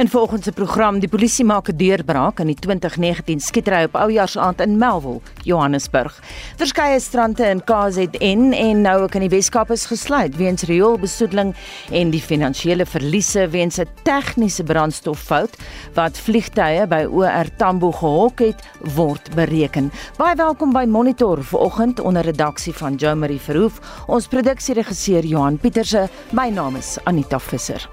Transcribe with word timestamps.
In 0.00 0.08
volgens 0.08 0.44
se 0.44 0.52
program 0.52 0.98
die 0.98 1.08
polisie 1.08 1.44
maak 1.44 1.68
'n 1.68 1.76
deurbraak 1.76 2.38
in 2.40 2.46
die 2.46 2.54
2019 2.54 3.40
skietery 3.40 3.82
op 3.84 3.94
Oujaarsaaand 3.94 4.60
in 4.60 4.78
Melville, 4.78 5.20
Johannesburg. 5.42 6.22
Verskeie 6.56 7.00
strande 7.00 7.44
in 7.44 7.64
KZN 7.64 8.52
en 8.52 8.80
nou 8.80 9.02
ook 9.02 9.14
in 9.14 9.20
die 9.20 9.28
Weskaap 9.28 9.70
is 9.70 9.86
gesluit 9.86 10.36
weens 10.36 10.62
rioolbesoedeling 10.62 11.54
en 11.90 12.10
die 12.10 12.20
finansiële 12.20 12.86
verliese 12.86 13.48
weens 13.48 13.78
'n 13.78 13.88
tegniese 14.02 14.62
brandstoffout 14.62 15.56
wat 15.94 16.18
vliegtye 16.18 16.86
by 16.86 17.04
OR 17.10 17.56
Tambo 17.56 17.92
gehok 17.92 18.38
het, 18.38 18.64
word 18.94 19.34
bereken. 19.34 19.92
Baie 20.16 20.36
welkom 20.36 20.72
by 20.72 20.84
Monitor 20.88 21.44
vanoggend 21.44 22.00
onder 22.00 22.22
redaksie 22.22 22.72
van 22.72 22.94
Jo 22.94 23.14
Marie 23.14 23.40
Verhoef. 23.40 24.04
Ons 24.06 24.26
produksieregisseur 24.26 25.24
Johan 25.24 25.58
Pieterse. 25.58 26.08
My 26.30 26.48
naam 26.48 26.76
is 26.76 26.98
Anita 27.04 27.38
Visser. 27.38 27.88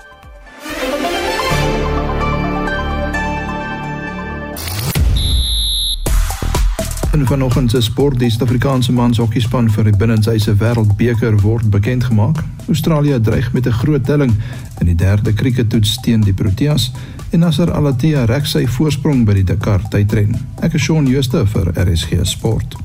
In 7.14 7.26
vanoggend 7.26 7.72
se 7.72 7.82
sport 7.82 8.20
die 8.20 8.30
Suid-Afrikaanse 8.30 8.92
mans 8.92 9.18
hokkiespan 9.18 9.70
vir 9.72 9.88
die 9.88 9.94
binnenshuise 9.98 10.54
wêreldbeker 10.60 11.38
word 11.42 11.70
bekend 11.72 12.04
gemaak. 12.04 12.44
Australië 12.68 13.20
dreig 13.22 13.54
met 13.54 13.68
'n 13.68 13.72
groot 13.72 14.06
telling 14.06 14.34
in 14.80 14.86
die 14.86 14.96
derde 14.96 15.34
krieketoets 15.34 16.02
teen 16.02 16.22
die 16.22 16.34
Proteas 16.34 16.92
en 17.30 17.40
Nasser 17.40 17.72
Al-Attiyah 17.72 18.26
rek 18.26 18.46
sy 18.46 18.68
voorsprong 18.68 19.26
by 19.26 19.34
die 19.34 19.44
Dakar 19.44 19.82
tydren. 19.90 20.36
Ek 20.62 20.74
is 20.74 20.82
Shaun 20.82 21.08
Schuster 21.08 21.48
vir 21.48 21.72
RSG 21.76 22.20
Sport. 22.24 22.76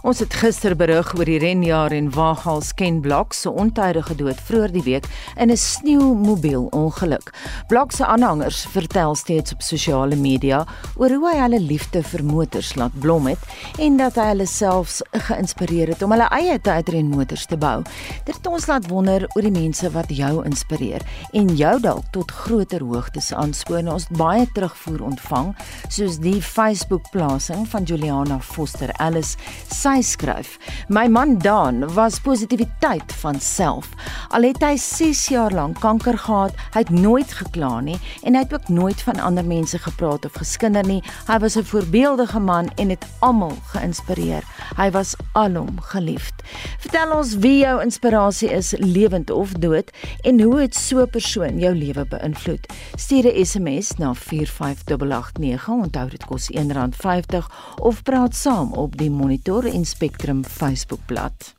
Ons 0.00 0.22
het 0.22 0.32
gister 0.32 0.72
berig 0.80 1.10
oor 1.12 1.28
die 1.28 1.36
renjaer 1.42 1.92
en 1.92 2.06
Waghals 2.14 2.70
Ken 2.72 3.02
Blok 3.04 3.34
se 3.36 3.50
ontydige 3.52 4.14
dood 4.16 4.38
vroeër 4.48 4.72
die 4.72 4.82
week 4.86 5.04
in 5.36 5.50
'n 5.50 5.56
sneeumobiel 5.56 6.68
ongeluk. 6.72 7.34
Blok 7.68 7.92
se 7.92 8.06
aanhangers 8.06 8.64
vertel 8.72 9.14
steeds 9.14 9.52
op 9.52 9.60
sosiale 9.62 10.16
media 10.16 10.64
oor 10.96 11.10
hoe 11.10 11.30
hy 11.30 11.40
hulle 11.40 11.60
liefde 11.60 12.02
vir 12.02 12.24
motors 12.24 12.74
laat 12.76 13.00
blom 13.00 13.26
het 13.26 13.38
en 13.78 13.96
dat 13.96 14.14
hy 14.14 14.26
hulle 14.28 14.46
selfs 14.46 15.02
geïnspireer 15.12 15.88
het 15.88 16.02
om 16.02 16.10
hulle 16.10 16.28
eie 16.30 16.58
tydrenmotors 16.60 17.46
te 17.46 17.56
bou. 17.56 17.82
Dit 18.24 18.36
het 18.36 18.46
ons 18.46 18.66
laat 18.66 18.88
wonder 18.88 19.28
oor 19.34 19.42
die 19.42 19.60
mense 19.60 19.90
wat 19.90 20.08
jou 20.08 20.44
inspireer 20.44 21.02
en 21.32 21.56
jou 21.56 21.80
dalk 21.80 22.04
tot 22.10 22.30
groter 22.30 22.80
hoogtes 22.80 23.32
aanspoor. 23.32 23.92
Ons 23.92 24.08
het 24.08 24.16
baie 24.16 24.46
terugvoer 24.54 25.02
ontvang, 25.02 25.54
soos 25.88 26.18
die 26.18 26.42
Facebook-plasing 26.42 27.68
van 27.68 27.82
Juliana 27.84 28.38
Foster 28.40 28.88
Ellis 28.98 29.36
sy 29.68 29.89
skryf: 29.98 30.58
My 30.88 31.08
man 31.08 31.38
Dan 31.38 31.82
was 31.94 32.20
positiwiteit 32.22 33.12
van 33.12 33.40
self. 33.40 33.88
Al 34.30 34.46
het 34.46 34.62
hy 34.62 34.76
6 34.78 35.26
jaar 35.34 35.50
lank 35.50 35.80
kanker 35.82 36.18
gehad, 36.18 36.54
hy 36.74 36.84
het 36.84 36.92
nooit 36.94 37.32
gekla 37.32 37.80
nie 37.80 37.98
en 38.22 38.36
hy 38.38 38.44
het 38.44 38.54
ook 38.54 38.68
nooit 38.68 39.02
van 39.02 39.18
ander 39.18 39.44
mense 39.44 39.78
gepraat 39.78 40.24
of 40.24 40.38
geskinder 40.38 40.86
nie. 40.86 41.02
Hy 41.26 41.38
was 41.38 41.56
'n 41.56 41.64
voorbeeldige 41.64 42.38
man 42.38 42.70
en 42.76 42.88
het 42.88 43.06
almal 43.18 43.56
geïnspireer. 43.72 44.44
Hy 44.76 44.90
was 44.90 45.16
alom 45.32 45.80
geliefd. 45.80 46.34
Vertel 46.78 47.16
ons 47.16 47.34
wie 47.34 47.58
jou 47.58 47.82
inspirasie 47.82 48.50
is, 48.50 48.74
lewend 48.78 49.30
of 49.30 49.52
dood, 49.52 49.90
en 50.22 50.40
hoe 50.40 50.60
het 50.60 50.74
so 50.74 51.02
'n 51.02 51.10
persoon 51.10 51.58
jou 51.58 51.74
lewe 51.74 52.04
beïnvloed. 52.06 52.66
Stuur 52.94 53.24
'n 53.26 53.44
SMS 53.44 53.96
na 53.96 54.14
45889. 54.14 55.68
Onthou 55.68 56.08
dit 56.08 56.24
kos 56.24 56.50
R1.50 56.50 57.50
of 57.78 58.02
praat 58.02 58.34
saam 58.34 58.72
op 58.72 58.96
die 58.96 59.10
Monitor 59.10 59.64
en 59.64 59.79
Spectrum 59.84 60.44
Facebookblad. 60.44 61.54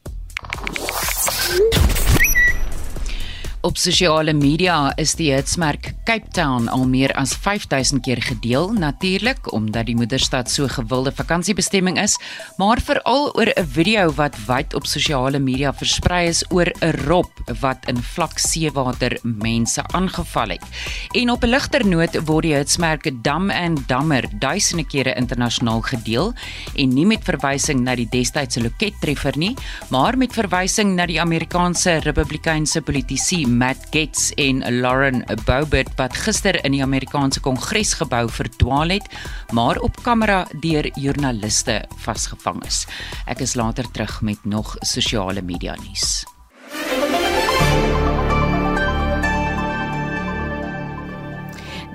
Op 3.62 3.78
sosiale 3.78 4.34
media 4.34 4.90
is 4.98 5.12
die 5.14 5.28
hitsmerk 5.30 5.92
Cape 6.08 6.32
Town 6.34 6.66
al 6.74 6.88
meer 6.90 7.12
as 7.14 7.36
5000 7.38 8.02
keer 8.02 8.18
gedeel, 8.26 8.72
natuurlik 8.74 9.52
omdat 9.54 9.86
die 9.86 9.94
moederstad 9.96 10.50
so 10.50 10.66
gewilde 10.66 11.12
vakansiebestemming 11.14 12.00
is, 12.02 12.16
maar 12.58 12.82
veral 12.82 13.30
oor 13.38 13.52
'n 13.54 13.68
video 13.70 14.10
wat 14.18 14.36
wyd 14.48 14.74
op 14.74 14.86
sosiale 14.90 15.40
media 15.40 15.74
versprei 15.74 16.28
is 16.28 16.44
oor 16.50 16.74
'n 16.82 17.06
rob 17.06 17.30
wat 17.62 17.78
in 17.86 18.02
vlak 18.02 18.40
seewater 18.40 19.20
mense 19.22 19.84
aangeval 19.94 20.50
het. 20.50 20.66
En 21.14 21.30
op 21.30 21.44
'n 21.44 21.50
ligter 21.50 21.86
noot 21.86 22.18
word 22.26 22.44
die 22.44 22.56
hitsmerk 22.56 23.12
Dam 23.24 23.52
and 23.52 23.88
Dammer 23.88 24.26
duisende 24.40 24.88
kere 24.88 25.14
internasionaal 25.14 25.82
gedeel 25.82 26.34
en 26.76 26.90
nie 26.94 27.06
met 27.06 27.24
verwysing 27.24 27.82
na 27.82 27.96
die 27.96 28.10
destydse 28.10 28.62
lokettreffer 28.62 29.38
nie, 29.38 29.56
maar 29.90 30.18
met 30.18 30.34
verwysing 30.34 30.96
na 30.96 31.06
die 31.06 31.22
Amerikaanse 31.22 32.00
Republikeinse 32.00 32.82
politisie 32.82 33.51
Matt 33.58 33.88
Gaetz 33.92 34.32
en 34.40 34.62
Lauren 34.82 35.24
Boebert 35.46 35.92
wat 36.00 36.16
gister 36.16 36.56
in 36.64 36.72
die 36.76 36.84
Amerikaanse 36.84 37.42
Kongresgebou 37.44 38.24
verdwaal 38.32 38.96
het, 38.96 39.08
maar 39.52 39.80
op 39.84 40.00
kamera 40.06 40.46
deur 40.64 40.88
joernaliste 40.96 41.82
vasgevang 42.06 42.64
is. 42.66 42.86
Ek 43.28 43.44
is 43.44 43.58
later 43.60 43.92
terug 43.92 44.22
met 44.22 44.46
nog 44.46 44.76
sosiale 44.80 45.42
media 45.42 45.76
nuus. 45.84 46.22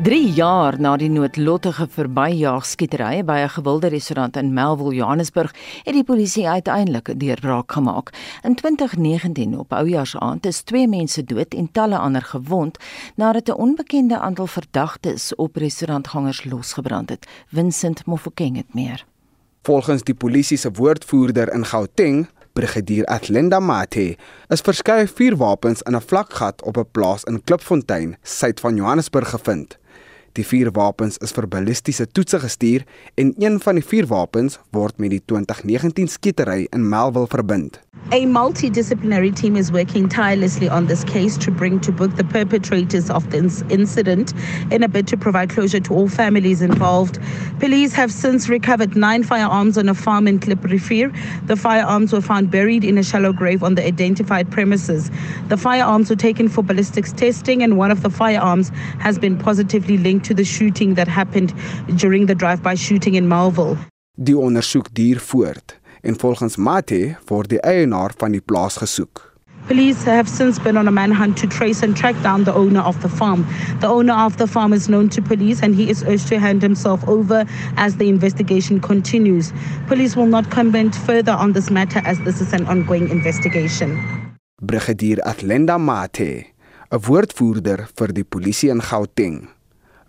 3 0.02 0.32
jaar 0.36 0.76
na 0.76 0.90
die 1.00 1.08
noodlottige 1.08 1.86
verbyjaagskietery 1.88 3.22
by 3.24 3.38
'n 3.44 3.48
gewilde 3.48 3.88
restaurant 3.88 4.36
in 4.36 4.52
Melville, 4.52 4.94
Johannesburg, 4.94 5.54
het 5.84 5.94
die 5.94 6.04
polisie 6.04 6.48
uiteindelik 6.48 7.08
'n 7.08 7.18
deurbraak 7.18 7.72
gemaak. 7.72 8.12
In 8.42 8.54
2019 8.54 9.58
op 9.58 9.72
Oujaarsaaand 9.72 10.46
is 10.46 10.62
2 10.62 10.88
mense 10.88 11.24
dood 11.24 11.54
en 11.54 11.72
talle 11.72 11.98
ander 11.98 12.22
gewond 12.22 12.78
nadat 13.14 13.48
'n 13.48 13.52
onbekende 13.52 14.18
aantal 14.18 14.46
verdagtes 14.46 15.34
op 15.34 15.56
restaurantgangers 15.56 16.44
losgebrand 16.44 17.08
het. 17.08 17.26
Vincent 17.46 18.06
Mofokeng 18.06 18.56
het 18.56 18.74
meer. 18.74 19.06
Volgens 19.62 20.02
die 20.02 20.14
polisie 20.14 20.56
se 20.56 20.70
woordvoerder 20.72 21.52
in 21.52 21.64
Gauteng, 21.64 22.28
Brigadier 22.52 23.04
Athlenda 23.04 23.60
Mate, 23.60 24.16
is 24.48 24.60
verskeie 24.60 25.08
vuurwapens 25.08 25.82
in 25.82 25.96
'n 25.96 26.00
vlakgat 26.00 26.62
op 26.62 26.76
'n 26.76 26.88
plaas 26.90 27.24
in 27.24 27.44
Klipfontein, 27.44 28.16
suid 28.22 28.60
van 28.60 28.76
Johannesburg 28.76 29.30
gevind. 29.30 29.78
Die 30.36 30.44
vier 30.44 30.68
wapens 30.76 31.16
is 31.24 31.32
vir 31.32 31.46
ballistiese 31.48 32.04
toetse 32.12 32.36
gestuur 32.42 32.82
en 33.16 33.32
een 33.40 33.56
van 33.64 33.78
die 33.80 33.84
vier 33.92 34.04
wapens 34.10 34.58
word 34.76 35.00
met 35.00 35.14
die 35.14 35.22
2019 35.32 36.12
skietery 36.12 36.66
in 36.76 36.84
Melville 36.92 37.30
verbind. 37.32 37.80
A 38.12 38.24
multidisciplinary 38.24 39.34
team 39.34 39.56
is 39.56 39.72
working 39.72 40.08
tirelessly 40.08 40.68
on 40.68 40.86
this 40.86 41.02
case 41.04 41.36
to 41.38 41.50
bring 41.50 41.80
to 41.80 41.90
book 41.90 42.14
the 42.16 42.22
perpetrators 42.22 43.08
of 43.10 43.30
this 43.30 43.64
incident 43.68 44.32
in 44.70 44.84
a 44.84 44.88
bid 44.88 45.08
to 45.08 45.16
provide 45.16 45.48
closure 45.50 45.80
to 45.80 45.94
all 45.94 46.08
families 46.08 46.62
involved. 46.62 47.18
Police 47.58 47.94
have 47.94 48.12
since 48.12 48.48
recovered 48.48 48.94
nine 48.94 49.24
firearms 49.24 49.76
on 49.76 49.88
a 49.88 49.94
farm 49.94 50.28
in 50.28 50.38
Kliprivier. 50.38 51.10
The 51.46 51.56
firearms 51.56 52.12
were 52.12 52.20
found 52.20 52.50
buried 52.50 52.84
in 52.84 52.96
a 52.96 53.02
shallow 53.02 53.32
grave 53.32 53.64
on 53.64 53.74
the 53.74 53.84
identified 53.84 54.52
premises. 54.52 55.10
The 55.48 55.56
firearms 55.56 56.10
were 56.10 56.16
taken 56.16 56.48
for 56.48 56.62
ballistics 56.62 57.12
testing, 57.12 57.62
and 57.62 57.76
one 57.76 57.90
of 57.90 58.02
the 58.02 58.10
firearms 58.10 58.70
has 59.00 59.18
been 59.18 59.36
positively 59.36 59.98
linked 59.98 60.25
to 60.26 60.34
the 60.34 60.44
shooting 60.44 60.94
that 60.94 61.08
happened 61.08 61.54
during 62.02 62.26
the 62.26 62.34
drive-by 62.34 62.74
shooting 62.74 63.14
in 63.14 63.26
Malville. 63.26 63.76
Die 64.18 64.36
ondersoek 64.36 64.92
duur 64.92 65.20
voort 65.20 65.78
en 66.02 66.18
volgens 66.18 66.56
Mate 66.56 67.16
word 67.28 67.48
die 67.48 67.60
eienaar 67.60 68.12
van 68.16 68.32
die 68.32 68.40
plaas 68.40 68.76
gesoek. 68.82 69.24
Police 69.66 70.04
have 70.04 70.28
since 70.28 70.60
been 70.62 70.76
on 70.78 70.86
a 70.86 70.92
manhunt 70.92 71.36
to 71.38 71.46
trace 71.48 71.82
and 71.82 71.96
track 71.96 72.14
down 72.22 72.44
the 72.44 72.54
owner 72.54 72.80
of 72.80 73.00
the 73.02 73.08
farm. 73.08 73.44
The 73.80 73.88
owner 73.88 74.14
of 74.14 74.36
the 74.36 74.46
farm 74.46 74.72
is 74.72 74.86
known 74.86 75.08
to 75.08 75.20
police 75.20 75.60
and 75.60 75.74
he 75.74 75.90
is 75.90 76.04
urged 76.04 76.28
to 76.28 76.38
hand 76.38 76.62
himself 76.62 77.02
over 77.08 77.44
as 77.76 77.96
the 77.96 78.08
investigation 78.08 78.78
continues. 78.80 79.52
Police 79.88 80.14
will 80.14 80.28
not 80.28 80.50
comment 80.50 80.94
further 80.94 81.32
on 81.32 81.52
this 81.52 81.68
matter 81.68 82.00
as 82.04 82.20
this 82.20 82.40
is 82.40 82.52
an 82.52 82.66
ongoing 82.68 83.10
investigation. 83.10 83.98
Brigadier 84.62 85.18
Athlenda 85.26 85.78
Mate, 85.78 86.54
'n 86.90 87.00
woordvoerder 87.02 87.88
vir 87.98 88.12
die 88.14 88.24
polisie 88.24 88.70
in 88.70 88.80
Gauteng. 88.80 89.55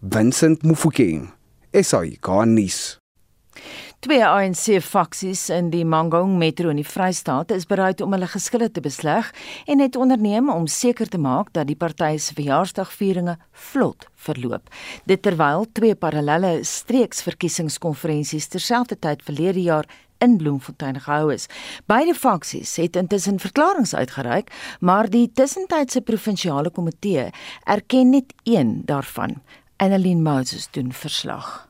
Vincent 0.09 0.61
Mufokeng, 0.63 1.33
SAI 1.73 2.17
Garnis. 2.21 2.97
Twee 3.99 4.21
ANC 4.23 4.77
faksies 4.79 5.49
in 5.51 5.67
die 5.73 5.83
Mangaung 5.83 6.37
Metro 6.39 6.69
in 6.71 6.79
die 6.79 6.85
Vrystaat 6.87 7.51
is 7.51 7.67
bereid 7.67 7.99
om 8.05 8.15
hulle 8.15 8.29
geskille 8.31 8.69
te 8.71 8.83
besleg 8.85 9.33
en 9.65 9.83
het 9.83 9.97
onderneem 9.99 10.47
om 10.53 10.69
seker 10.71 11.11
te 11.11 11.19
maak 11.19 11.51
dat 11.57 11.67
die 11.67 11.75
party 11.75 12.13
se 12.23 12.37
verjaarsdagvieringe 12.37 13.35
vlot 13.51 14.07
verloop. 14.29 14.71
Dit 15.11 15.25
terwyl 15.27 15.67
twee 15.75 15.95
parallelle 15.95 16.61
streeksverkiesingskonferensies 16.63 18.47
terselfdertyd 18.53 19.27
verlede 19.27 19.65
jaar 19.65 19.91
in 20.23 20.39
Bloemfontein 20.39 21.01
gehou 21.03 21.33
is. 21.33 21.49
Beide 21.85 22.15
faksies 22.15 22.77
het 22.79 22.95
intussen 22.95 23.43
verklaringe 23.43 23.97
uitgereik, 23.97 24.53
maar 24.79 25.11
die 25.11 25.27
tussentydse 25.33 26.01
provinsiale 26.01 26.71
komitee 26.71 27.31
erken 27.65 28.13
net 28.15 28.37
een 28.45 28.77
daarvan. 28.85 29.41
Annelien 29.77 30.23
Moses 30.23 30.67
doen 30.71 30.91
verslag. 30.91 31.67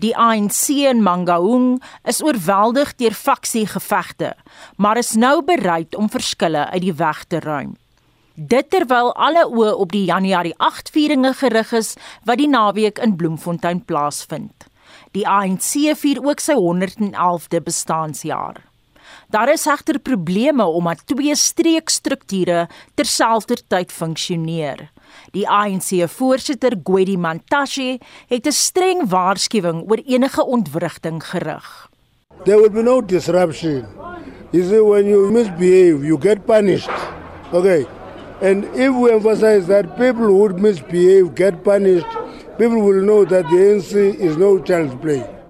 Die 0.00 0.16
ANC 0.16 0.68
in 0.68 1.02
Mangaung 1.04 1.82
is 2.08 2.22
oorweldig 2.24 2.94
deur 2.96 3.12
faksiegevegte, 3.12 4.32
maar 4.76 4.96
is 4.96 5.12
nou 5.12 5.42
bereid 5.44 5.94
om 5.94 6.08
verskille 6.08 6.64
uit 6.70 6.82
die 6.82 6.94
weg 6.96 7.24
te 7.28 7.42
ruim. 7.44 7.76
Dit 8.34 8.70
terwyl 8.72 9.12
alle 9.20 9.44
oë 9.44 9.74
op 9.84 9.92
die 9.92 10.06
Januarie 10.08 10.54
8 10.56 10.88
vieringe 10.94 11.34
gerig 11.36 11.74
is 11.76 11.92
wat 12.24 12.40
die 12.40 12.48
naweek 12.48 13.02
in 13.04 13.16
Bloemfontein 13.20 13.84
plaasvind. 13.84 14.64
Die 15.12 15.28
ANC 15.28 15.92
vier 16.00 16.24
ook 16.24 16.40
sy 16.40 16.56
111de 16.56 17.60
bestaanjaar. 17.60 18.62
Daar 19.32 19.48
is 19.48 19.62
egter 19.66 19.96
probleme 19.98 20.64
omdat 20.68 21.06
twee 21.08 21.32
streekstrukture 21.36 22.66
terselfdertyd 22.94 23.92
funksioneer. 23.92 24.90
Die 25.32 25.46
ANC-voorsitter 25.48 26.76
Gwedi 26.84 27.16
Mantashe 27.16 27.96
het 28.28 28.46
'n 28.46 28.52
streng 28.52 29.08
waarskuwing 29.08 29.88
oor 29.88 30.00
enige 30.04 30.44
ontwrigting 30.44 31.24
gerig. 31.24 31.88
There 32.44 32.60
will 32.60 32.70
be 32.70 32.82
no 32.82 33.00
disruption. 33.00 33.86
You 34.50 34.64
see 34.68 34.82
when 34.82 35.06
you 35.06 35.30
misbehave, 35.30 36.04
you 36.04 36.20
get 36.20 36.44
punished. 36.44 36.90
Okay. 37.52 37.86
And 38.42 38.64
if 38.74 38.90
we 38.90 39.10
emphasize 39.10 39.66
that 39.66 39.96
people 39.96 40.26
who 40.26 40.48
misbehave 40.48 41.34
get 41.34 41.62
punished, 41.62 42.12
people 42.58 42.82
will 42.82 43.02
know 43.02 43.24
that 43.24 43.48
the 43.48 43.56
ANC 43.56 44.18
is 44.18 44.36
no 44.36 44.58
child's 44.58 44.94
play. 45.00 45.41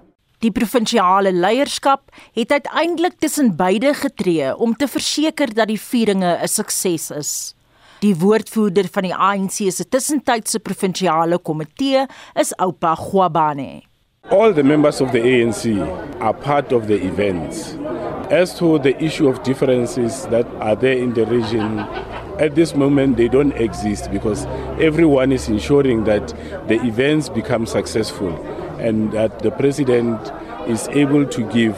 Die 0.43 0.51
provinsiale 0.51 1.31
leierskap 1.31 2.09
het 2.35 2.51
uiteindelik 2.51 3.13
tussen 3.19 3.53
beide 3.55 3.93
getree 3.95 4.49
om 4.55 4.73
te 4.75 4.89
verseker 4.91 5.53
dat 5.55 5.69
die 5.71 5.79
vieringe 5.79 6.37
'n 6.41 6.47
sukses 6.47 7.11
is. 7.11 7.55
Die 7.99 8.15
woordvoerder 8.15 8.87
van 8.91 9.03
die 9.03 9.15
ANC 9.15 9.71
se 9.71 9.87
tussentydse 9.89 10.59
provinsiale 10.59 11.37
komitee 11.37 12.05
is 12.33 12.53
Oupa 12.57 12.95
Gwabane. 12.95 13.81
All 14.29 14.53
the 14.53 14.63
members 14.63 15.01
of 15.01 15.11
the 15.11 15.21
ANC 15.21 15.79
are 16.19 16.33
part 16.33 16.73
of 16.73 16.85
the 16.87 16.99
events. 17.01 17.77
As 18.29 18.55
to 18.57 18.79
the 18.79 18.95
issue 18.99 19.29
of 19.29 19.41
differences 19.43 20.25
that 20.29 20.45
are 20.59 20.75
there 20.75 20.97
in 20.97 21.13
the 21.13 21.25
region, 21.25 21.79
at 22.39 22.55
this 22.55 22.75
moment 22.75 23.15
they 23.15 23.29
don't 23.29 23.55
exist 23.55 24.11
because 24.11 24.47
everyone 24.79 25.33
is 25.33 25.47
ensuring 25.47 26.03
that 26.03 26.33
the 26.67 26.75
events 26.85 27.29
become 27.29 27.65
successful 27.65 28.31
and 28.83 29.11
that 29.13 29.39
the 29.39 29.51
president 29.51 30.31
is 30.67 30.87
able 30.89 31.25
to 31.25 31.41
give 31.49 31.75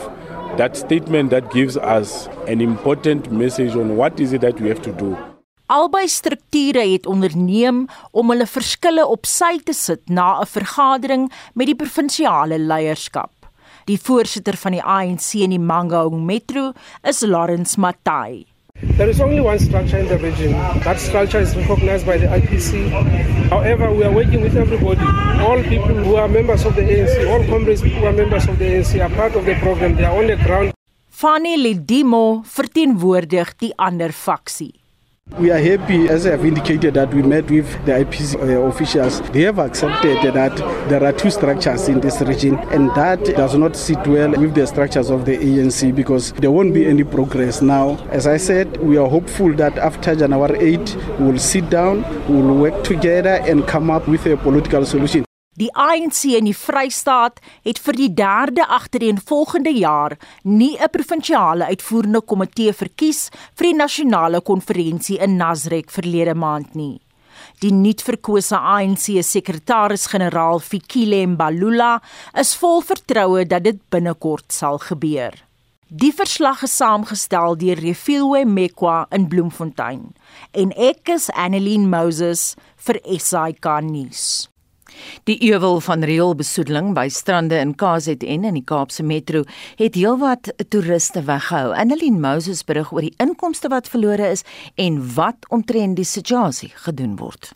that 0.57 0.75
statement 0.75 1.29
that 1.29 1.51
gives 1.51 1.77
us 1.77 2.27
an 2.47 2.61
important 2.61 3.31
message 3.31 3.75
on 3.75 3.95
what 3.95 4.19
is 4.19 4.33
it 4.33 4.41
that 4.41 4.59
we 4.59 4.69
have 4.69 4.81
to 4.81 4.91
do. 4.93 5.15
Albei 5.65 6.05
strukture 6.07 6.83
het 6.91 7.07
onderneem 7.09 7.87
om 8.11 8.29
hulle 8.29 8.45
verskille 8.45 9.01
op 9.09 9.25
sy 9.25 9.55
te 9.65 9.73
sit 9.73 10.09
na 10.09 10.41
'n 10.41 10.45
vergadering 10.45 11.31
met 11.53 11.67
die 11.67 11.75
provinsiale 11.75 12.59
leierskap. 12.59 13.31
Die 13.85 13.97
voorsitter 13.97 14.57
van 14.57 14.71
die 14.71 14.83
ANC 14.83 15.33
in 15.33 15.49
die 15.49 15.59
Mangaung 15.59 16.25
Metro 16.25 16.73
is 17.03 17.21
Lawrence 17.21 17.79
Matai. 17.79 18.54
There 18.81 19.07
is 19.07 19.21
only 19.21 19.39
one 19.39 19.57
structure 19.57 19.97
in 19.97 20.07
the 20.09 20.17
region. 20.17 20.51
That 20.83 20.99
structure 20.99 21.39
is 21.39 21.55
recognized 21.55 22.05
by 22.05 22.17
the 22.17 22.27
IPC. 22.27 22.89
However, 23.49 23.93
we 23.93 24.03
are 24.03 24.11
working 24.11 24.41
with 24.41 24.57
everybody. 24.57 24.99
All 25.39 25.63
people 25.63 25.95
who 25.95 26.15
are 26.15 26.27
members 26.27 26.65
of 26.65 26.75
the 26.75 26.81
ANC, 26.81 27.25
all 27.31 27.43
comrades 27.47 27.81
who 27.81 28.05
are 28.05 28.11
members 28.11 28.47
of 28.49 28.59
the 28.59 28.65
ANC 28.65 28.99
are 28.99 29.09
part 29.15 29.35
of 29.35 29.45
the 29.45 29.55
program. 29.55 29.95
They 29.95 30.03
are 30.03 30.17
on 30.17 30.27
the 30.27 30.35
ground. 30.35 30.73
Fanny 31.09 31.55
Lidimo 31.57 32.43
verteenwoordig 32.43 33.55
die 33.59 33.71
ander 33.77 34.11
faksie. 34.11 34.84
We 35.39 35.51
are 35.51 35.57
happy, 35.57 36.07
as 36.07 36.25
I 36.25 36.31
have 36.31 36.45
indicated, 36.45 36.93
that 36.93 37.13
we 37.13 37.21
met 37.21 37.51
with 37.51 37.67
the 37.85 37.91
IPC 37.91 38.35
uh, 38.35 38.61
officials. 38.67 39.19
They 39.31 39.41
have 39.41 39.59
accepted 39.59 40.33
that 40.33 40.55
there 40.87 41.03
are 41.03 41.11
two 41.11 41.29
structures 41.29 41.89
in 41.89 41.99
this 41.99 42.21
region, 42.21 42.55
and 42.71 42.89
that 42.91 43.25
does 43.25 43.53
not 43.55 43.75
sit 43.75 43.97
well 44.07 44.31
with 44.31 44.55
the 44.55 44.65
structures 44.65 45.09
of 45.09 45.25
the 45.25 45.35
ANC 45.35 45.93
because 45.93 46.31
there 46.33 46.51
won't 46.51 46.73
be 46.73 46.85
any 46.85 47.03
progress 47.03 47.61
now. 47.61 47.97
As 48.11 48.27
I 48.27 48.37
said, 48.37 48.77
we 48.77 48.97
are 48.97 49.09
hopeful 49.09 49.51
that 49.55 49.77
after 49.77 50.15
January 50.15 50.57
8, 50.57 50.95
we 51.19 51.31
will 51.31 51.39
sit 51.39 51.69
down, 51.69 52.03
we 52.29 52.41
will 52.41 52.55
work 52.55 52.85
together, 52.85 53.41
and 53.43 53.67
come 53.67 53.89
up 53.89 54.07
with 54.07 54.25
a 54.27 54.37
political 54.37 54.85
solution. 54.85 55.24
Die 55.55 55.69
ANC 55.71 56.25
in 56.35 56.49
die 56.49 56.55
Vrystaat 56.57 57.37
het 57.63 57.77
vir 57.79 57.95
die 57.95 58.09
derde 58.11 58.65
agtereenvolgende 58.67 59.71
jaar 59.71 60.17
nie 60.43 60.75
'n 60.75 60.89
provinsiale 60.91 61.65
uitvoerende 61.71 62.21
komitee 62.21 62.73
verkies 62.73 63.29
vir 63.55 63.71
die 63.71 63.75
nasionale 63.75 64.41
konferensie 64.41 65.17
in 65.17 65.37
Nasrek 65.37 65.89
verlede 65.91 66.35
maand 66.35 66.75
nie. 66.75 66.99
Die 67.61 67.71
nuutverkose 67.71 68.57
ANC 68.57 69.23
sekretaris-generaal 69.23 70.59
Fikile 70.59 71.25
Mbalula 71.27 72.01
is 72.33 72.55
vol 72.55 72.81
vertroue 72.81 73.45
dat 73.45 73.63
dit 73.63 73.79
binnekort 73.89 74.51
sal 74.51 74.77
gebeur. 74.77 75.31
Die 75.87 76.11
verslag 76.11 76.63
is 76.63 76.75
saamgestel 76.75 77.55
deur 77.55 77.79
Refilwe 77.79 78.45
Mekwa 78.45 79.05
in 79.09 79.27
Bloemfontein 79.27 80.15
en 80.51 80.71
ek 80.71 81.09
is 81.09 81.29
Annelien 81.31 81.89
Moses 81.89 82.55
vir 82.75 82.99
SAK 83.19 83.81
nuus. 83.81 84.54
Die 85.29 85.37
euwel 85.51 85.79
van 85.81 86.05
reëlbesoedeling 86.05 86.93
by 86.97 87.07
strande 87.09 87.59
in 87.61 87.75
KZN 87.75 88.47
in 88.51 88.59
die 88.59 88.65
Kaapse 88.65 89.03
Metro 89.03 89.43
het 89.79 89.95
heelwat 89.95 90.53
toeriste 90.69 91.25
weggehou. 91.27 91.73
Annelien 91.75 92.21
Moses 92.21 92.63
berig 92.63 92.93
oor 92.93 93.05
die 93.05 93.15
inkomste 93.17 93.71
wat 93.73 93.89
verlore 93.91 94.31
is 94.37 94.45
en 94.75 95.01
wat 95.15 95.47
omtrent 95.49 95.95
die 95.99 96.07
situasie 96.07 96.71
gedoen 96.87 97.15
word. 97.21 97.53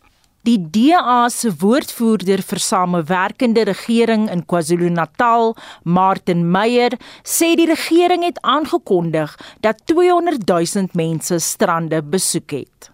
Die 0.48 0.56
DA 0.72 1.26
se 1.28 1.50
woordvoerder 1.60 2.40
vir 2.40 2.60
samewerkende 2.64 3.66
regering 3.68 4.24
in 4.32 4.46
KwaZulu-Natal, 4.48 5.52
Martin 5.84 6.46
Meyer, 6.48 6.96
sê 7.22 7.52
die 7.60 7.68
regering 7.68 8.24
het 8.24 8.40
aangekondig 8.40 9.36
dat 9.60 9.84
200 9.92 10.48
000 10.48 10.96
mense 10.96 11.38
strande 11.44 12.00
besoek 12.00 12.56
het. 12.56 12.89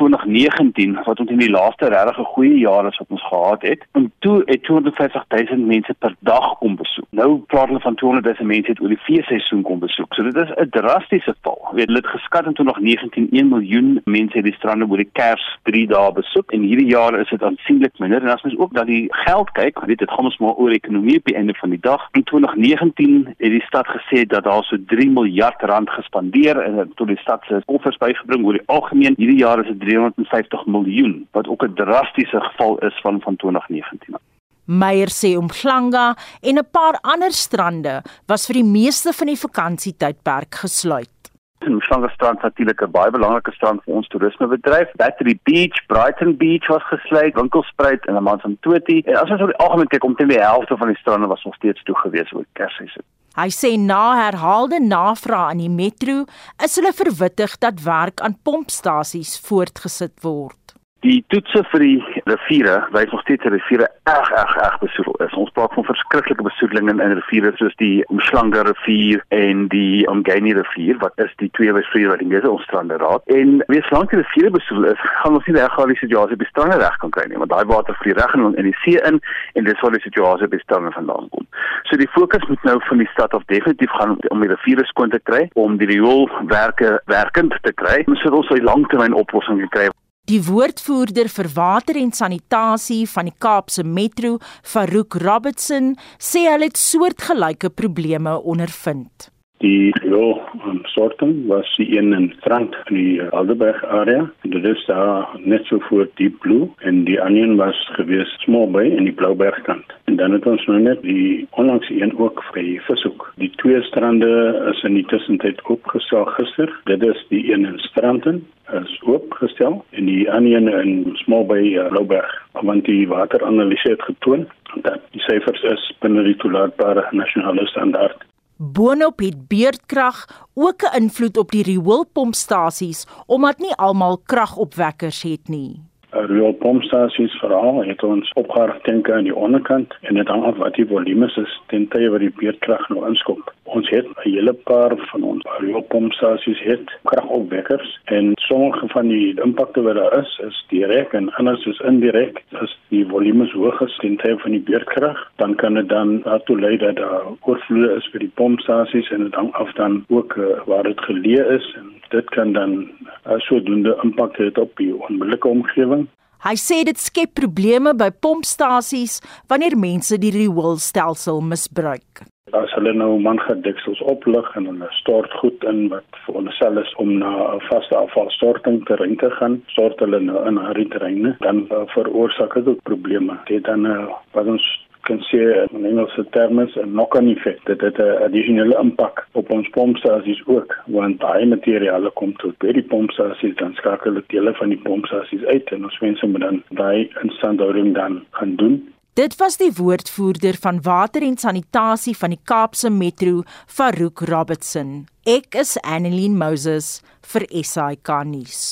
2019 0.00 0.98
wat 1.04 1.20
ons 1.20 1.30
in 1.30 1.42
die 1.42 1.50
laaste 1.50 1.88
regtig 1.92 2.28
goeie 2.34 2.58
jaar 2.58 2.86
is 2.88 2.98
wat 3.02 3.14
ons 3.16 3.26
gehad 3.28 3.62
het. 3.62 3.84
En 3.98 4.12
toe 4.24 4.36
het 4.44 4.62
250 4.62 5.24
000 5.28 5.66
mense 5.72 5.94
per 5.98 6.14
dag 6.18 6.46
kom 6.58 6.76
besoek. 6.76 7.06
Nou 7.10 7.30
praat 7.52 7.68
hulle 7.68 7.82
van 7.84 7.98
200 8.02 8.38
000 8.38 8.48
mense 8.52 8.70
het 8.72 8.80
oor 8.80 8.94
die 8.94 9.04
feesseisoen 9.06 9.62
kom 9.68 9.82
besoek. 9.84 10.14
So 10.14 10.22
dit 10.22 10.36
is 10.36 10.52
'n 10.56 10.70
drastiese 10.76 11.34
val. 11.42 11.60
Weet 11.72 11.86
hulle 11.86 12.02
het 12.02 12.14
geskat 12.16 12.46
in 12.46 12.54
2019 12.54 13.28
1 13.30 13.48
miljoen 13.48 14.00
mense 14.04 14.36
het 14.36 14.44
die 14.44 14.54
strande 14.54 14.86
oor 14.88 15.02
die 15.04 15.10
Kers 15.12 15.58
3 15.62 15.86
dae 15.86 16.12
besoek 16.12 16.52
en 16.52 16.62
hierdie 16.62 16.90
jaar 16.96 17.20
is 17.20 17.28
dit 17.28 17.42
aansienlik 17.42 17.98
minder. 17.98 18.22
En 18.22 18.28
as 18.28 18.42
mens 18.42 18.58
ook 18.58 18.74
dat 18.74 18.86
die 18.86 19.06
geld 19.08 19.50
kyk, 19.50 19.84
weet 19.84 19.98
dit 19.98 20.10
gaan 20.10 20.24
ons 20.24 20.38
maar 20.38 20.54
oor 20.54 20.70
ekonomie 20.70 21.18
op 21.18 21.24
die 21.24 21.36
einde 21.36 21.54
van 21.54 21.70
die 21.70 21.80
dag. 21.80 22.08
In 22.12 22.24
2019 22.24 23.34
het 23.38 23.50
die 23.50 23.66
stad 23.66 23.86
gesê 23.86 24.24
dat 24.26 24.44
daar 24.44 24.64
so 24.64 24.76
3 24.86 25.10
miljard 25.10 25.62
rand 25.62 25.90
gespandeer 25.90 26.58
en 26.58 26.92
tot 26.94 27.06
die 27.06 27.18
stad 27.18 27.44
se 27.44 27.62
koffers 27.66 27.96
bygebring 27.96 28.44
oor 28.46 28.52
die 28.52 28.66
algemeen. 28.66 29.14
Hierdie 29.16 29.38
jaar 29.38 29.60
is 29.60 29.66
dit 29.66 29.89
350 29.90 30.66
miljoen 30.66 31.28
wat 31.32 31.48
ook 31.48 31.62
'n 31.64 31.74
drastiese 31.74 32.40
geval 32.40 32.78
is 32.78 33.00
van 33.02 33.20
van 33.20 33.36
2019. 33.36 34.16
Meyer 34.64 35.10
sê 35.20 35.28
Umhlanga 35.42 36.16
en 36.40 36.58
'n 36.58 36.70
paar 36.70 36.98
ander 37.00 37.32
strande 37.32 38.02
was 38.26 38.46
vir 38.46 38.54
die 38.54 38.70
meeste 38.80 39.12
van 39.12 39.26
die 39.26 39.42
vakansietydperk 39.46 40.54
gesluit. 40.54 41.20
Umhlanga 41.66 42.08
strand 42.08 42.42
natuurlik 42.42 42.82
'n 42.82 42.90
baie 42.90 43.10
belangrike 43.10 43.52
strand 43.52 43.82
vir 43.84 43.94
ons 43.94 44.08
toerismebedryf. 44.08 44.88
Battery 44.96 45.38
Beach, 45.42 45.86
Brighton 45.86 46.36
Beach 46.36 46.66
was 46.68 46.82
gesluit, 46.82 47.34
Winkelspruit 47.34 48.06
en 48.06 48.16
Amanzimtoti. 48.16 49.00
En 49.00 49.14
as 49.14 49.30
ons 49.30 49.40
oor 49.40 49.52
die 49.52 49.64
algemeen 49.64 49.88
kyk, 49.88 50.04
omtrent 50.04 50.30
die 50.30 50.40
helfte 50.40 50.76
van 50.76 50.88
die 50.88 50.96
strande 50.96 51.26
was 51.26 51.44
nog 51.44 51.54
steeds 51.54 51.82
toe 51.82 51.96
gewees 51.96 52.32
oor 52.32 52.44
Kersfees. 52.52 52.96
Hy 53.38 53.50
sê 53.54 53.76
na 53.78 54.16
herhaalde 54.18 54.80
navrae 54.82 55.50
aan 55.52 55.62
die 55.62 55.70
metro 55.70 56.24
is 56.64 56.74
hulle 56.78 56.90
verwittig 56.92 57.54
dat 57.62 57.84
werk 57.86 58.20
aan 58.26 58.38
pompstasies 58.42 59.36
voortgesit 59.46 60.16
word. 60.26 60.59
Die 61.00 61.22
toetse 61.32 61.62
vir 61.72 61.80
die 61.80 62.22
riviere 62.28 62.74
wys 62.92 63.08
nog 63.08 63.22
steeds 63.24 63.46
dat 63.46 63.54
die 63.54 63.60
riviere 63.62 63.86
erg 64.10 64.30
erg 64.36 64.50
erg 64.60 64.74
besoedel 64.82 65.14
is. 65.24 65.36
Ons 65.42 65.52
praat 65.56 65.72
van 65.72 65.86
verskriklike 65.88 66.44
besoedeling 66.44 66.90
in 66.92 67.14
riviere 67.16 67.52
soos 67.56 67.76
die 67.80 68.02
Umhlanga 68.12 68.66
rivier 68.68 69.22
en 69.32 69.62
die 69.72 70.04
Umgeni 70.12 70.52
rivier 70.58 70.98
wat 71.00 71.16
is 71.24 71.32
die 71.40 71.48
twee 71.56 71.72
riviere 71.72 72.10
wat 72.12 72.20
die 72.20 72.28
meeste 72.28 72.50
ons 72.50 72.66
strande 72.68 72.98
raak. 73.00 73.24
En 73.32 73.62
wees 73.72 73.88
lank 73.94 74.12
die 74.12 74.20
riviere 74.20 74.50
besoedel 74.58 74.90
is, 74.90 75.06
gaan 75.22 75.38
ons 75.38 75.48
nie 75.48 75.56
regtig 75.56 75.94
die 75.94 75.96
situasie 76.02 76.36
by 76.42 76.48
strande 76.50 76.76
reg 76.82 76.98
kan 77.00 77.14
kry 77.16 77.24
nie, 77.30 77.40
want 77.40 77.54
daai 77.54 77.72
water 77.72 77.96
vloei 78.02 78.18
reg 78.18 78.36
in 78.36 78.44
in 78.60 78.68
die 78.68 78.76
see 78.82 79.00
in 79.08 79.22
en 79.56 79.70
dis 79.70 79.80
waar 79.80 79.96
die 79.96 80.02
situasie 80.04 80.50
by 80.52 80.60
strande 80.60 80.92
vandaan 80.98 81.32
kom. 81.32 81.48
So 81.88 81.96
die 81.96 82.10
fokus 82.18 82.44
moet 82.52 82.68
nou 82.68 82.76
van 82.90 83.00
die 83.00 83.08
stad 83.14 83.32
af 83.32 83.48
definitief 83.48 83.96
gaan 83.96 84.18
om 84.28 84.44
die 84.44 84.52
riviere 84.52 84.84
skoon 84.92 85.16
te 85.16 85.22
kry, 85.32 85.46
om 85.56 85.80
die 85.80 85.88
rioolwerke 85.94 86.98
werkend 87.08 87.56
te 87.64 87.72
kry, 87.72 88.04
sodat 88.04 88.38
ons 88.42 88.52
'n 88.52 88.68
langtermyn 88.68 89.16
oplossing 89.24 89.64
kan 89.64 89.74
kry. 89.78 89.88
Die 90.30 90.38
woordvoerder 90.46 91.26
vir 91.26 91.48
water 91.56 91.96
en 91.98 92.12
sanitasie 92.14 93.00
van 93.10 93.26
die 93.26 93.34
Kaapse 93.42 93.82
Metro, 93.82 94.36
Farouk 94.62 95.16
Robertson, 95.24 95.96
sê 96.22 96.44
hulle 96.46 96.68
het 96.68 96.78
soortgelyke 96.78 97.72
probleme 97.74 98.36
ondervind. 98.38 99.32
Die 99.60 99.92
riool 100.00 100.38
um, 100.64 100.78
sorting 100.88 101.46
was 101.46 101.68
die 101.76 101.98
een 101.98 102.14
in 102.16 102.30
Strand 102.38 102.76
in 102.88 102.94
die 102.96 103.22
Alderberg 103.22 103.82
area. 103.84 104.22
Dit 104.40 104.64
is 104.64 104.84
daar 104.86 105.28
net 105.36 105.66
so 105.68 105.78
voor 105.88 106.08
Deep 106.14 106.38
Blue 106.40 106.70
en 106.78 107.02
die 107.04 107.20
ander 107.20 107.56
was 107.56 107.80
gewees 107.92 108.32
Small 108.40 108.70
Bay 108.72 108.88
in 108.88 109.04
die 109.04 109.12
Blouberg 109.12 109.60
kant. 109.66 109.92
En 110.04 110.16
dan 110.16 110.32
het 110.32 110.46
ons 110.46 110.64
nou 110.66 110.80
net 110.80 111.02
die 111.02 111.46
onlangs 111.50 111.90
een 111.90 112.16
ook 112.16 112.40
vir 112.54 112.80
vishoek. 112.86 113.26
Die 113.36 113.50
twee 113.60 113.82
strande 113.82 114.32
is 114.72 114.80
in 114.88 114.96
die 114.96 115.04
tussentyd 115.12 115.60
opgestel 115.68 116.24
gister. 116.38 116.72
Dit 116.88 117.04
is 117.04 117.20
die 117.28 117.52
een 117.52 117.68
in 117.68 117.78
Stranden 117.90 118.40
is 118.72 118.96
oopgestel 119.04 119.84
en 119.90 120.08
die 120.08 120.24
ander 120.32 120.56
een 120.56 120.72
in 121.04 121.20
Small 121.20 121.44
Bay 121.44 121.76
uh, 121.76 121.90
Blouberg. 121.92 122.32
Want 122.64 122.88
die 122.88 123.04
wateranalise 123.12 123.92
het 123.92 124.08
getoon 124.08 124.48
dat 124.88 125.04
die 125.12 125.20
syfers 125.28 125.62
is 125.76 125.86
binne 126.00 126.24
die 126.24 126.36
toelaatbare 126.40 127.04
nasionale 127.12 127.66
standaard. 127.66 128.24
Boonop 128.62 129.22
het 129.24 129.48
beerdkrag 129.48 130.46
ook 130.54 130.82
'n 130.82 130.96
invloed 130.96 131.36
op 131.36 131.50
die 131.50 131.62
rioolpompstasies 131.62 133.06
omdat 133.26 133.58
nie 133.58 133.74
almal 133.74 134.18
kragopwekkers 134.18 135.22
het 135.22 135.48
nie. 135.48 135.89
Rioolpompstasies 136.26 137.32
veral 137.40 137.82
het 137.84 138.02
ons 138.02 138.32
opgeharkenke 138.40 139.12
aan 139.14 139.24
die 139.28 139.36
onderkant 139.36 139.94
en 140.00 140.14
dit 140.14 140.28
hang 140.28 140.44
af 140.44 140.56
wat 140.56 140.74
die 140.74 140.86
volume 140.86 141.28
is 141.42 141.54
ten 141.72 141.86
tye 141.92 142.10
wat 142.12 142.24
die 142.24 142.32
beerdkrag 142.40 142.88
nou 142.88 143.06
inskop. 143.08 143.52
Ons 143.64 143.88
het 143.90 144.06
'n 144.06 144.20
hele 144.24 144.52
paar 144.52 144.96
van 144.96 145.22
ons 145.22 145.44
rioolpompstasies 145.60 146.60
het 146.62 146.90
kragopwekkers 147.04 148.00
en 148.04 148.32
sommige 148.34 148.88
van 148.88 149.08
die 149.08 149.40
impakte 149.42 149.82
wat 149.82 149.94
daar 149.94 150.18
is 150.18 150.40
is 150.46 150.64
direk 150.68 151.12
en 151.12 151.32
anders 151.34 151.66
is 151.66 151.80
indirek. 151.80 152.42
As 152.52 152.78
die 152.88 153.06
volume 153.06 153.48
hoog 153.52 153.80
is 153.80 153.96
ten 153.96 154.16
tye 154.16 154.38
van 154.38 154.50
die 154.50 154.64
beerdkrag, 154.70 155.30
dan 155.36 155.54
kan 155.54 155.74
dit 155.74 155.88
dan 155.88 156.20
daartoe 156.22 156.60
lei 156.60 156.76
dat 156.76 156.96
daar 156.96 157.22
oorvloede 157.40 157.94
is 157.94 158.08
vir 158.12 158.20
die 158.20 158.32
pompstasies 158.34 159.10
en 159.10 159.24
dit 159.24 159.34
hang 159.34 159.52
af 159.52 159.72
dan 159.72 160.04
ook 160.08 160.36
uh, 160.36 160.44
waar 160.66 160.82
dit 160.82 161.00
geleë 161.00 161.44
is 161.56 161.74
en 161.76 161.92
dit 162.10 162.30
kan 162.30 162.52
dan 162.52 162.90
uh, 163.26 163.38
sodoende 163.38 163.98
impak 164.02 164.38
hê 164.38 164.50
op 164.58 164.76
die 164.76 164.94
onmiddellike 164.96 165.48
omgewing. 165.48 166.08
Hy 166.40 166.54
sê 166.56 166.80
dit 166.88 166.96
skep 166.96 167.34
probleme 167.36 167.92
by 167.92 168.06
pompstasies 168.24 169.18
wanneer 169.52 169.74
mense 169.76 170.16
die 170.22 170.30
rioolstelsel 170.32 171.42
misbruik. 171.44 172.22
As 172.56 172.72
hulle 172.74 172.94
nou 172.96 173.18
mangadeksels 173.20 174.00
oplig 174.08 174.48
en 174.56 174.70
hulle 174.70 174.88
stort 174.96 175.36
goed 175.42 175.66
in 175.68 175.90
wat 175.92 176.16
veronderstel 176.24 176.80
is 176.80 176.94
om 177.04 177.12
na 177.20 177.30
'n 177.52 177.60
vaste 177.68 177.94
afvalstorting 177.94 178.80
terrein 178.88 179.16
te 179.20 179.30
gaan, 179.36 179.60
stort 179.74 180.00
hulle 180.00 180.20
nou 180.20 180.40
in 180.48 180.56
harde 180.56 180.88
terreine, 180.88 181.36
dan 181.44 181.66
veroorsaak 181.94 182.56
dit 182.64 182.82
probleme. 182.88 183.36
Dit 183.46 183.64
dan 183.64 183.84
uh, 183.86 184.08
wat 184.32 184.46
ons 184.46 184.64
kan 185.08 185.20
sê 185.30 185.40
in 185.72 185.86
Engelse 185.90 186.24
terme 186.36 186.66
'n 186.66 186.92
knock-on 186.92 187.28
effek 187.34 187.58
dit 187.66 187.98
'n 187.98 188.22
addisionele 188.26 188.76
impak 188.80 189.26
op 189.32 189.50
ons 189.52 189.68
pompstasies 189.76 190.42
ook 190.46 190.76
want 190.86 191.20
daai 191.20 191.46
materiale 191.46 192.10
kom 192.10 192.32
tot 192.36 192.58
by 192.58 192.72
die 192.72 192.88
pompstasies 192.94 193.56
dan 193.56 193.74
skakel 193.74 194.14
dit 194.14 194.28
dele 194.28 194.54
van 194.54 194.68
die 194.68 194.82
pompstasies 194.88 195.44
uit 195.44 195.72
en 195.72 195.84
ons 195.84 196.00
mense 196.00 196.26
moet 196.26 196.40
dan 196.40 196.62
daai 196.70 197.10
instandhouding 197.22 197.94
dan 197.94 198.24
gaan 198.30 198.56
doen 198.56 198.76
Dit 199.14 199.34
was 199.36 199.56
die 199.58 199.72
woordvoerder 199.74 200.54
van 200.60 200.78
water 200.82 201.22
en 201.22 201.36
sanitasie 201.36 202.16
van 202.16 202.30
die 202.30 202.38
Kaapse 202.44 202.90
Metro, 202.90 203.42
Farouk 203.66 204.20
Robertson. 204.20 205.08
Ek 205.26 205.58
is 205.58 205.74
Annelien 205.82 206.38
Moses 206.38 207.02
vir 207.32 207.44
SAK 207.50 208.22
nuus. 208.24 208.62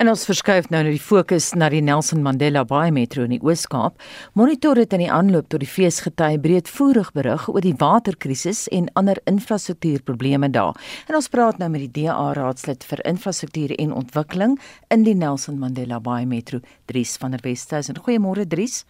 En 0.00 0.08
ons 0.08 0.22
verskuif 0.24 0.70
nou 0.72 0.78
na 0.80 0.92
die 0.94 1.02
fokus 1.02 1.50
na 1.52 1.66
die 1.72 1.82
Nelson 1.84 2.22
Mandela 2.24 2.62
Bay 2.64 2.88
Metro 2.94 3.26
in 3.26 3.34
die 3.34 3.40
Oos-Kaap. 3.44 3.98
Monitor 4.38 4.78
het 4.80 4.94
in 4.96 5.02
die 5.04 5.10
aanloop 5.12 5.50
tot 5.52 5.60
die 5.60 5.68
feesgety 5.68 6.38
breedvoerig 6.40 7.10
berig 7.12 7.44
oor 7.52 7.60
die 7.60 7.74
waterkrisis 7.76 8.64
en 8.72 8.88
ander 8.96 9.20
infrastruktuurprobleme 9.28 10.48
daar. 10.54 10.80
En 11.10 11.20
ons 11.20 11.28
praat 11.28 11.60
nou 11.60 11.68
met 11.74 11.84
die 11.84 12.06
DA 12.06 12.30
raadslid 12.38 12.88
vir 12.88 13.04
infrastruktuur 13.12 13.76
en 13.76 13.92
ontwikkeling 14.00 14.56
in 14.88 15.04
die 15.04 15.16
Nelson 15.18 15.60
Mandela 15.60 16.00
Bay 16.00 16.24
Metro, 16.24 16.62
Dries 16.88 17.18
van 17.20 17.36
der 17.36 17.44
Westhuizen. 17.44 18.00
Goeiemôre 18.00 18.48
Dries. 18.48 18.86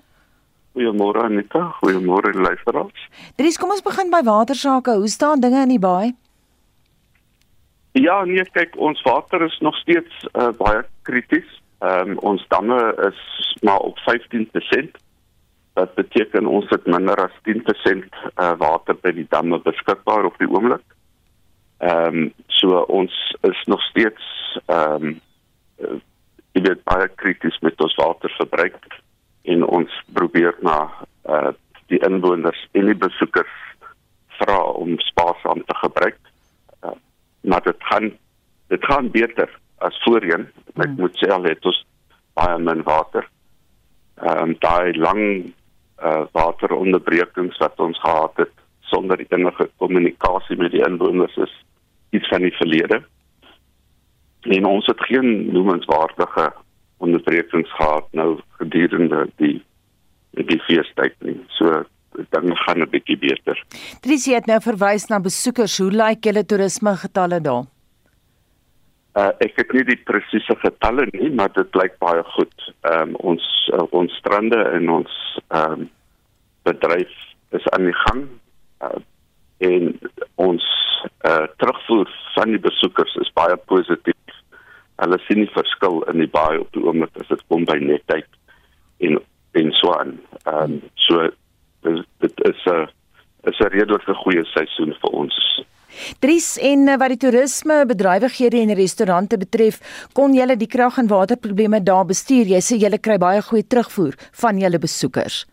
Goeiemôre 0.72 1.26
Anita, 1.26 1.66
goeiemôre 1.82 2.30
luisteraars. 2.32 3.08
Dries, 3.36 3.58
kom 3.60 3.74
ons 3.74 3.82
begin 3.84 4.08
by 4.14 4.22
watersake. 4.24 4.94
Hoe 5.02 5.10
staan 5.10 5.42
dinge 5.42 5.66
in 5.66 5.74
die 5.74 5.82
baai? 5.82 6.14
Ja, 7.92 8.22
nee, 8.24 8.44
kyk, 8.56 8.76
ons 8.80 9.02
water 9.04 9.42
is 9.44 9.58
nog 9.60 9.76
steeds 9.76 10.28
uh, 10.32 10.48
baie 10.56 10.84
krities. 11.04 11.48
Ehm 11.84 12.14
um, 12.14 12.18
ons 12.18 12.44
damme 12.48 12.78
is 13.08 13.20
maar 13.60 13.78
op 13.78 13.98
15%. 14.08 14.96
Dat 15.72 15.94
beteken 15.94 16.46
ons 16.46 16.68
het 16.68 16.86
minder 16.86 17.16
as 17.16 17.36
10% 17.48 17.60
uh, 18.36 18.52
water 18.56 18.96
by 18.96 19.12
die 19.12 19.26
damme 19.28 19.60
beskikbaar 19.60 20.24
op 20.24 20.38
die 20.40 20.48
oomblik. 20.48 20.96
Ehm 21.84 22.16
um, 22.16 22.32
so 22.46 22.80
ons 22.88 23.36
is 23.40 23.60
nog 23.68 23.84
steeds 23.90 24.24
ehm 24.66 25.12
um, 25.12 25.20
dit 26.52 26.68
is 26.68 26.82
baie 26.84 27.08
krities 27.08 27.58
met 27.60 27.80
ons 27.80 27.94
waterverbruik 28.00 29.00
en 29.42 29.64
ons 29.66 30.02
probeer 30.12 30.56
na 30.60 30.88
uh, 31.28 31.52
die 31.92 32.00
inwoners 32.08 32.68
en 32.72 32.88
die 32.88 32.96
besoekers 32.96 33.54
vra 34.40 34.60
om 34.80 34.98
spaarsaam 35.00 35.64
te 35.64 35.76
gebruik 35.84 36.20
maar 37.42 37.62
dit 37.62 37.80
gaan 37.92 38.12
dit 38.72 38.84
gaan 38.84 39.10
beter 39.10 39.50
as 39.84 39.98
voorheen. 40.04 40.48
Ek 40.78 40.88
hmm. 40.88 41.00
moet 41.04 41.18
sê 41.20 41.28
al 41.32 41.44
het 41.44 41.66
ons 41.68 41.80
baie 42.38 42.58
min 42.58 42.84
water. 42.88 43.28
Ehm 44.22 44.52
um, 44.52 44.56
daai 44.64 44.96
lang 44.96 45.22
uh, 46.02 46.24
wateronderbrekings 46.32 47.58
wat 47.62 47.80
ons 47.80 48.00
gehad 48.00 48.44
het 48.44 48.54
sonder 48.92 49.20
enige 49.28 49.68
kommunikasie 49.82 50.56
met 50.60 50.72
die 50.74 50.84
inwoners 50.86 51.36
is 51.36 51.52
iets 52.16 52.28
van 52.28 52.44
die 52.44 52.54
verlede. 52.56 53.02
En 54.42 54.66
ons 54.66 54.86
het 54.90 55.04
geen 55.08 55.52
noemenswaardige 55.52 56.50
onderbrekings 57.02 57.70
gehad 57.76 58.08
nou 58.12 58.40
gedurende 58.60 59.26
die 59.42 59.58
die 60.32 60.60
feestyd 60.64 61.16
nie. 61.20 61.36
So 61.58 61.84
dan 62.32 62.56
gaan 62.56 62.80
dit 62.84 62.90
bietjie 62.92 63.18
beter. 63.20 63.58
Trisie 64.04 64.34
het 64.36 64.48
nou 64.48 64.60
verwys 64.64 65.08
na 65.08 65.20
besoekers. 65.20 65.78
Hoe 65.80 65.92
lyk 65.92 66.24
julle 66.28 66.44
toerisme 66.44 66.96
getalle 67.04 67.40
daar? 67.40 67.68
Uh, 69.12 69.28
ek 69.44 69.58
het 69.60 69.72
nie 69.76 69.82
die 69.84 69.98
presiese 70.08 70.54
getalle 70.62 71.04
nie, 71.12 71.28
maar 71.36 71.50
dit 71.52 71.74
lyk 71.76 71.98
baie 72.00 72.22
goed. 72.32 72.68
Ehm 72.88 73.10
um, 73.12 73.16
ons 73.32 73.48
uh, 73.76 73.84
ons 73.92 74.14
strande 74.20 74.56
en 74.56 74.88
ons 74.88 75.16
ehm 75.48 75.82
um, 75.82 75.90
bedryf 76.64 77.12
is 77.52 77.66
aan 77.76 77.90
die 77.90 77.98
gang. 78.06 78.22
Uh, 78.80 79.00
en 79.68 79.90
ons 80.40 80.68
uh, 81.28 81.44
terugvoer 81.60 82.08
van 82.34 82.54
die 82.56 82.62
besoekers 82.62 83.14
is 83.20 83.34
baie 83.36 83.56
positief. 83.68 84.38
Hulle 85.02 85.18
sien 85.26 85.42
die 85.42 85.52
verskil 85.52 86.00
in 86.12 86.24
die 86.24 86.30
baie 86.32 86.62
op 86.62 86.72
die 86.72 86.84
oomblik 86.86 87.20
as 87.20 87.28
dit 87.34 87.44
kom 87.52 87.68
by 87.68 87.76
netheid 87.82 88.28
en 89.04 89.20
en 89.60 89.72
so 89.76 89.92
aan. 89.98 90.16
Ehm 90.46 90.78
um, 90.78 90.80
so 91.04 91.28
dit 92.24 92.44
is 92.48 92.64
'n 92.64 92.88
is 93.50 93.60
'n 93.60 93.72
redelike 93.76 94.14
goeie 94.24 94.44
seisoen 94.54 94.96
vir 95.04 95.10
ons. 95.10 95.36
Dries 96.24 96.56
en 96.58 96.88
eh, 96.88 96.98
wat 97.00 97.14
die 97.14 97.20
toerisme 97.24 97.82
bedrywighede 97.88 98.60
en 98.62 98.74
restaurante 98.78 99.38
betref, 99.38 99.80
kon 100.16 100.34
julle 100.36 100.56
die 100.56 100.70
krag 100.70 100.98
en 101.02 101.10
waterprobleme 101.10 101.82
daar 101.82 102.06
bestuur. 102.08 102.48
Jy 102.54 102.62
sê 102.64 102.78
julle 102.80 103.00
kry 103.02 103.18
baie 103.22 103.42
goeie 103.42 103.66
terugvoer 103.66 104.16
van 104.42 104.60
julle 104.62 104.80
besoekers. 104.82 105.44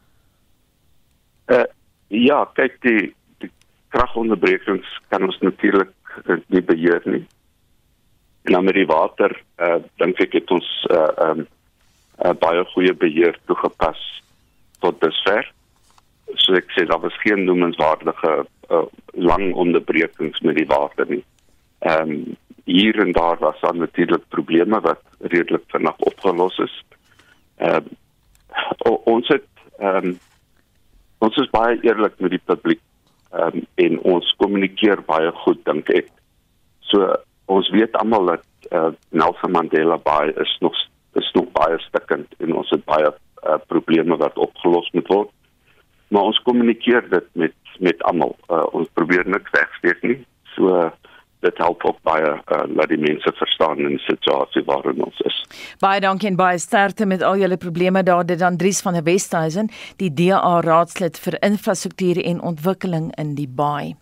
Uh 1.49 1.65
ja, 2.09 2.41
kyk 2.57 2.79
die 2.81 3.11
die 3.43 3.51
kragonderbrekings 3.93 4.87
kan 5.13 5.27
ons 5.27 5.37
natuurlik 5.45 5.93
uh, 6.25 6.39
nie 6.49 6.63
beheer 6.65 7.03
nie. 7.05 7.21
En 8.47 8.55
dan 8.55 8.65
met 8.65 8.77
die 8.79 8.89
water, 8.89 9.35
uh 9.61 9.77
dink 10.01 10.21
ek 10.25 10.39
het 10.39 10.51
ons 10.51 10.69
uh 10.89 11.29
um 11.29 11.45
uh, 11.45 12.33
baie 12.41 12.65
goeie 12.73 12.93
beheer 12.93 13.37
toegepas 13.45 14.01
tot 14.81 14.97
dusver 15.03 15.45
so 16.35 16.55
ek 16.57 16.71
sê 16.75 16.85
daar 16.85 17.01
was 17.01 17.17
geen 17.23 17.43
noemenswaardige 17.45 18.45
uh, 18.69 18.85
lang 19.11 19.53
onderbrekings 19.53 20.39
met 20.39 20.55
die 20.55 20.67
water 20.69 21.07
nie. 21.09 21.23
Ehm 21.79 22.11
um, 22.11 22.37
hier 22.69 22.99
en 23.01 23.11
daar 23.11 23.37
was 23.41 23.59
dan 23.61 23.77
natuurlik 23.77 24.27
probleme 24.29 24.79
wat 24.79 25.01
redelik 25.19 25.63
vinnig 25.67 25.97
opgelos 25.97 26.57
is. 26.57 26.83
Ehm 27.57 27.89
um, 28.85 28.97
ons 29.03 29.27
het 29.27 29.47
ehm 29.79 30.05
um, 30.05 30.19
ons 31.19 31.35
is 31.37 31.49
baie 31.49 31.79
eerlik 31.81 32.19
met 32.19 32.35
die 32.35 32.45
publiek 32.45 32.81
ehm 33.31 33.57
um, 33.57 33.65
en 33.75 33.99
ons 33.99 34.35
kommunikeer 34.37 35.01
baie 35.05 35.31
goed 35.31 35.65
dink 35.65 35.89
ek. 35.89 36.11
So 36.79 37.15
ons 37.45 37.69
weet 37.69 37.97
almal 37.97 38.25
dat 38.35 38.45
uh, 38.71 38.91
Nelson 39.09 39.51
Mandela 39.51 39.97
Bay 39.97 40.29
is 40.37 40.57
nog 40.59 40.77
is 41.17 41.31
nog 41.33 41.51
baie 41.51 41.79
stikkend 41.79 42.33
en 42.37 42.53
ons 42.53 42.69
het 42.69 42.85
baie 42.85 43.09
uh, 43.09 43.57
probleme 43.67 44.17
wat 44.17 44.37
opgelos 44.37 44.89
moet 44.93 45.07
word 45.07 45.33
maar 46.09 46.29
ons 46.31 46.41
kommunikeer 46.45 47.09
dit 47.09 47.27
met 47.33 47.55
met 47.79 48.01
almal. 48.03 48.35
Uh, 48.51 48.65
ons 48.75 48.89
probeer 48.93 49.23
niks 49.23 49.51
wegsteek 49.55 50.01
nie. 50.03 50.17
So 50.55 50.89
dit 51.39 51.57
help 51.63 51.85
ook 51.87 51.95
baie 52.03 52.31
uh, 52.35 52.63
dat 52.75 52.89
die 52.91 52.99
mense 52.99 53.31
verstaan 53.39 53.79
in 53.79 53.93
die 53.95 54.03
situasie 54.03 54.65
waarin 54.67 54.99
ons 55.05 55.21
is. 55.29 55.37
Baie 55.79 56.01
dankie 56.03 56.27
en 56.27 56.35
baie 56.39 56.59
sterkte 56.59 57.07
met 57.07 57.23
al 57.23 57.39
julle 57.39 57.57
probleme 57.57 58.03
daar 58.03 58.25
dit 58.27 58.41
Andries 58.43 58.81
van 58.83 58.99
der 58.99 59.07
Westhuizen, 59.07 59.71
die 60.03 60.11
DA 60.13 60.59
raadslid 60.65 61.19
vir 61.23 61.39
infrastruktuur 61.39 62.19
en 62.23 62.43
ontwikkeling 62.51 63.13
in 63.15 63.35
die 63.39 63.47
Baai. 63.47 63.95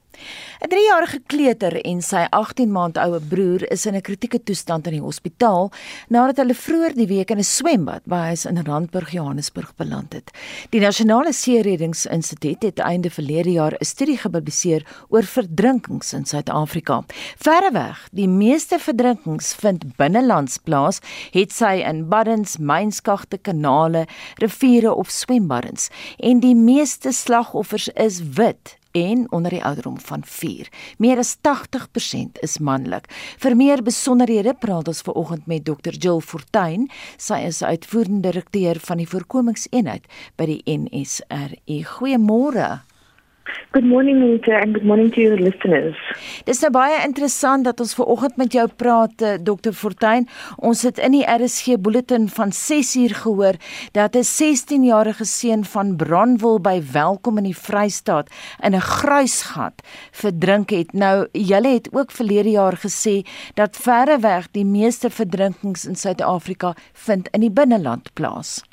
'n 0.62 0.70
3-jarige 0.70 1.20
kleuter 1.26 1.76
en 1.82 2.02
sy 2.02 2.26
18 2.30 2.72
maand 2.72 2.98
oue 2.98 3.20
broer 3.20 3.64
is 3.72 3.86
in 3.86 3.96
'n 3.96 4.02
kritieke 4.02 4.44
toestand 4.44 4.88
in 4.88 4.94
die 4.94 5.02
hospitaal 5.02 5.72
nadat 6.10 6.38
hulle 6.38 6.54
vroeër 6.54 6.94
die 6.96 7.08
week 7.08 7.30
in 7.30 7.38
'n 7.38 7.44
swembad 7.44 8.02
by 8.06 8.34
huis 8.34 8.46
in 8.46 8.58
Randburg, 8.66 9.12
Johannesburg 9.12 9.76
beland 9.76 10.14
het. 10.14 10.32
Die 10.70 10.80
Nasionale 10.80 11.34
See-reddingsinstituut 11.34 12.62
het 12.64 12.80
einde 12.80 13.10
verlede 13.10 13.52
jaar 13.52 13.76
'n 13.80 13.86
studie 13.86 14.18
gepubliseer 14.18 14.86
oor 15.10 15.24
verdrinkings 15.24 16.14
in 16.14 16.26
Suid-Afrika. 16.26 17.04
Verreweg, 17.38 18.08
die 18.12 18.28
meeste 18.28 18.80
verdrinkings 18.80 19.54
vind 19.54 19.96
binnelands 19.96 20.58
plaas, 20.58 21.00
het 21.32 21.52
sy 21.52 21.84
in 21.86 22.08
baddens, 22.10 22.58
mynskagte, 22.58 23.38
kanale, 23.38 24.08
riviere 24.36 24.94
of 24.94 25.10
swembaddens 25.10 25.90
en 26.18 26.40
die 26.40 26.56
meeste 26.56 27.12
slagoffers 27.12 27.88
is 27.88 28.22
wit 28.38 28.78
en 28.98 29.26
onder 29.32 29.54
die 29.54 29.64
ouderdom 29.64 30.00
van 30.00 30.24
4. 30.26 30.70
Meer 30.98 31.18
as 31.18 31.36
80% 31.38 32.42
is 32.42 32.58
manlik. 32.58 33.10
Vir 33.38 33.56
meer 33.56 33.84
besonderhede 33.84 34.56
praat 34.58 34.88
ons 34.88 35.04
vanoggend 35.06 35.46
met 35.46 35.66
Dr. 35.66 35.94
Jill 35.94 36.22
Fortuin. 36.22 36.90
Sy 37.18 37.44
is 37.48 37.64
uitvoerende 37.64 38.32
direkteur 38.32 38.80
van 38.90 39.02
die 39.02 39.10
voorkomingseenheid 39.10 40.10
by 40.36 40.50
die 40.56 40.62
NSRI. 40.66 41.84
Goeiemôre. 41.98 42.87
Good 43.72 43.86
morning 43.86 44.20
Nita 44.20 44.56
and 44.62 44.74
good 44.74 44.86
morning 44.86 45.12
to 45.14 45.22
your 45.22 45.38
listeners. 45.38 45.96
Dis 46.48 46.62
nou 46.64 46.72
baie 46.74 47.02
interessant 47.06 47.66
dat 47.68 47.82
ons 47.84 47.94
ver 47.98 48.08
oggend 48.14 48.38
met 48.40 48.56
jou 48.56 48.66
praat 48.80 49.22
eh, 49.22 49.36
Dr 49.44 49.76
Fortuin. 49.76 50.28
Ons 50.58 50.82
het 50.88 51.02
in 51.04 51.14
die 51.18 51.26
RSG 51.28 51.76
bulletin 51.84 52.30
van 52.32 52.54
6uur 52.56 53.16
gehoor 53.24 53.60
dat 53.98 54.16
'n 54.16 54.24
16-jarige 54.24 55.26
seun 55.26 55.66
van 55.66 55.96
Bronwil 55.96 56.60
by 56.60 56.82
Welkom 56.92 57.38
in 57.38 57.52
die 57.52 57.58
Vrystaat 57.58 58.32
in 58.64 58.76
'n 58.76 58.82
gruisgat 58.82 59.84
verdrink 60.12 60.70
het. 60.70 60.94
Nou 60.94 61.28
julle 61.32 61.74
het 61.74 61.90
ook 61.92 62.12
verlede 62.12 62.50
jaar 62.50 62.78
gesê 62.78 63.26
dat 63.54 63.78
verreweg 63.78 64.48
die 64.52 64.66
meeste 64.66 65.10
verdrinkings 65.10 65.86
in 65.86 65.96
Suid-Afrika 65.96 66.74
vind 66.94 67.28
in 67.32 67.42
die 67.42 67.52
binneland 67.52 68.14
plaas. 68.14 68.64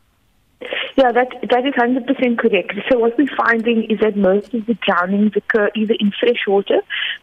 Yeah, 0.96 1.10
that 1.10 1.28
that 1.50 1.66
is 1.66 1.74
hundred 1.74 2.06
percent 2.06 2.38
correct. 2.38 2.72
So 2.88 3.00
what 3.00 3.18
we're 3.18 3.36
finding 3.36 3.84
is 3.90 3.98
that 3.98 4.16
most 4.16 4.54
of 4.54 4.64
the 4.66 4.74
drownings 4.74 5.32
occur 5.34 5.68
either 5.74 5.94
in 5.98 6.12
fresh 6.12 6.46
water, 6.46 6.82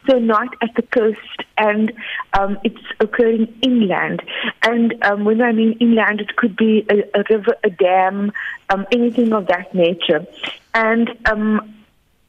so 0.09 0.19
not 0.19 0.49
at 0.61 0.75
the 0.75 0.81
coast, 0.81 1.19
and 1.57 1.93
um, 2.37 2.59
it's 2.65 2.83
occurring 2.99 3.47
inland. 3.61 4.21
And 4.63 4.93
um, 5.03 5.23
when 5.23 5.41
I 5.41 5.53
mean 5.53 5.77
inland, 5.79 6.19
it 6.19 6.35
could 6.35 6.57
be 6.57 6.85
a, 6.89 7.19
a 7.19 7.23
river, 7.29 7.55
a 7.63 7.69
dam, 7.69 8.33
um, 8.69 8.85
anything 8.91 9.31
of 9.31 9.47
that 9.47 9.73
nature. 9.73 10.25
And 10.73 11.09
um, 11.25 11.73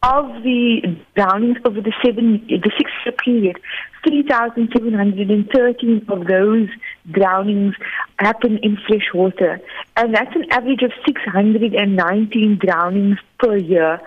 of 0.02 0.42
the 0.42 0.98
drownings 1.14 1.58
over 1.64 1.80
the 1.80 1.92
seven, 2.04 2.44
the 2.48 2.72
six-year 2.76 3.14
period, 3.24 3.56
3,713 4.04 6.04
of 6.08 6.26
those 6.26 6.68
drownings 7.12 7.76
happen 8.18 8.58
in 8.62 8.76
fresh 8.88 9.14
water. 9.14 9.60
And 9.96 10.12
that's 10.12 10.34
an 10.34 10.50
average 10.50 10.82
of 10.82 10.90
619 11.06 12.58
drownings 12.60 13.18
per 13.38 13.56
year, 13.56 14.00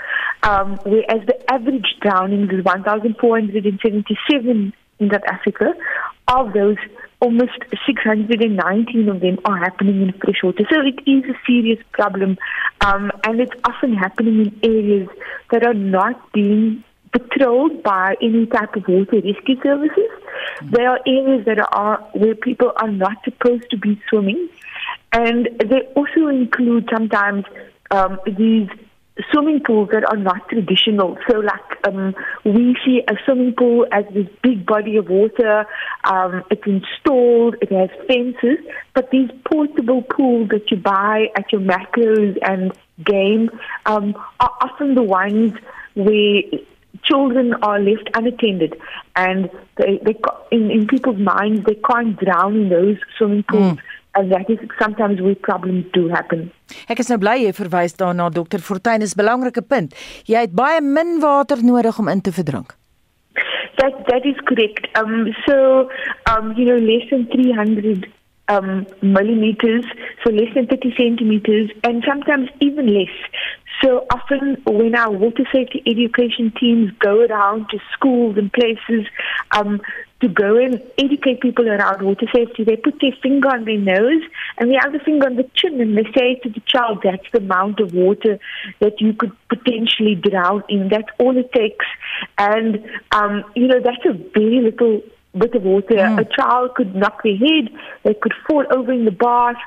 um, 0.43 0.77
whereas 0.83 1.25
the 1.27 1.49
average 1.49 1.95
drownings 2.01 2.51
is 2.51 2.61
1,477 2.65 4.73
in 4.99 5.09
South 5.09 5.23
Africa. 5.27 5.73
Of 6.27 6.51
those, 6.53 6.77
almost 7.25 7.57
619 7.87 9.09
of 9.09 9.19
them 9.19 9.39
are 9.45 9.57
happening 9.57 10.03
in 10.03 10.13
freshwater. 10.13 10.63
So 10.69 10.81
it 10.81 10.99
is 11.09 11.23
a 11.25 11.33
serious 11.47 11.79
problem, 11.91 12.37
um, 12.81 13.11
and 13.23 13.41
it's 13.41 13.55
often 13.63 13.95
happening 13.95 14.45
in 14.45 14.59
areas 14.63 15.09
that 15.49 15.63
are 15.65 15.73
not 15.73 16.31
being 16.33 16.83
patrolled 17.11 17.81
by 17.81 18.15
any 18.21 18.45
type 18.45 18.75
of 18.75 18.87
water 18.87 19.21
rescue 19.21 19.59
services. 19.63 20.11
There 20.61 20.87
are 20.87 20.99
areas 21.07 21.45
that 21.45 21.57
are 21.73 21.97
where 22.13 22.35
people 22.35 22.71
are 22.75 22.91
not 22.91 23.17
supposed 23.23 23.71
to 23.71 23.77
be 23.77 23.99
swimming, 24.07 24.47
and 25.11 25.49
they 25.65 25.81
also 25.95 26.27
include 26.27 26.87
sometimes 26.93 27.45
um, 27.89 28.19
these 28.27 28.69
swimming 29.31 29.61
pools 29.65 29.89
that 29.91 30.03
are 30.09 30.17
not 30.17 30.49
traditional. 30.49 31.17
So, 31.29 31.39
like 31.39 31.87
um, 31.87 32.15
we 32.43 32.75
see 32.85 33.01
a 33.07 33.13
swimming 33.25 33.53
pool 33.57 33.85
as 33.91 34.05
this 34.13 34.27
big 34.43 34.65
body 34.65 34.97
of 34.97 35.09
water. 35.09 35.65
Um, 36.03 36.43
it's 36.51 36.65
installed. 36.65 37.55
It 37.61 37.71
has 37.71 37.89
fences. 38.07 38.59
But 38.93 39.11
these 39.11 39.29
portable 39.49 40.01
pools 40.01 40.49
that 40.49 40.69
you 40.71 40.77
buy 40.77 41.27
at 41.35 41.51
your 41.51 41.61
macros 41.61 42.37
and 42.41 42.73
game 43.03 43.49
um, 43.85 44.15
are 44.39 44.51
often 44.61 44.95
the 44.95 45.03
ones 45.03 45.53
where 45.95 46.41
children 47.03 47.53
are 47.61 47.79
left 47.79 48.09
unattended 48.13 48.75
and 49.15 49.49
they, 49.77 49.99
they 50.03 50.15
in, 50.51 50.71
in 50.71 50.87
people's 50.87 51.19
minds 51.19 51.63
they 51.65 51.75
can't 51.75 52.17
drown 52.17 52.55
in 52.55 52.69
those 52.69 52.97
swimming 53.17 53.43
pools. 53.43 53.73
Mm. 53.73 53.79
And 54.15 54.31
that 54.31 54.49
is 54.49 54.59
sometimes 54.79 55.21
where 55.21 55.35
problems 55.35 55.85
do 55.93 56.07
happen. 56.07 56.51
Ek 56.87 56.99
is 57.03 57.09
nou 57.11 57.17
bly 57.19 57.35
jy 57.43 57.51
verwys 57.57 57.97
daarna 57.99 58.29
dokter 58.31 58.63
Fortuin 58.63 59.03
is 59.03 59.13
'n 59.15 59.21
belangrike 59.21 59.61
punt. 59.61 59.95
Jy 60.25 60.47
het 60.47 60.53
baie 60.55 60.81
min 60.81 61.19
water 61.19 61.59
nodig 61.63 61.99
om 61.99 62.07
in 62.07 62.21
te 62.21 62.31
verdrink. 62.31 62.75
That 63.77 64.07
that 64.07 64.23
is 64.25 64.39
correct. 64.49 64.87
Um 64.97 65.33
so 65.45 65.89
um 66.31 66.53
you 66.55 66.65
know 66.65 66.79
less 66.79 67.09
than 67.09 67.27
300 67.27 68.07
um 68.47 68.85
millimeters 69.01 69.85
so 70.23 70.31
less 70.31 70.53
than 70.53 70.67
30 70.67 70.93
centimeters 70.95 71.71
and 71.83 72.03
sometimes 72.03 72.49
even 72.59 72.93
less. 72.93 73.15
So 73.81 74.05
often 74.13 74.57
when 74.65 74.95
our 74.95 75.11
water 75.11 75.45
safety 75.51 75.83
education 75.85 76.53
teams 76.59 76.91
go 76.99 77.25
around 77.25 77.67
to 77.71 77.79
schools 77.93 78.37
and 78.37 78.51
places 78.53 79.05
um, 79.51 79.81
to 80.25 80.33
go 80.33 80.57
and 80.57 80.81
educate 80.97 81.39
people 81.39 81.69
around 81.69 82.01
water 82.01 82.25
safety, 82.33 82.63
they 82.63 82.75
put 82.75 82.99
their 82.99 83.11
finger 83.21 83.49
on 83.49 83.65
their 83.65 83.77
nose 83.77 84.23
and 84.57 84.71
the 84.71 84.81
other 84.83 84.99
finger 84.99 85.27
on 85.27 85.35
the 85.35 85.47
chin 85.55 85.79
and 85.79 85.95
they 85.95 86.09
say 86.15 86.35
to 86.41 86.49
the 86.49 86.61
child, 86.65 87.01
that's 87.03 87.25
the 87.31 87.37
amount 87.37 87.79
of 87.79 87.93
water 87.93 88.39
that 88.79 88.99
you 88.99 89.13
could 89.13 89.31
potentially 89.49 90.15
drown 90.15 90.63
in. 90.67 90.89
That's 90.89 91.09
all 91.19 91.37
it 91.37 91.51
takes. 91.53 91.85
And, 92.39 92.83
um, 93.11 93.43
you 93.55 93.67
know, 93.67 93.79
that's 93.79 94.03
a 94.05 94.13
very 94.13 94.61
little 94.61 95.03
bit 95.37 95.53
of 95.53 95.61
water. 95.61 95.95
Mm. 95.95 96.21
A 96.21 96.35
child 96.35 96.73
could 96.75 96.95
knock 96.95 97.21
their 97.23 97.37
head, 97.37 97.69
they 98.03 98.15
could 98.15 98.33
fall 98.47 98.65
over 98.71 98.91
in 98.91 99.05
the 99.05 99.11
bath 99.11 99.57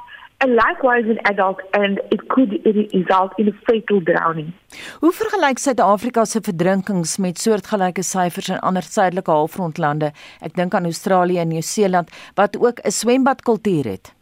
and 0.41 0.55
likewise 0.55 1.05
an 1.09 1.19
adult 1.25 1.61
and 1.73 2.01
it 2.11 2.29
could 2.29 2.51
result 2.95 3.33
in 3.39 3.49
a 3.49 3.53
fatal 3.67 4.01
drowning. 4.01 4.53
Hoe 5.01 5.13
vergelyk 5.13 5.59
Suid-Afrika 5.59 6.25
se 6.25 6.41
verdrinkings 6.41 7.17
met 7.19 7.39
soortgelyke 7.39 8.03
syfers 8.03 8.49
in 8.49 8.61
ander 8.61 8.83
suidelike 8.83 9.31
halfrondlande? 9.31 10.13
Ek 10.41 10.55
dink 10.55 10.75
aan 10.75 10.87
Australië 10.87 11.43
en 11.43 11.51
Nieu-Seeland 11.55 12.15
wat 12.35 12.59
ook 12.59 12.79
'n 12.85 12.91
swembadkultuur 12.91 13.85
het. 13.85 14.15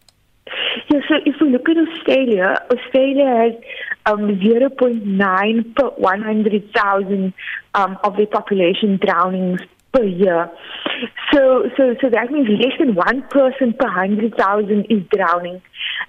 Yeah, 0.89 1.03
so 1.09 1.15
if 1.25 1.39
we 1.41 1.51
look 1.51 1.69
at 1.69 1.77
Australia, 1.77 2.63
Australia 2.69 3.27
has 3.43 3.55
um, 4.07 4.39
0.9 4.39 5.73
per 5.75 5.91
100,000 5.97 7.35
um, 7.75 7.99
of 8.03 8.17
the 8.17 8.27
population 8.27 8.97
drownings 8.99 9.63
per 9.97 10.05
year. 10.05 10.51
So, 11.33 11.65
so, 11.77 11.95
so 12.01 12.11
that 12.11 12.31
means 12.31 12.49
less 12.49 12.79
than 12.79 12.95
one 12.95 13.23
person 13.31 13.75
per 13.79 13.89
hundred 13.89 14.37
thousand 14.37 14.87
is 14.91 15.03
drowning. 15.15 15.63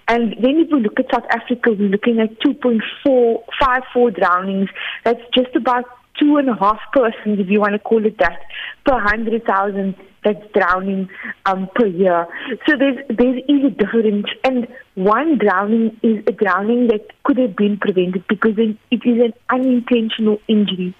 And 0.07 0.33
then 0.41 0.57
if 0.57 0.71
we 0.71 0.81
look 0.81 0.99
at 0.99 1.05
South 1.13 1.25
Africa, 1.29 1.71
we're 1.71 1.89
looking 1.89 2.19
at 2.19 2.39
2.454 2.41 4.15
drownings. 4.15 4.69
That's 5.03 5.21
just 5.35 5.55
about 5.55 5.85
two 6.19 6.37
and 6.37 6.49
a 6.49 6.55
half 6.55 6.79
persons, 6.93 7.39
if 7.39 7.49
you 7.49 7.59
want 7.59 7.73
to 7.73 7.79
call 7.79 8.05
it 8.05 8.17
that, 8.19 8.39
per 8.85 8.99
hundred 8.99 9.45
thousand 9.45 9.95
that's 10.23 10.43
drowning 10.53 11.09
um, 11.45 11.69
per 11.75 11.85
year. 11.85 12.27
So 12.67 12.75
there's 12.77 12.97
there 13.09 13.37
is 13.37 13.65
a 13.65 13.69
difference, 13.69 14.27
and 14.43 14.67
one 14.97 15.37
drowning 15.37 15.95
is 16.01 16.23
a 16.25 16.31
drowning 16.31 16.87
that 16.87 17.05
could 17.23 17.37
have 17.37 17.55
been 17.55 17.77
prevented 17.77 18.27
because 18.27 18.57
it 18.57 18.77
is 19.05 19.21
an 19.21 19.33
unintentional 19.47 20.41
injury. 20.47 20.95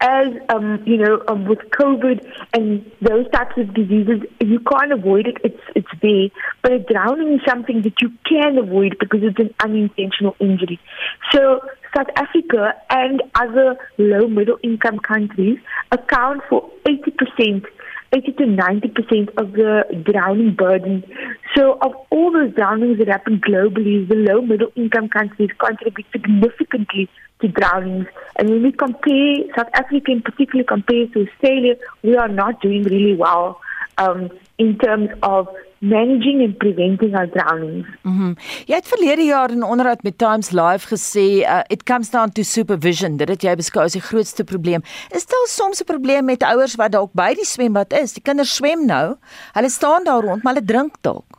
As 0.00 0.26
um, 0.48 0.82
you 0.84 0.96
know, 0.96 1.22
um, 1.28 1.44
with 1.46 1.60
COVID 1.70 2.26
and 2.52 2.84
those 3.00 3.30
types 3.30 3.56
of 3.56 3.72
diseases, 3.72 4.22
you 4.40 4.58
can't 4.58 4.92
avoid 4.92 5.28
it; 5.28 5.36
it's 5.44 5.62
it's 5.76 5.88
there. 6.02 6.28
But 6.60 6.72
a 6.72 6.78
drowning 6.80 7.34
is 7.34 7.40
something 7.46 7.82
that 7.82 8.02
you 8.02 8.12
can 8.28 8.58
avoid 8.58 8.96
because 8.98 9.20
it's 9.22 9.38
an 9.38 9.54
unintentional 9.60 10.34
injury. 10.40 10.80
So 11.32 11.60
South 11.96 12.08
Africa 12.16 12.74
and 12.90 13.22
other 13.36 13.76
low 13.96 14.26
middle 14.26 14.58
income 14.64 14.98
countries 14.98 15.58
account 15.92 16.42
for 16.48 16.68
80% 16.84 17.64
80 18.12 18.32
to 18.32 18.46
90 18.46 18.88
percent 18.88 19.28
of 19.36 19.52
the 19.52 19.84
drowning 20.04 20.54
burden. 20.54 21.04
So, 21.56 21.78
of 21.80 21.94
all 22.10 22.32
those 22.32 22.54
drownings 22.54 22.98
that 22.98 23.08
happen 23.08 23.40
globally, 23.40 24.08
the 24.08 24.14
low 24.14 24.40
middle 24.42 24.72
income 24.76 25.08
countries 25.08 25.50
contribute 25.58 26.06
significantly 26.12 27.08
to 27.40 27.48
drownings. 27.48 28.06
And 28.38 28.50
when 28.50 28.62
we 28.62 28.72
compare 28.72 29.36
South 29.56 29.68
Africa 29.74 30.12
in 30.12 30.22
particular 30.22 30.64
compared 30.64 31.12
to 31.12 31.26
Australia, 31.26 31.76
we 32.02 32.16
are 32.16 32.28
not 32.28 32.60
doing 32.60 32.84
really 32.84 33.14
well 33.14 33.60
um, 33.98 34.30
in 34.58 34.78
terms 34.78 35.10
of 35.22 35.48
managing 35.80 36.42
and 36.42 36.58
preventing 36.58 37.14
our 37.14 37.26
drownings. 37.26 37.86
Mhm. 38.02 38.14
Mm 38.22 38.34
jy 38.66 38.74
het 38.74 38.88
verlede 38.88 39.24
jaar 39.24 39.50
in 39.50 39.62
onderhoud 39.62 40.02
met 40.02 40.18
Times 40.18 40.50
Live 40.50 40.88
gesê 40.94 41.42
uh, 41.42 41.60
it 41.68 41.82
comes 41.84 42.10
down 42.10 42.32
to 42.32 42.42
supervision. 42.42 43.16
Dit 43.16 43.28
het 43.28 43.42
jy 43.42 43.54
beskou 43.56 43.84
as 43.84 43.92
die 43.92 44.02
grootste 44.02 44.44
probleem. 44.44 44.82
Is 45.14 45.26
daar 45.26 45.46
soms 45.48 45.80
'n 45.80 45.84
probleem 45.84 46.24
met 46.24 46.42
ouers 46.42 46.74
wat 46.74 46.92
dalk 46.92 47.12
by 47.12 47.34
die 47.34 47.44
swembad 47.44 47.92
is? 47.92 48.12
Die 48.12 48.22
kinders 48.22 48.54
swem 48.54 48.86
nou. 48.86 49.16
Hulle 49.52 49.70
staan 49.70 50.04
daar 50.04 50.22
rond, 50.22 50.42
maar 50.42 50.54
hulle 50.54 50.66
drink 50.66 50.94
dalk. 51.00 51.35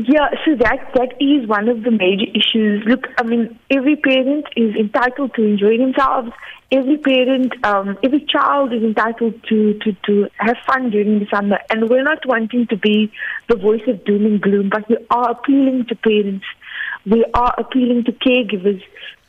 Yeah, 0.00 0.30
so 0.44 0.54
that 0.54 0.92
that 0.94 1.20
is 1.20 1.48
one 1.48 1.68
of 1.68 1.82
the 1.82 1.90
major 1.90 2.30
issues. 2.32 2.84
Look, 2.86 3.08
I 3.18 3.24
mean, 3.24 3.58
every 3.68 3.96
parent 3.96 4.46
is 4.54 4.76
entitled 4.76 5.34
to 5.34 5.42
enjoy 5.42 5.76
themselves. 5.76 6.30
Every 6.70 6.98
parent, 6.98 7.52
um, 7.64 7.98
every 8.04 8.24
child 8.30 8.72
is 8.72 8.84
entitled 8.84 9.42
to, 9.48 9.74
to, 9.82 9.92
to 10.06 10.28
have 10.36 10.56
fun 10.68 10.90
during 10.90 11.18
the 11.18 11.26
summer. 11.34 11.58
And 11.70 11.88
we're 11.88 12.04
not 12.04 12.24
wanting 12.26 12.68
to 12.68 12.76
be 12.76 13.10
the 13.48 13.56
voice 13.56 13.82
of 13.88 14.04
doom 14.04 14.24
and 14.24 14.40
gloom, 14.40 14.68
but 14.68 14.88
we 14.88 14.98
are 15.10 15.32
appealing 15.32 15.86
to 15.86 15.96
parents. 15.96 16.44
We 17.04 17.24
are 17.34 17.54
appealing 17.58 18.04
to 18.04 18.12
caregivers 18.12 18.80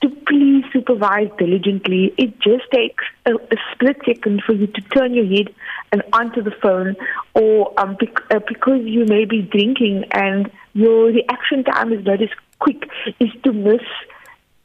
to 0.01 0.09
please 0.27 0.63
supervise 0.71 1.29
diligently. 1.37 2.13
It 2.17 2.39
just 2.39 2.63
takes 2.71 3.03
a, 3.25 3.33
a 3.35 3.57
split 3.73 3.97
second 4.05 4.43
for 4.45 4.53
you 4.53 4.67
to 4.67 4.81
turn 4.95 5.13
your 5.13 5.25
head 5.25 5.53
and 5.91 6.03
onto 6.13 6.41
the 6.41 6.51
phone, 6.61 6.95
or 7.33 7.73
um, 7.79 7.97
bec- 7.99 8.31
uh, 8.31 8.39
because 8.47 8.81
you 8.83 9.05
may 9.05 9.25
be 9.25 9.41
drinking 9.41 10.05
and 10.11 10.49
your 10.73 11.07
reaction 11.07 11.63
time 11.63 11.91
is 11.91 12.05
not 12.05 12.21
as 12.21 12.29
quick, 12.59 12.83
is 13.19 13.29
to 13.43 13.51
miss 13.51 13.81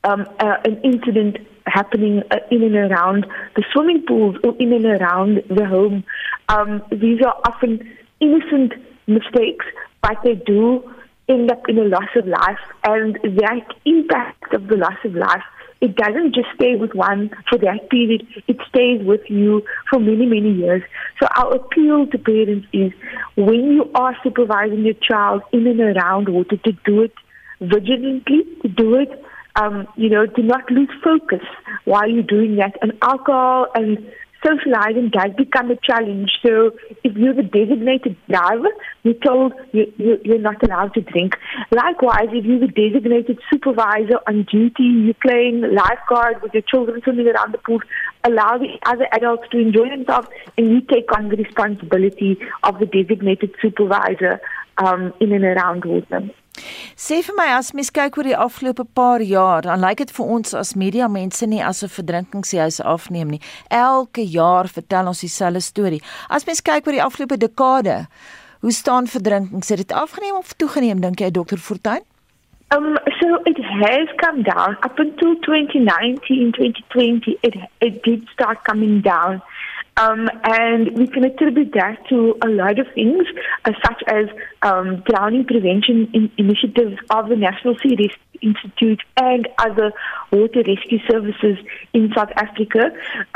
um, 0.05 0.29
uh, 0.39 0.57
an 0.65 0.81
incident 0.83 1.39
happening 1.67 2.23
uh, 2.31 2.37
in 2.51 2.63
and 2.63 2.77
around 2.77 3.27
the 3.57 3.65
swimming 3.73 4.05
pools 4.07 4.37
or 4.45 4.55
in 4.59 4.73
and 4.73 4.85
around 4.85 5.43
the 5.49 5.67
home. 5.67 6.05
Um, 6.49 6.83
these 6.91 7.23
are 7.23 7.41
often 7.47 7.91
innocent 8.21 8.75
mistakes, 9.07 9.67
but 10.03 10.19
they 10.23 10.35
do 10.35 10.94
end 11.29 11.51
up 11.51 11.69
in 11.69 11.79
a 11.79 11.85
loss 11.85 12.09
of 12.17 12.27
life, 12.27 12.59
and 12.85 13.19
that 13.23 13.67
impact 13.85 14.53
of 14.53 14.67
the 14.69 14.77
loss 14.77 14.99
of 15.05 15.15
life. 15.15 15.43
It 15.81 15.97
doesn't 15.97 16.35
just 16.35 16.49
stay 16.55 16.77
with 16.77 16.95
one 16.95 17.31
for 17.51 17.59
that 17.59 17.91
period, 17.91 18.27
it 18.47 18.57
stays 18.69 19.05
with 19.05 19.21
you 19.29 19.63
for 19.91 20.01
many, 20.01 20.25
many 20.25 20.53
years. 20.53 20.83
So, 21.21 21.27
our 21.37 21.57
appeal 21.57 22.07
to 22.07 22.19
parents 22.19 22.67
is 22.73 22.93
when 23.37 23.73
you 23.73 23.91
are 23.95 24.17
supervising 24.23 24.85
your 24.85 24.95
child 24.95 25.43
in 25.53 25.67
and 25.67 25.81
around 25.81 26.29
water, 26.29 26.57
to 26.57 26.73
do 26.87 27.03
it 27.03 27.13
vigilantly, 27.61 28.45
to 28.63 28.69
do 28.69 28.95
it 28.95 29.25
um, 29.57 29.87
you 29.97 30.09
know, 30.09 30.27
do 30.27 30.43
not 30.43 30.69
lose 30.71 30.91
focus 31.03 31.47
while 31.85 32.09
you're 32.09 32.23
doing 32.23 32.57
that. 32.57 32.77
And 32.83 32.93
alcohol 33.03 33.69
and 33.75 33.99
socializing 34.45 35.11
does 35.11 35.33
become 35.37 35.71
a 35.71 35.77
challenge. 35.77 36.31
So 36.45 36.73
if 37.03 37.17
you're 37.17 37.35
the 37.35 37.43
designated 37.43 38.17
driver, 38.29 38.69
you're 39.03 39.15
told 39.15 39.55
you, 39.73 39.93
you, 39.97 40.19
you're 40.25 40.39
not 40.39 40.63
allowed 40.63 40.95
to 40.95 41.01
drink. 41.01 41.37
Likewise, 41.71 42.29
if 42.33 42.45
you're 42.45 42.61
the 42.61 42.69
designated 42.69 43.39
supervisor 43.51 44.19
on 44.27 44.47
duty, 44.51 44.85
you're 44.85 45.15
playing 45.15 45.63
lifeguard 45.75 46.43
with 46.43 46.53
your 46.53 46.63
children 46.63 47.01
swimming 47.03 47.29
around 47.29 47.53
the 47.53 47.59
pool, 47.59 47.81
allow 48.25 48.59
the 48.59 48.79
other 48.87 49.07
adults 49.13 49.49
to 49.51 49.59
enjoy 49.59 49.89
themselves, 49.89 50.29
and 50.59 50.69
you 50.69 50.81
take 50.81 51.11
on 51.17 51.29
the 51.29 51.37
responsibility 51.37 52.39
of 52.63 52.79
the 52.79 52.87
designated 52.87 53.55
supervisor 53.61 54.41
um, 54.79 55.13
in 55.21 55.33
and 55.33 55.45
around 55.45 55.85
water. 55.85 56.31
Sê 56.95 57.19
vir 57.27 57.35
my 57.35 57.49
as 57.57 57.73
mens 57.75 57.91
kyk 57.91 58.17
oor 58.19 58.29
die 58.29 58.37
afgelope 58.39 58.85
paar 58.95 59.23
jaar, 59.27 59.65
dan 59.67 59.83
lyk 59.83 60.05
dit 60.05 60.13
vir 60.15 60.31
ons 60.37 60.55
as 60.55 60.75
media 60.79 61.09
mense 61.11 61.47
nie 61.51 61.63
asof 61.63 61.99
verdrinkingshuise 61.99 62.87
afneem 62.87 63.35
nie. 63.35 63.43
Elke 63.71 64.23
jaar 64.23 64.71
vertel 64.71 65.11
ons 65.11 65.25
dieselfde 65.25 65.61
storie. 65.61 66.03
As 66.31 66.47
mens 66.47 66.63
kyk 66.63 66.87
oor 66.87 66.99
die 66.99 67.03
afgelope 67.03 67.41
dekade, 67.43 68.05
hoe 68.63 68.73
staan 68.73 69.11
verdrinkings? 69.11 69.69
Het 69.69 69.83
dit 69.83 69.93
afgeneem 69.93 70.39
of 70.39 70.55
toegeneem 70.55 71.03
dink 71.03 71.21
jy 71.21 71.31
Dr. 71.31 71.59
Fortuin? 71.59 72.07
Um, 72.75 72.97
so 73.21 73.39
it 73.45 73.59
has 73.59 74.09
come 74.17 74.43
down 74.43 74.77
up 74.83 74.99
until 74.99 75.37
2019, 75.43 76.53
2020. 76.53 77.39
It 77.43 77.55
it 77.81 78.03
did 78.03 78.27
start 78.33 78.65
coming 78.65 79.01
down. 79.01 79.43
Um, 79.97 80.29
and 80.43 80.99
we 80.99 81.07
can 81.07 81.25
attribute 81.25 81.73
that 81.75 82.09
to 82.09 82.37
a 82.43 82.49
lot 82.49 82.79
of 82.81 82.87
things, 82.95 83.27
uh, 83.65 83.73
such 83.85 84.03
as 84.09 84.27
um, 84.63 85.03
drowning 85.07 85.45
prevention 85.45 86.11
in 86.13 86.31
initiatives 86.37 86.99
of 87.11 87.29
the 87.29 87.37
National 87.37 87.77
Sea 87.83 87.97
Rescue 87.97 88.19
Institute 88.43 89.01
and 89.17 89.49
other 89.59 89.93
water 90.33 90.63
rescue 90.67 90.99
services 91.09 91.59
in 91.93 92.13
South 92.15 92.31
Africa. 92.37 92.91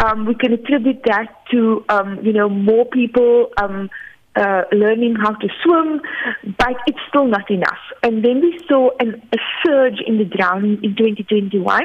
Um, 0.04 0.26
we 0.26 0.34
can 0.34 0.52
attribute 0.52 1.02
that 1.04 1.28
to, 1.52 1.84
um, 1.88 2.24
you 2.24 2.32
know, 2.32 2.48
more 2.48 2.84
people 2.84 3.50
um, 3.56 3.88
uh, 4.34 4.62
learning 4.72 5.16
how 5.16 5.32
to 5.32 5.48
swim, 5.62 6.00
but 6.58 6.76
it's 6.86 6.98
still 7.08 7.26
not 7.26 7.50
enough. 7.50 7.78
And 8.02 8.24
then 8.24 8.40
we 8.40 8.58
saw 8.68 8.90
an, 9.00 9.22
a 9.32 9.38
surge 9.64 10.00
in 10.06 10.18
the 10.18 10.24
drowning 10.24 10.82
in 10.82 10.94
2021, 10.96 11.82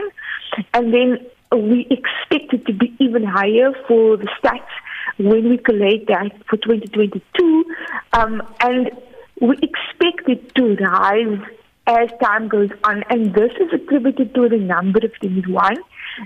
and 0.74 0.94
then 0.94 1.18
we 1.56 1.88
expect 1.90 2.54
it 2.54 2.66
to 2.66 2.74
be 2.74 2.96
even 3.00 3.24
higher 3.24 3.72
for 3.88 4.18
the 4.18 4.28
stats 4.42 4.62
when 5.18 5.50
we 5.50 5.58
collate 5.58 6.08
that 6.08 6.32
for 6.50 6.58
2022. 6.58 7.66
Um, 8.14 8.42
and 8.62 8.92
we 9.40 9.56
expect 9.58 10.30
it 10.30 10.56
to 10.56 10.76
rise 10.76 11.40
as 11.86 12.10
time 12.22 12.48
goes 12.48 12.70
on. 12.84 13.04
And 13.10 13.34
this 13.34 13.52
is 13.60 13.74
attributed 13.74 14.34
to 14.36 14.44
a 14.44 14.58
number 14.58 15.00
of 15.04 15.12
things. 15.20 15.48
One, 15.48 15.78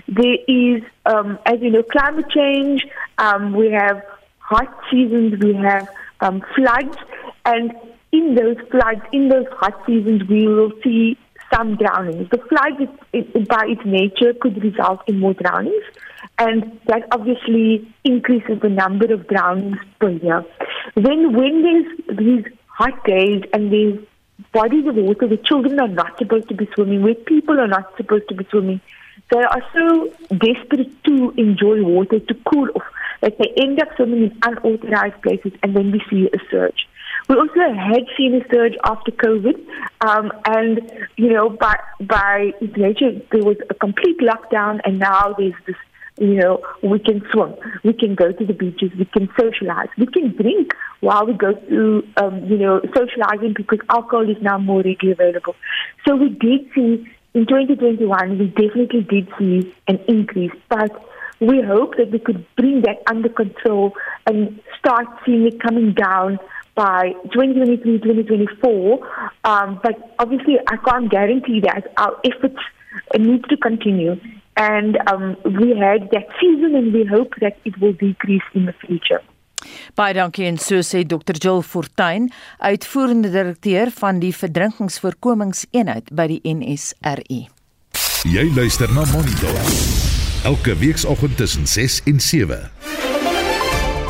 there 0.06 0.38
is, 0.46 0.82
um, 1.06 1.38
as 1.46 1.60
you 1.60 1.70
know, 1.70 1.82
climate 1.82 2.30
change. 2.30 2.86
Um, 3.18 3.54
we 3.54 3.70
have 3.72 4.02
hot 4.38 4.72
seasons. 4.90 5.42
We 5.42 5.54
have 5.54 5.88
um, 6.20 6.42
floods. 6.54 6.96
And 7.44 7.72
in 8.12 8.34
those 8.34 8.56
floods, 8.70 9.02
in 9.12 9.28
those 9.28 9.46
hot 9.52 9.84
seasons, 9.86 10.22
we 10.28 10.46
will 10.46 10.72
see 10.82 11.18
some 11.52 11.76
drownings. 11.76 12.28
The 12.30 12.38
flood, 12.38 12.80
it, 13.12 13.28
it, 13.34 13.48
by 13.48 13.66
its 13.68 13.84
nature, 13.84 14.34
could 14.40 14.62
result 14.62 15.02
in 15.06 15.18
more 15.18 15.34
drownings, 15.34 15.84
and 16.38 16.80
that 16.86 17.06
obviously 17.12 17.92
increases 18.04 18.60
the 18.60 18.68
number 18.68 19.12
of 19.12 19.26
drownings 19.28 19.78
per 20.00 20.10
year. 20.10 20.44
Then, 20.94 21.32
when 21.34 21.62
there's 21.62 22.18
these 22.18 22.44
hot 22.66 23.04
days 23.04 23.42
and 23.52 23.72
there's 23.72 23.98
bodies 24.52 24.86
of 24.86 24.94
water 24.94 25.26
where 25.26 25.36
children 25.38 25.80
are 25.80 25.88
not 25.88 26.16
supposed 26.18 26.48
to 26.48 26.54
be 26.54 26.68
swimming, 26.74 27.02
where 27.02 27.14
people 27.14 27.58
are 27.58 27.66
not 27.66 27.96
supposed 27.96 28.28
to 28.28 28.34
be 28.34 28.46
swimming, 28.50 28.80
they 29.30 29.42
are 29.42 29.62
so 29.74 30.12
desperate 30.30 31.04
to 31.04 31.34
enjoy 31.36 31.82
water, 31.82 32.20
to 32.20 32.34
cool 32.50 32.68
off, 32.74 32.84
that 33.20 33.36
they 33.38 33.52
end 33.62 33.80
up 33.80 33.88
swimming 33.96 34.22
in 34.24 34.38
unauthorized 34.42 35.20
places, 35.22 35.52
and 35.62 35.74
then 35.76 35.90
we 35.90 36.00
see 36.08 36.28
a 36.32 36.38
surge. 36.50 36.88
We 37.28 37.36
also 37.36 37.60
had 37.74 38.04
seen 38.16 38.34
a 38.34 38.48
surge 38.52 38.74
after 38.84 39.10
COVID, 39.12 39.56
um, 40.00 40.32
and 40.46 40.80
you 41.16 41.30
know, 41.30 41.50
by 41.50 41.78
by 42.00 42.52
nature, 42.60 43.20
there 43.30 43.44
was 43.44 43.56
a 43.68 43.74
complete 43.74 44.18
lockdown, 44.20 44.80
and 44.84 44.98
now 44.98 45.34
there's 45.36 45.54
this. 45.66 45.76
You 46.20 46.34
know, 46.34 46.62
we 46.82 46.98
can 46.98 47.22
swim, 47.30 47.54
we 47.84 47.92
can 47.92 48.16
go 48.16 48.32
to 48.32 48.44
the 48.44 48.52
beaches, 48.52 48.90
we 48.98 49.04
can 49.04 49.28
socialize, 49.38 49.86
we 49.96 50.06
can 50.06 50.34
drink 50.34 50.72
while 50.98 51.24
we 51.24 51.34
go 51.34 51.52
to, 51.52 52.08
um, 52.16 52.44
you 52.46 52.58
know, 52.58 52.80
socializing 52.92 53.54
because 53.56 53.78
alcohol 53.88 54.28
is 54.28 54.36
now 54.42 54.58
more 54.58 54.82
readily 54.82 55.12
available. 55.12 55.54
So 56.04 56.16
we 56.16 56.30
did 56.30 56.68
see 56.74 57.06
in 57.34 57.46
2021, 57.46 58.36
we 58.36 58.46
definitely 58.48 59.02
did 59.02 59.28
see 59.38 59.72
an 59.86 60.00
increase, 60.08 60.50
but 60.68 60.90
we 61.40 61.62
hope 61.62 61.96
that 61.98 62.10
we 62.10 62.18
could 62.18 62.44
bring 62.56 62.82
that 62.82 63.00
under 63.06 63.28
control 63.28 63.92
and 64.26 64.60
start 64.76 65.06
seeing 65.24 65.46
it 65.46 65.60
coming 65.60 65.92
down 65.92 66.40
by 66.78 67.12
2023, 67.34 67.98
2024. 67.98 69.02
Um, 69.44 69.80
but 69.82 69.96
obviously, 70.18 70.56
I 70.70 70.76
can't 70.86 71.10
guarantee 71.10 71.60
that. 71.66 71.90
Our 71.98 72.14
efforts 72.24 72.62
need 73.18 73.42
to 73.50 73.56
continue. 73.56 74.14
And 74.56 74.98
um, 75.10 75.36
we 75.44 75.74
had 75.78 76.08
that 76.14 76.30
season, 76.40 76.74
and 76.78 76.94
we 76.94 77.04
hope 77.04 77.34
that 77.40 77.58
it 77.64 77.74
will 77.80 77.92
decrease 77.92 78.46
in 78.54 78.66
the 78.70 78.76
future. 78.86 79.20
Baie 79.98 80.14
dankie 80.14 80.46
en 80.46 80.58
so 80.62 80.78
sê 80.86 81.02
Dr. 81.02 81.34
Jill 81.34 81.64
Fortuin, 81.66 82.28
uitvoerende 82.62 83.30
direkteur 83.34 83.90
van 83.98 84.22
die 84.22 84.30
verdrinkingsvoorkomingseenheid 84.34 86.14
by 86.14 86.28
die 86.30 86.40
NSRI. 86.46 87.40
Jy 88.30 88.46
luister 88.54 88.90
na 88.94 89.06
Monitor. 89.10 89.58
Elke 90.46 90.78
weekoggend 90.78 91.36
tussen 91.42 91.66
6 91.66 92.02
en 92.06 92.22
7. 92.22 92.77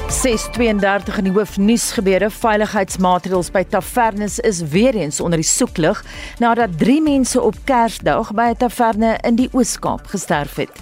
632 0.09 1.18
in 1.21 1.27
die 1.27 1.33
hoofnuus 1.37 1.90
gebeure 1.92 2.31
veiligheidsmaatreëls 2.33 3.51
by 3.53 3.61
tavernes 3.68 4.38
is 4.40 4.62
weer 4.73 4.97
eens 4.97 5.21
onder 5.21 5.37
die 5.42 5.47
soeklig 5.47 6.01
nadat 6.40 6.79
3 6.81 7.03
mense 7.05 7.37
op 7.44 7.59
Kersdag 7.68 8.33
by 8.33 8.49
'n 8.55 8.57
taverne 8.57 9.18
in 9.21 9.37
die 9.37 9.51
Oos-Kaap 9.53 10.07
gesterf 10.07 10.57
het. 10.57 10.73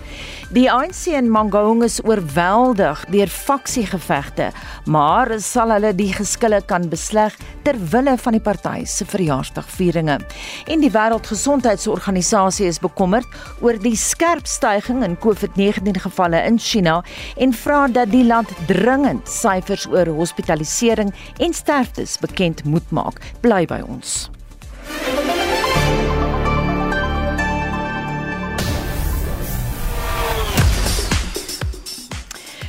Die 0.55 0.71
ANC 0.71 1.07
in 1.11 1.31
Mangaung 1.31 1.83
is 1.83 1.99
oorweldig 2.05 3.05
deur 3.11 3.27
faksiegevegte, 3.27 4.53
maar 4.85 5.41
sal 5.41 5.71
hulle 5.71 5.95
die 5.95 6.13
geskille 6.13 6.63
kan 6.63 6.89
besleg 6.89 7.35
ter 7.65 7.75
wille 7.91 8.17
van 8.19 8.33
die 8.33 8.41
party 8.41 8.85
se 8.85 9.05
verjaarsdagvieringe. 9.05 10.21
En 10.67 10.81
die 10.81 10.91
Wêreldgesondheidsorganisasie 10.91 12.67
is 12.67 12.79
bekommerd 12.79 13.27
oor 13.61 13.79
die 13.79 13.97
skerp 13.97 14.47
stygings 14.47 15.05
in 15.05 15.19
COVID-19 15.19 16.01
gevalle 16.01 16.45
in 16.47 16.59
China 16.59 17.03
en 17.37 17.53
vra 17.53 17.89
dat 17.89 18.11
die 18.11 18.25
land 18.25 18.49
dringend 18.67 19.16
vanoggend 19.17 19.29
syfers 19.29 19.87
oor 19.87 20.07
hospitalisering 20.07 21.13
en 21.39 21.53
sterftes 21.53 22.19
bekend 22.19 22.65
moet 22.65 22.91
maak. 22.91 23.21
Bly 23.41 23.67
by 23.67 23.83
ons. 23.87 24.31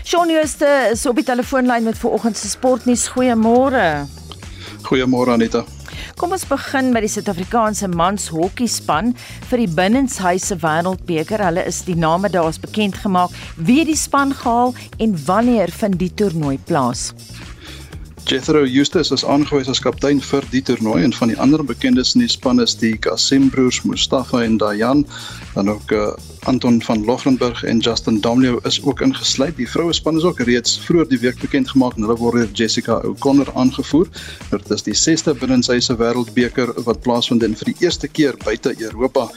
Shaun 0.08 0.30
Jooste 0.32 0.90
is 0.92 1.06
op 1.06 1.16
die 1.16 1.26
telefoonlyn 1.26 1.84
met 1.84 1.98
vanoggend 1.98 2.38
se 2.38 2.50
sportnuus. 2.50 3.10
Goeiemôre. 3.12 4.08
Goeiemôre 4.88 5.36
Anita. 5.36 5.66
Kom 6.18 6.32
ons 6.34 6.48
begin 6.50 6.88
by 6.96 7.04
die 7.04 7.10
Suid-Afrikaanse 7.14 7.86
mans 7.94 8.24
hokkiespan 8.34 9.12
vir 9.52 9.62
die 9.62 9.68
Binnenshuise 9.70 10.56
Wêreldbeker. 10.64 11.44
Hulle 11.46 11.62
is 11.70 11.84
die 11.86 11.94
name 11.94 12.32
daar's 12.34 12.58
bekend 12.58 12.98
gemaak. 13.04 13.36
Wie 13.70 13.84
die 13.86 13.94
span 13.94 14.34
gehaal 14.34 14.74
en 14.98 15.14
wanneer 15.28 15.70
vind 15.70 16.00
die 16.02 16.10
toernooi 16.10 16.58
plaas? 16.66 17.12
Jethro 18.28 18.66
Eustace 18.66 19.14
is 19.14 19.24
aangewys 19.24 19.70
as 19.72 19.80
kaptein 19.80 20.18
vir 20.20 20.44
die 20.52 20.60
toernooi 20.68 20.98
en 21.06 21.14
van 21.16 21.30
die 21.32 21.38
ander 21.40 21.62
bekendes 21.64 22.10
in 22.18 22.26
die 22.26 22.32
span 22.34 22.60
is 22.60 22.74
die 22.76 22.98
Kasim 23.00 23.46
broers 23.54 23.78
Mustafa 23.88 24.42
en 24.44 24.58
Dayan, 24.60 25.06
dan 25.54 25.72
ook 25.72 25.94
uh, 25.96 26.10
Anton 26.52 26.82
van 26.84 27.06
Logrenburg 27.08 27.64
en 27.64 27.80
Justin 27.80 28.20
Domleo 28.20 28.60
is 28.68 28.82
ook 28.84 29.00
ingesluit. 29.06 29.56
Die 29.56 29.70
vroue 29.70 29.96
span 29.96 30.20
is 30.20 30.28
ook 30.28 30.44
reeds 30.44 30.76
vroeër 30.84 31.08
die 31.08 31.22
week 31.24 31.40
bekend 31.40 31.72
gemaak 31.72 31.96
en 31.96 32.04
hulle 32.04 32.18
word 32.20 32.42
deur 32.42 32.52
Jessica 32.52 33.00
O'Connor 33.08 33.54
aangevoer. 33.56 34.12
Dit 34.52 34.76
is 34.76 34.84
die 34.84 34.98
6ste 35.06 35.32
binnenshuise 35.40 35.96
wêreldbeker 35.96 36.76
wat 36.84 37.00
plaasvind 37.08 37.48
en 37.48 37.56
vir 37.56 37.72
die 37.72 37.88
eerste 37.88 38.12
keer 38.12 38.36
buite 38.44 38.76
Europa. 38.76 39.30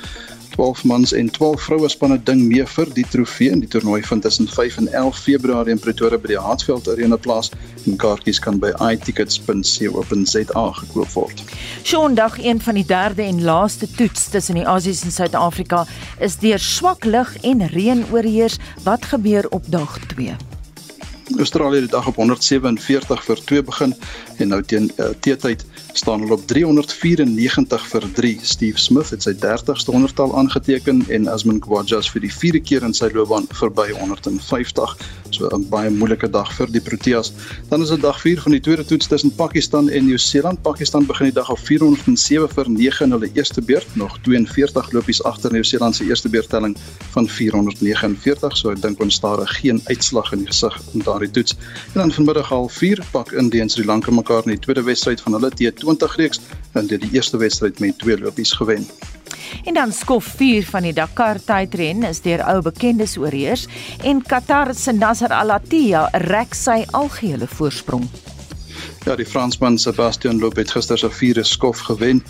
12 0.55 0.85
mans 0.85 1.13
en 1.13 1.31
12 1.31 1.63
vroue 1.63 1.89
spanne 1.89 2.19
ding 2.29 2.43
mee 2.49 2.65
vir 2.75 2.91
die 2.97 3.07
trofee 3.13 3.51
en 3.55 3.63
die 3.65 3.69
toernooi 3.71 4.03
vind 4.07 4.23
tussen 4.27 4.49
5 4.49 4.77
en 4.83 4.89
11 4.93 5.23
Februarie 5.25 5.75
in 5.75 5.81
Pretoria 5.83 6.19
by 6.19 6.33
die 6.33 6.41
Hartsveld 6.41 6.89
Arena 6.91 7.17
plaas 7.17 7.51
en 7.87 7.97
kaartjies 8.01 8.41
kan 8.43 8.61
by 8.63 8.73
itickets.co.za 8.93 10.67
gekoop 10.81 11.15
word. 11.15 11.43
Sondag 11.83 12.39
een 12.43 12.61
van 12.61 12.79
die 12.81 12.87
derde 12.87 13.23
en 13.23 13.43
laaste 13.45 13.89
toets 13.97 14.29
tussen 14.35 14.61
die 14.61 14.67
Aussies 14.69 15.05
en 15.05 15.15
Suid-Afrika 15.15 15.85
is 16.21 16.39
deur 16.43 16.59
swak 16.59 17.05
lug 17.05 17.37
en 17.43 17.67
reën 17.75 18.05
oorheers. 18.13 18.59
Wat 18.85 19.05
gebeur 19.15 19.49
op 19.51 19.69
dag 19.71 19.99
2? 20.15 20.37
Australië 21.39 21.81
het 21.81 21.91
die 21.91 21.97
dag 21.97 22.07
op 22.07 22.17
147 22.17 23.25
vir 23.25 23.45
2 23.45 23.63
begin 23.63 23.95
en 24.37 24.49
nou 24.49 24.63
teen 24.63 24.91
uh, 24.97 25.13
teetyd 25.21 25.65
staan 25.93 26.21
hulle 26.21 26.33
op 26.33 26.47
394 26.47 27.87
vir 27.89 28.07
3. 28.13 28.39
Steve 28.43 28.79
Smith 28.79 29.11
het 29.11 29.23
sy 29.23 29.33
30ste 29.43 29.93
honderdtal 29.93 30.35
aangeteken 30.39 31.03
en 31.09 31.29
Asman 31.29 31.61
Khawaja 31.63 32.01
vir 32.13 32.25
die 32.25 32.33
vierde 32.33 32.61
keer 32.61 32.85
in 32.87 32.95
sy 32.95 33.11
loopbaan 33.15 33.49
verby 33.59 33.91
150. 33.97 34.95
So 35.31 35.49
'n 35.49 35.69
baie 35.71 35.91
moeilike 35.91 36.31
dag 36.31 36.53
vir 36.53 36.67
die 36.71 36.81
Proteas. 36.81 37.33
Dan 37.69 37.83
is 37.83 37.89
dit 37.89 38.01
dag 38.01 38.21
4 38.21 38.41
van 38.41 38.53
die 38.53 38.61
tweede 38.61 38.85
toets 38.85 39.07
tussen 39.07 39.35
Pakistan 39.35 39.89
en 39.89 40.05
Nieu-Seeland. 40.07 40.63
Pakistan 40.63 41.07
begin 41.07 41.27
die 41.27 41.35
dag 41.35 41.51
op 41.51 41.59
407 41.59 42.49
vir 42.49 42.71
9 42.71 43.05
in 43.05 43.13
hulle 43.13 43.31
eerste 43.35 43.63
beurt, 43.63 43.87
nog 43.97 44.19
42 44.23 44.93
lopies 44.93 45.23
agter 45.23 45.53
Nieu-Seeland 45.53 45.95
se 45.97 46.05
eerste 46.05 46.29
beurtelling 46.29 46.77
van 47.11 47.29
449. 47.29 48.57
So 48.57 48.71
ek 48.71 48.83
dink 48.83 49.01
ons 49.01 49.15
staar 49.15 49.47
geen 49.47 49.81
uitslag 49.85 50.33
in 50.33 50.39
die 50.39 50.47
gesig 50.47 50.81
in 50.93 51.01
daardie 51.01 51.31
toets. 51.31 51.57
En 51.95 52.01
dan 52.01 52.13
vanmiddag 52.13 52.53
al 52.53 52.69
4 52.69 53.05
pak 53.11 53.33
Indië 53.33 53.61
en 53.61 53.69
Sri 53.69 53.85
Lanka 53.85 54.11
mekaar 54.11 54.43
in 54.45 54.51
die 54.51 54.59
tweede 54.59 54.83
wedstryd 54.83 55.21
van 55.21 55.33
hulle 55.33 55.51
teen 55.51 55.80
20 55.81 56.17
reeks 56.21 56.41
en 56.79 56.87
dit 56.87 57.01
die 57.01 57.17
eerste 57.19 57.41
wedstryd 57.41 57.81
met 57.81 57.99
twee 57.99 58.19
lopies 58.19 58.53
gewen. 58.53 58.87
En 59.65 59.75
dan 59.75 59.93
skof 59.93 60.25
4 60.25 60.67
van 60.67 60.87
die 60.87 60.95
Dakar 60.95 61.41
tydren 61.45 62.05
is 62.09 62.23
deur 62.25 62.43
ou 62.47 62.61
bekendes 62.63 63.17
oorheers 63.19 63.67
en 64.05 64.23
Qatar 64.23 64.75
se 64.75 64.93
Nasser 64.93 65.33
Al-Attiyah 65.35 66.09
rek 66.31 66.55
sy 66.55 66.85
algehele 66.97 67.49
voorsprong. 67.51 68.07
Ja, 69.05 69.17
die 69.17 69.27
Fransman 69.27 69.79
Sebastian 69.79 70.39
Loeb 70.39 70.57
het 70.61 70.71
gister 70.71 70.99
se 70.99 71.11
vierde 71.11 71.45
skof 71.45 71.79
gewen 71.89 72.23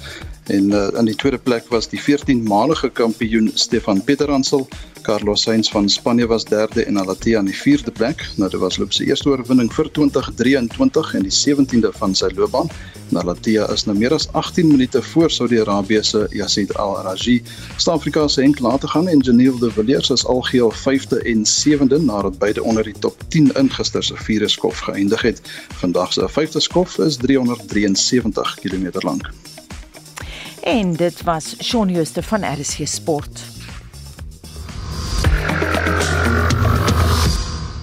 en 0.51 0.71
uh, 0.75 0.87
in 0.99 1.05
die 1.05 1.15
tweede 1.15 1.39
plek 1.39 1.69
was 1.71 1.89
die 1.89 2.01
14-malige 2.01 2.91
kampioen 2.93 3.51
Stefan 3.55 4.03
Peterhansel. 4.05 4.69
Carlos 5.03 5.43
Sainz 5.43 5.71
van 5.71 5.89
Spanje 5.89 6.27
was 6.27 6.45
derde 6.45 6.85
en 6.85 6.97
Alatia 6.97 7.39
in 7.39 7.49
die 7.49 7.57
vierde 7.57 7.91
plek. 7.91 8.25
Nou 8.37 8.51
dit 8.51 8.61
was 8.61 8.77
Loeb 8.77 8.93
se 8.93 9.05
eerste 9.05 9.29
oorwinning 9.31 9.71
vir 9.73 9.91
2023 9.97 11.15
en 11.15 11.27
die 11.27 11.35
17de 11.35 11.93
van 11.97 12.15
sy 12.15 12.29
loopbaan. 12.37 12.71
Alatia 13.17 13.67
is 13.73 13.87
nou 13.89 13.97
meer 13.99 14.15
as 14.15 14.29
18 14.39 14.69
minute 14.69 15.03
voor 15.03 15.31
Saudi-Arabië 15.31 16.03
se 16.07 16.27
Yassid 16.37 16.75
Al-Raji. 16.79 17.41
Suid-Afrika 17.77 18.29
se 18.29 18.43
Henk 18.43 18.61
laat 18.61 18.87
gaan 18.93 19.09
en 19.09 19.19
Janiel 19.19 19.59
de 19.59 19.71
Villiers 19.71 20.11
is 20.11 20.27
algeheel 20.27 20.73
5de 20.73 21.23
en 21.33 21.45
7de 21.47 22.03
nadat 22.05 22.39
beide 22.39 22.63
onder 22.63 22.85
die 22.85 22.99
top 22.99 23.23
10 23.29 23.53
in 23.53 23.71
gister 23.71 24.05
se 24.05 24.17
vierde 24.17 24.49
skof 24.49 24.79
geëindig 24.79 25.23
het. 25.23 25.41
Vandag 25.83 26.13
se 26.13 26.29
vyfde 26.29 26.61
skof 26.61 26.99
is 26.99 27.17
373 27.17 28.59
km 28.61 28.91
lank. 29.07 29.31
En 30.63 30.93
dit 30.93 31.23
was 31.23 31.55
Shaun 31.63 31.89
Jooste 31.89 32.23
van 32.23 32.53
RSG 32.61 32.89
Sport. 32.89 33.50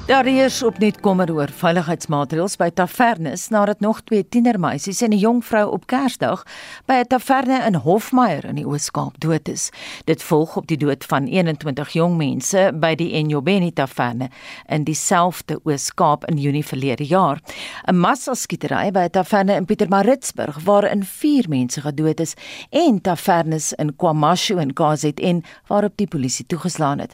Daar 0.07 0.25
is 0.27 0.63
op 0.63 0.77
net 0.79 1.01
kommer 1.03 1.27
oor 1.35 1.51
veiligheidsmaatreëls 1.51 2.53
by 2.55 2.69
tavernes 2.71 3.49
nadat 3.51 3.81
nog 3.83 3.97
twee 4.07 4.23
tienermeisies 4.23 5.01
en 5.03 5.11
'n 5.11 5.19
jong 5.19 5.45
vrou 5.45 5.71
op 5.71 5.87
Kersdag 5.87 6.45
by 6.85 6.93
'n 6.93 7.07
taverne 7.07 7.65
in 7.67 7.75
Hofmeyer 7.75 8.45
in 8.45 8.55
die 8.55 8.65
Oos-Kaap 8.67 9.19
dood 9.19 9.49
is. 9.49 9.69
Dit 10.05 10.23
volg 10.23 10.55
op 10.55 10.67
die 10.67 10.77
dood 10.77 11.05
van 11.05 11.25
21 11.25 11.89
jong 11.89 12.17
mense 12.17 12.71
by 12.73 12.95
die 12.95 13.11
Enyobeni 13.11 13.73
taverne 13.73 14.29
in 14.65 14.83
dieselfde 14.83 15.59
Oos-Kaap 15.63 16.25
in 16.25 16.37
Junie 16.37 16.65
verlede 16.65 17.05
jaar. 17.05 17.41
'n 17.87 17.99
Massaskietery 17.99 18.91
by 18.91 18.99
'n 18.99 19.09
taverne 19.09 19.55
in 19.55 19.65
Pietermaritzburg 19.65 20.63
waarin 20.63 21.03
4 21.03 21.45
mense 21.49 21.81
gedood 21.81 22.19
is 22.19 22.33
en 22.69 23.01
tavernes 23.01 23.73
in 23.73 23.95
KwaMashu 23.95 24.57
en 24.57 24.73
KZN 24.73 25.43
waarop 25.67 25.93
die 25.95 26.07
polisie 26.07 26.45
toegeslaan 26.45 26.99
het. 26.99 27.13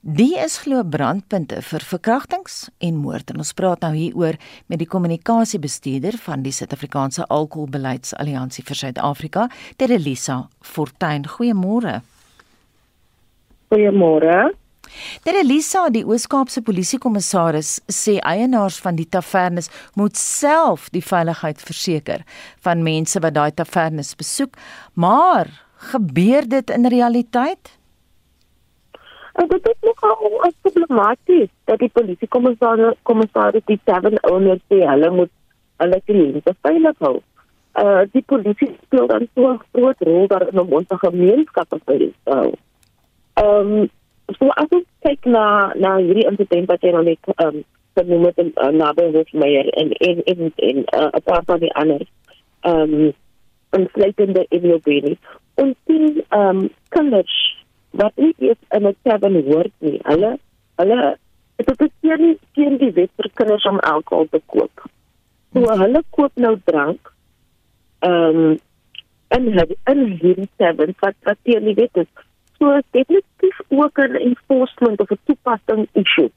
Die 0.00 0.38
is 0.38 0.58
glo 0.58 0.84
brandpunte 0.84 1.62
vir 1.62 1.80
verkrachtings 2.26 2.68
en 2.78 2.96
moord. 2.96 3.30
En 3.30 3.38
ons 3.38 3.52
praat 3.54 3.80
nou 3.80 3.94
hieroor 3.94 4.36
met 4.68 4.78
die 4.78 4.88
kommunikasiebestuurder 4.88 6.18
van 6.18 6.42
die 6.42 6.52
Suid-Afrikaanse 6.52 7.26
Alkoholbeleidsalliansie 7.28 8.64
vir 8.64 8.76
Suid-Afrika, 8.76 9.48
Terelisa 9.76 10.48
Fortuin. 10.60 11.26
Goeiemôre. 11.26 12.02
Goeiemôre. 13.70 14.54
Terelisa, 15.24 15.88
die 15.90 16.04
Oos-Kaapse 16.06 16.62
polisiekommissaris, 16.62 17.80
sê 17.90 18.18
eienaars 18.22 18.78
van 18.78 18.96
die 18.96 19.08
tavernes 19.08 19.68
moet 19.94 20.16
self 20.16 20.88
die 20.94 21.02
veiligheid 21.02 21.60
verseker 21.60 22.22
van 22.62 22.84
mense 22.86 23.20
wat 23.20 23.34
daai 23.34 23.50
tavernes 23.52 24.14
besoek, 24.16 24.54
maar 24.94 25.50
gebeur 25.90 26.46
dit 26.48 26.70
in 26.70 26.86
realiteit? 26.86 27.74
En 29.36 29.48
dit 29.48 29.68
is 29.68 29.80
nogal 29.80 30.52
problematies 30.62 31.48
dat 31.64 31.78
die 31.78 31.90
polisiekommissaris 31.92 32.94
kommissaris 33.02 33.64
die 33.64 33.80
seven 33.84 34.16
owners 34.30 34.62
sê 34.72 34.78
hulle 34.88 35.10
moet 35.12 35.32
hulle 35.82 35.98
kliënte 36.08 36.54
veilig 36.64 37.02
hou. 37.04 37.16
Uh 37.82 38.04
die 38.12 38.22
polisie 38.32 38.70
speel 38.86 39.08
dan 39.12 39.28
so 39.34 39.50
'n 39.52 39.60
groot 39.72 40.00
rol 40.08 40.26
daar 40.32 40.48
in 40.48 40.60
om 40.60 40.72
ons 40.78 41.00
gemeenskappe 41.04 41.78
veilig 41.84 42.14
te 42.24 42.38
hou. 42.40 42.52
Ehm 43.42 43.72
um, 43.72 43.90
so 44.38 44.48
as 44.62 44.72
ek 44.78 44.86
kyk 45.08 45.28
na 45.36 45.72
na 45.74 45.96
hierdie 45.96 46.28
insident 46.30 46.72
wat 46.72 46.80
jy 46.82 46.92
nou 46.96 47.04
net 47.04 47.18
ehm 47.34 47.56
um, 47.56 47.64
genoem 47.96 48.24
het 48.24 48.38
uh, 48.38 48.70
naby 48.72 49.10
Hoofmeyer 49.12 49.68
en 49.80 49.92
en 50.08 50.24
en 50.24 50.52
en 50.56 50.78
uh, 50.78 51.10
'n 51.12 51.22
paar 51.28 51.44
van 51.44 51.60
die 51.60 51.74
ander 51.74 52.02
ehm 52.60 52.94
um, 52.94 53.12
insluitende 53.70 54.46
Emiobeni. 54.48 55.18
Ons 55.54 55.76
sien 55.86 56.24
ehm 56.28 56.56
um, 56.56 56.68
kinders 56.88 57.36
wat 57.96 58.16
nie 58.16 58.34
eens 58.38 58.62
in 58.70 58.86
'n 58.86 58.96
tavern 59.02 59.42
hoort 59.44 59.72
nie. 59.78 60.00
Hulle 60.02 60.38
hulle 60.76 61.18
dit 61.56 61.80
is 61.80 61.92
teen 62.00 62.38
teen 62.54 62.78
die 62.78 62.92
wet 62.92 63.10
vir 63.16 63.30
kinders 63.34 63.64
om 63.64 63.78
alkohol 63.78 64.28
te 64.30 64.40
koop. 64.46 64.84
So 65.52 65.76
hulle 65.82 66.02
koop 66.10 66.32
nou 66.34 66.56
drank. 66.64 67.12
Ehm 67.98 68.40
um, 68.44 68.58
en 69.28 69.44
hulle 69.44 69.76
in 69.92 70.02
hierdie 70.20 70.50
tavern 70.56 70.94
wat 71.00 71.14
wat 71.28 71.38
teen 71.42 71.64
die 71.64 71.74
wet 71.74 72.02
is. 72.04 72.10
So 72.58 72.80
definitief 72.90 73.60
ook 73.68 73.98
'n 73.98 74.16
enforcement 74.30 75.00
of 75.00 75.10
'n 75.10 75.18
toepassing 75.24 75.88
issue. 75.92 76.30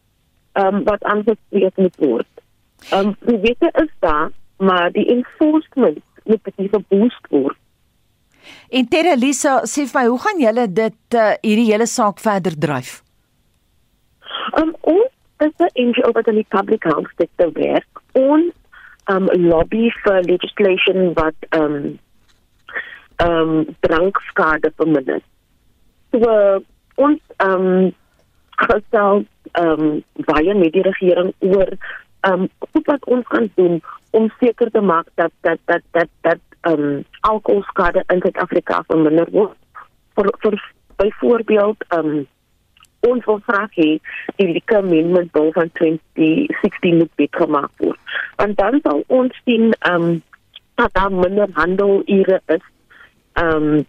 Ehm 0.54 0.76
um, 0.76 0.84
wat 0.84 1.04
aangespreek 1.04 1.76
moet 1.78 1.96
word. 1.96 2.32
Ehm 2.92 3.08
um, 3.08 3.16
die 3.20 3.40
wette 3.40 3.70
is 3.84 3.94
daar, 4.00 4.32
maar 4.58 4.92
die 4.92 5.06
enforcement 5.06 6.04
moet 6.24 6.42
beter 6.42 6.70
geboost 6.70 7.28
word. 7.30 7.58
En 8.70 8.88
Terelisa 8.88 9.62
sê 9.66 9.86
vir 9.90 10.00
my, 10.00 10.06
hoe 10.08 10.20
gaan 10.26 10.42
julle 10.44 10.66
dit 10.68 11.18
uh, 11.18 11.32
hierdie 11.42 11.70
hele 11.72 11.88
saak 11.90 12.20
verder 12.24 12.58
dryf? 12.58 13.00
Um 14.60 14.76
ons 14.82 15.10
is 15.46 15.56
'n 15.60 15.90
NGO 15.90 16.12
wat 16.12 16.28
in 16.28 16.42
die 16.42 16.50
public 16.50 16.84
health 16.84 17.10
sector 17.18 17.52
werk. 17.54 18.04
Ons 18.14 18.54
um 19.10 19.30
lobby 19.34 19.90
vir 20.04 20.22
legislation 20.24 21.14
wat 21.14 21.36
um 21.50 22.00
um 23.24 23.66
drankskade 23.80 24.72
verminder. 24.76 25.22
So 26.12 26.20
uh, 26.20 26.60
ons 26.96 27.22
um 27.38 27.94
gestel 28.58 29.26
um 29.60 30.04
baie 30.30 30.54
met 30.54 30.74
die 30.74 30.86
regering 30.86 31.34
oor 31.40 31.74
um, 32.28 32.50
wat 32.84 33.06
ons 33.06 33.28
kan 33.28 33.50
doen 33.56 33.82
om 34.12 34.32
seker 34.40 34.72
te 34.72 34.82
maak 34.82 35.08
dat 35.16 35.32
dat 35.42 35.60
dat 35.66 35.82
dat 35.92 36.10
dat 36.22 36.40
ehm 36.62 36.84
um, 36.84 37.06
alkoholskade 37.22 38.04
in 38.08 38.22
Suid-Afrika 38.22 38.84
verminder 38.88 39.28
word. 39.32 39.58
Vir 40.16 40.32
vir 40.44 40.60
byvoorbeeld 41.02 41.86
ehm 41.88 42.08
um, 42.08 42.28
ons 43.08 43.26
wil 43.26 43.40
graag 43.48 43.76
hê 43.80 43.92
die 44.36 44.48
Liquor 44.54 44.84
Amendment 44.84 45.32
Bill 45.32 45.52
van 45.56 45.70
2016 45.72 46.98
moet 46.98 47.14
beter 47.16 47.46
gemaak 47.46 47.72
word. 47.78 48.00
Want 48.36 48.58
dan 48.58 48.80
sal 48.84 49.04
ons 49.08 49.42
sien 49.46 49.72
ehm 49.80 50.10
um, 50.10 50.24
dat 50.76 50.94
daar 50.94 51.12
minder 51.12 51.48
handel 51.54 52.02
ure 52.06 52.42
is. 52.46 52.66
Ehm 53.34 53.70
um, 53.70 53.86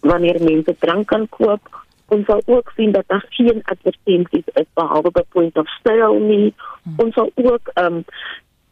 wanneer 0.00 0.42
mense 0.42 0.76
drank 0.78 1.06
kan 1.08 1.28
koop 1.28 1.84
ons 2.14 2.26
sal 2.26 2.42
ook 2.44 2.72
sien 2.76 2.92
dat 2.92 3.04
daar 3.06 3.26
geen 3.28 3.62
advertensies 3.62 4.48
is 4.52 4.66
behalwe 4.74 5.10
by 5.10 5.22
point 5.28 5.56
of 5.56 5.68
sale 5.82 6.20
nie. 6.20 6.52
Hmm. 6.82 6.98
Ons 7.06 7.14
sal 7.14 7.30
ook 7.34 7.70
ehm 7.74 8.00
um, 8.00 8.04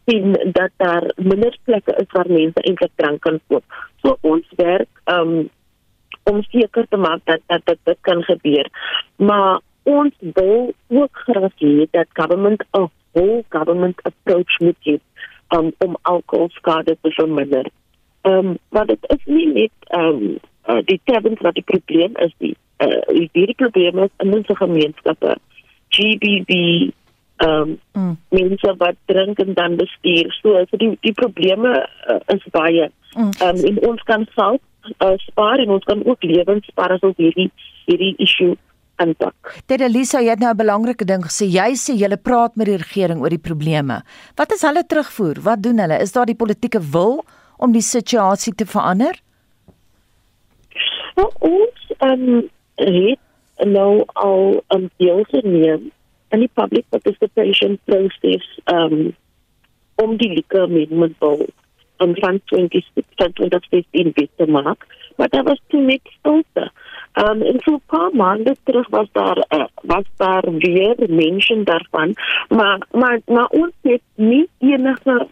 sien 0.05 0.33
dat 0.51 0.71
daar 0.77 1.11
minder 1.15 1.57
plekke 1.63 1.95
is 1.95 2.11
waar 2.11 2.29
mense 2.29 2.61
eintlik 2.61 2.91
drank 2.95 3.21
kan 3.21 3.39
koop. 3.47 3.63
So 4.01 4.17
ons 4.21 4.47
werk 4.55 4.89
um, 5.05 5.49
om 6.23 6.43
seker 6.49 6.87
te 6.89 6.97
maak 6.97 7.21
dat 7.25 7.39
dat 7.47 7.77
dit, 7.83 7.97
kan 8.01 8.23
gebeur. 8.23 8.67
Maar 9.15 9.59
ons 9.83 10.13
wil 10.19 10.73
ook 10.87 11.23
graag 11.25 11.55
hê 11.59 11.87
dat 11.91 12.07
government 12.13 12.63
'n 12.71 12.89
whole 13.11 13.43
government 13.49 13.99
approach 14.01 14.59
moet 14.59 14.79
hê 14.83 14.99
um, 15.55 15.71
om 15.77 15.97
alkoholskade 16.01 16.97
te 17.01 17.11
verminder. 17.11 17.65
Ehm 18.21 18.47
um, 18.47 18.57
maar 18.69 18.85
dit 18.85 19.03
is 19.07 19.23
nie 19.25 19.47
net 19.53 19.71
ehm 19.87 20.07
um, 20.07 20.37
uh, 20.67 20.81
die 20.85 21.01
taverns 21.03 21.41
wat 21.41 21.53
die 21.53 21.63
probleem 21.63 22.15
is 22.15 22.33
die 22.37 22.55
uh, 22.77 23.27
die 23.31 23.55
probleme 23.55 24.09
in 24.17 24.33
ons 24.33 24.47
gemeenskappe. 24.47 25.37
GBV 25.89 26.51
ehm 27.37 27.61
um, 27.61 27.79
mm. 27.93 28.17
mense 28.29 28.75
wat 28.77 28.95
drink 29.05 29.39
en 29.39 29.53
dan 29.53 29.75
bestuur. 29.75 30.33
So 30.41 30.65
so 30.69 30.77
die 30.77 30.97
die 31.01 31.13
probleme 31.13 31.87
uh, 32.09 32.19
is 32.35 32.43
baie. 32.51 32.91
Mm. 33.15 33.31
Ehm 33.39 33.55
mm. 33.55 33.57
um, 33.57 33.65
en 33.69 33.79
ons 33.89 34.03
kan 34.03 34.27
self 34.35 34.61
uh, 34.99 35.17
spaar 35.17 35.57
en 35.59 35.69
ons 35.69 35.83
kan 35.83 36.05
ook 36.05 36.23
lewens 36.23 36.65
spaar 36.65 36.91
as 36.91 37.01
ons 37.01 37.17
hierdie 37.17 37.49
hierdie 37.85 38.13
issue 38.17 38.55
aanpak. 39.01 39.55
Dit 39.65 39.81
Elisa, 39.81 40.21
jy 40.21 40.29
het 40.35 40.39
nou 40.39 40.53
'n 40.53 40.57
belangrike 40.57 41.05
ding 41.05 41.23
gesê. 41.25 41.45
Jy 41.49 41.73
sê 41.75 41.93
jy 41.97 42.17
praat 42.17 42.55
met 42.55 42.67
die 42.67 42.77
regering 42.77 43.21
oor 43.21 43.29
die 43.29 43.45
probleme. 43.49 44.03
Wat 44.35 44.51
is 44.51 44.61
hulle 44.61 44.85
terugvoer? 44.85 45.41
Wat 45.41 45.63
doen 45.63 45.79
hulle? 45.79 45.99
Is 45.99 46.11
daar 46.11 46.25
die 46.25 46.35
politieke 46.35 46.79
wil 46.91 47.25
om 47.57 47.71
die 47.71 47.81
situasie 47.81 48.53
te 48.55 48.65
verander? 48.65 49.21
Nou, 51.15 51.29
ons 51.39 51.91
um, 51.99 52.49
het 52.75 53.19
nou 53.65 54.03
al 54.13 54.63
'n 54.69 54.91
deel 54.97 55.23
geneem 55.29 55.91
in 56.33 56.41
die 56.41 56.49
public 56.53 56.85
participation 56.89 57.77
process 57.85 58.45
um, 58.65 59.13
om 60.01 60.15
die 60.17 60.31
liquor 60.33 60.65
amendment 60.65 61.19
bill 61.21 61.45
om 62.01 62.15
van 62.19 62.39
2016 62.45 64.11
wet 64.13 64.29
te 64.35 64.47
maak, 64.47 64.85
maar 65.15 65.29
daar 65.29 65.43
was 65.43 65.61
toen 65.67 65.85
niet 65.85 66.01
stilte. 66.03 66.71
Um, 67.13 67.41
en 67.41 67.59
zo'n 67.59 67.81
paar 67.85 68.09
maanden 68.13 68.57
terug 68.63 68.89
was 68.89 69.07
daar, 69.11 69.45
uh, 69.49 69.65
was 69.81 70.03
daar 70.17 70.51
weer 70.57 70.95
mensen 71.09 71.63
daarvan, 71.63 72.15
maar, 72.49 72.87
maar, 72.91 73.19
maar 73.25 73.47
ons 73.47 73.71
heeft 73.81 74.03
niet 74.15 74.49
enige 74.59 75.27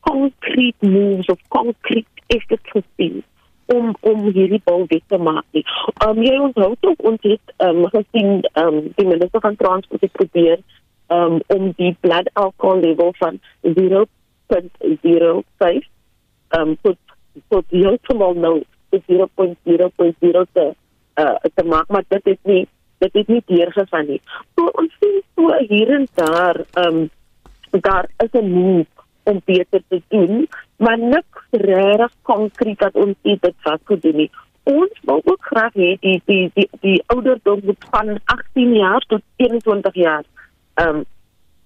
concrete 0.00 0.88
moves 0.88 1.26
of 1.26 1.38
concrete 1.48 2.08
efforts 2.26 2.70
gezien 2.70 3.24
om 3.66 3.96
om 4.00 4.32
hierdie 4.32 4.62
bil 4.64 4.86
wet 4.88 5.02
te 5.08 5.18
maak 5.18 5.44
nie. 5.56 5.64
Um 6.06 6.22
jy 6.22 6.38
onthou 6.40 6.74
tog 6.80 6.96
ons 7.10 7.20
het 7.22 7.40
um 7.66 7.86
gesien 7.92 8.42
um 8.60 8.80
die 8.98 9.08
minister 9.08 9.40
van 9.40 9.56
transport 9.56 10.00
het 10.04 10.12
probeer 10.12 10.58
um 11.14 11.40
om 11.54 11.72
die 11.80 11.96
blood 12.00 12.28
alcohol 12.32 12.80
level 12.84 13.12
van 13.18 13.40
0.05 13.62 15.88
um 16.58 16.76
tot 16.82 16.98
tot 17.48 17.64
heeltemal 17.70 18.34
nou 18.34 18.62
0.0.0 18.94 20.44
te 20.52 20.74
uh 21.20 21.36
te 21.54 21.64
maak 21.64 21.88
maar 21.88 22.04
dit 22.08 22.26
is 22.36 22.42
nie 22.42 22.68
dit 22.98 23.14
is 23.14 23.26
nie 23.26 23.42
deurgegaan 23.46 24.06
nie. 24.06 24.20
So 24.54 24.70
ons 24.80 24.92
sien 25.00 25.22
so 25.34 25.42
hier 25.68 25.90
en 25.98 26.08
daar 26.14 26.64
um 26.86 27.10
daar 27.70 28.08
is 28.22 28.32
'n 28.32 28.50
move 28.50 28.93
om 29.24 29.40
beter 29.44 29.82
te 29.88 30.02
doen, 30.08 30.48
maar 30.76 30.98
niks 30.98 31.44
regtig 31.50 32.12
konkreet 32.22 32.78
wat 32.78 32.94
ons 32.94 33.16
dit 33.22 33.54
vas 33.66 33.80
gedoen 33.84 34.16
nie. 34.16 34.30
Ons 34.64 35.00
wil 35.08 35.20
ook 35.24 35.48
graag 35.52 35.72
hê 35.76 35.94
die 36.00 36.20
die 36.24 36.50
die 36.54 36.68
die 36.80 36.98
ouderdom 37.12 37.60
moet 37.64 37.88
van 37.90 38.18
18 38.24 38.74
jaar 38.74 39.04
tot 39.08 39.22
21 39.36 39.94
jaar 39.94 40.24
ehm 40.74 40.96
um, 40.96 41.04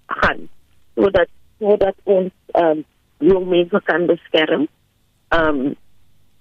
gaan 0.06 0.48
sodat 0.94 1.28
sodat 1.58 1.94
ons 2.04 2.32
ehm 2.52 2.78
um, 2.78 2.84
jong 3.18 3.46
mense 3.48 3.80
kan 3.84 4.06
beskerm. 4.06 4.66
Ehm 5.28 5.60
um, 5.66 5.76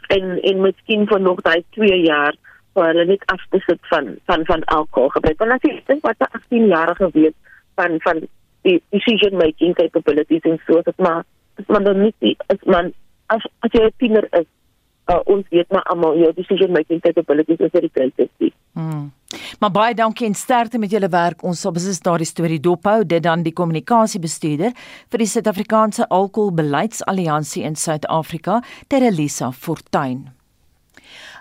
en 0.07 0.41
en 0.41 0.61
miskien 0.61 1.07
vir 1.07 1.21
nog 1.21 1.41
daai 1.45 1.63
2 1.77 2.01
jaar 2.03 2.35
vir 2.73 2.89
hulle 2.89 3.05
net 3.11 3.23
af 3.33 3.43
te 3.51 3.59
sit 3.65 3.79
van 3.91 4.15
van 4.29 4.45
van 4.45 4.63
alkohol 4.77 5.09
gebruik. 5.15 5.39
Want 5.41 5.55
as 5.57 5.67
jy 5.67 5.81
dink 5.87 6.03
wat 6.05 6.19
'n 6.19 6.31
18 6.39 6.67
jarige 6.67 7.09
weet 7.13 7.35
van 7.75 7.99
van 8.05 8.27
decision 8.95 9.37
making 9.41 9.75
capabilities 9.79 10.45
en 10.51 10.59
so 10.67 10.81
dat 10.81 10.97
maar 10.97 11.23
as 11.59 11.67
man 11.73 11.83
dan 11.87 12.01
nie 12.01 12.13
die, 12.23 12.35
as 12.53 12.61
man 12.65 12.93
as 13.33 13.43
as 13.65 13.73
jy 13.73 13.83
'n 13.87 13.97
tiener 14.03 14.27
is 14.39 14.47
uh, 15.11 15.19
ons 15.25 15.45
weet 15.49 15.69
maar 15.71 15.85
almal 15.91 16.17
jou 16.19 16.31
decision 16.35 16.71
making 16.71 17.01
capabilities 17.01 17.59
is 17.59 17.71
very 17.71 17.89
sensitive. 17.93 18.55
Hmm. 18.77 19.11
Maar 19.59 19.71
baie 19.71 19.93
dankie 19.97 20.27
en 20.27 20.35
sterkte 20.37 20.77
met 20.77 20.91
julle 20.91 21.09
werk. 21.09 21.43
Ons 21.43 21.61
sal 21.61 21.73
beslis 21.75 21.99
daardie 22.05 22.29
storie 22.29 22.59
dophou. 22.59 23.01
Dit 23.05 23.23
dan 23.23 23.43
die 23.43 23.53
kommunikasiebestuurder 23.53 24.71
vir 25.09 25.23
die 25.23 25.29
Suid-Afrikaanse 25.33 26.07
Alkoholbeleidsalliansie 26.07 27.63
in 27.63 27.75
Suid-Afrika, 27.75 28.61
Terelisa 28.87 29.51
Fortuin. 29.51 30.36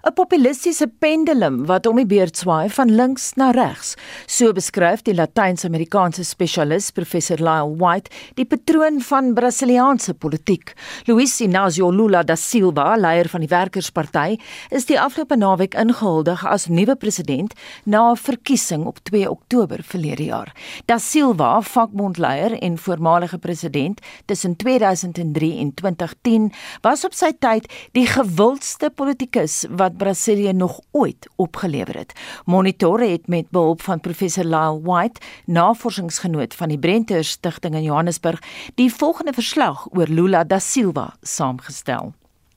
'n 0.04 0.12
populistiese 0.12 0.86
pendulum 1.00 1.64
wat 1.66 1.86
om 1.86 1.96
die 1.96 2.06
beurt 2.06 2.36
swaai 2.36 2.68
van 2.70 2.90
links 2.94 3.32
na 3.36 3.50
regs. 3.50 3.94
So 4.26 4.52
beskryf 4.52 5.02
die 5.02 5.14
Latyns-Amerikaanse 5.14 6.24
spesialis 6.24 6.90
professor 6.90 7.38
Lyle 7.38 7.76
White 7.80 8.10
die 8.34 8.44
patroon 8.44 9.00
van 9.00 9.32
Brasiliaanse 9.34 10.14
politiek. 10.14 10.74
Luiz 11.06 11.40
Inácio 11.40 11.90
Lula 11.90 12.22
da 12.22 12.36
Silva, 12.36 12.96
leier 12.96 13.28
van 13.28 13.40
die 13.40 13.48
Werkersparty, 13.48 14.38
is 14.70 14.86
die 14.86 15.00
afgelope 15.00 15.36
naweek 15.36 15.74
ingehuldig 15.74 16.44
as 16.44 16.68
nuwe 16.68 16.96
president 16.96 17.54
na 17.84 18.10
'n 18.10 18.16
verkiesing 18.16 18.84
op 18.86 18.98
2 19.02 19.30
Oktober 19.30 19.82
verlede 19.82 20.24
jaar. 20.24 20.52
Da 20.86 20.98
Silva, 20.98 21.60
vakbondleier 21.60 22.58
en 22.58 22.78
voormalige 22.78 23.38
president 23.38 24.00
tussen 24.24 24.56
2003 24.56 25.58
en 25.58 25.74
2010, 25.74 26.52
was 26.82 27.04
op 27.04 27.14
sy 27.14 27.32
tyd 27.38 27.66
die 27.92 28.06
gewildste 28.06 28.90
politikus 28.90 29.64
wat 29.70 29.95
Brasilië 29.96 30.52
nog 30.52 30.80
ooit 30.90 31.30
opgelewer 31.36 31.96
het. 31.96 32.12
Monitor 32.44 33.00
het 33.00 33.28
met 33.28 33.50
behulp 33.50 33.82
van 33.82 34.00
professor 34.00 34.44
Lyle 34.44 34.80
White, 34.82 35.20
navorsingsgenoot 35.46 36.54
van 36.54 36.68
die 36.68 36.78
Brenter 36.78 37.24
Stichting 37.24 37.74
in 37.74 37.82
Johannesburg, 37.82 38.40
die 38.74 38.92
volgende 38.92 39.32
verslag 39.32 39.86
oor 39.92 40.06
Lula 40.08 40.44
da 40.44 40.58
Silva 40.58 41.14
saamgestel. 41.20 42.12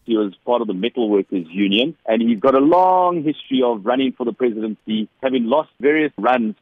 He 0.05 0.15
was 0.17 0.33
part 0.43 0.61
of 0.61 0.67
the 0.67 0.73
Metal 0.73 1.09
Workers 1.09 1.47
Union 1.49 1.95
and 2.05 2.21
he's 2.21 2.39
got 2.39 2.55
a 2.55 2.59
long 2.59 3.23
history 3.23 3.61
of 3.63 3.85
running 3.85 4.13
for 4.15 4.25
the 4.25 4.33
presidency, 4.33 5.07
having 5.21 5.45
lost 5.45 5.69
various 5.77 6.11
runs 6.15 6.55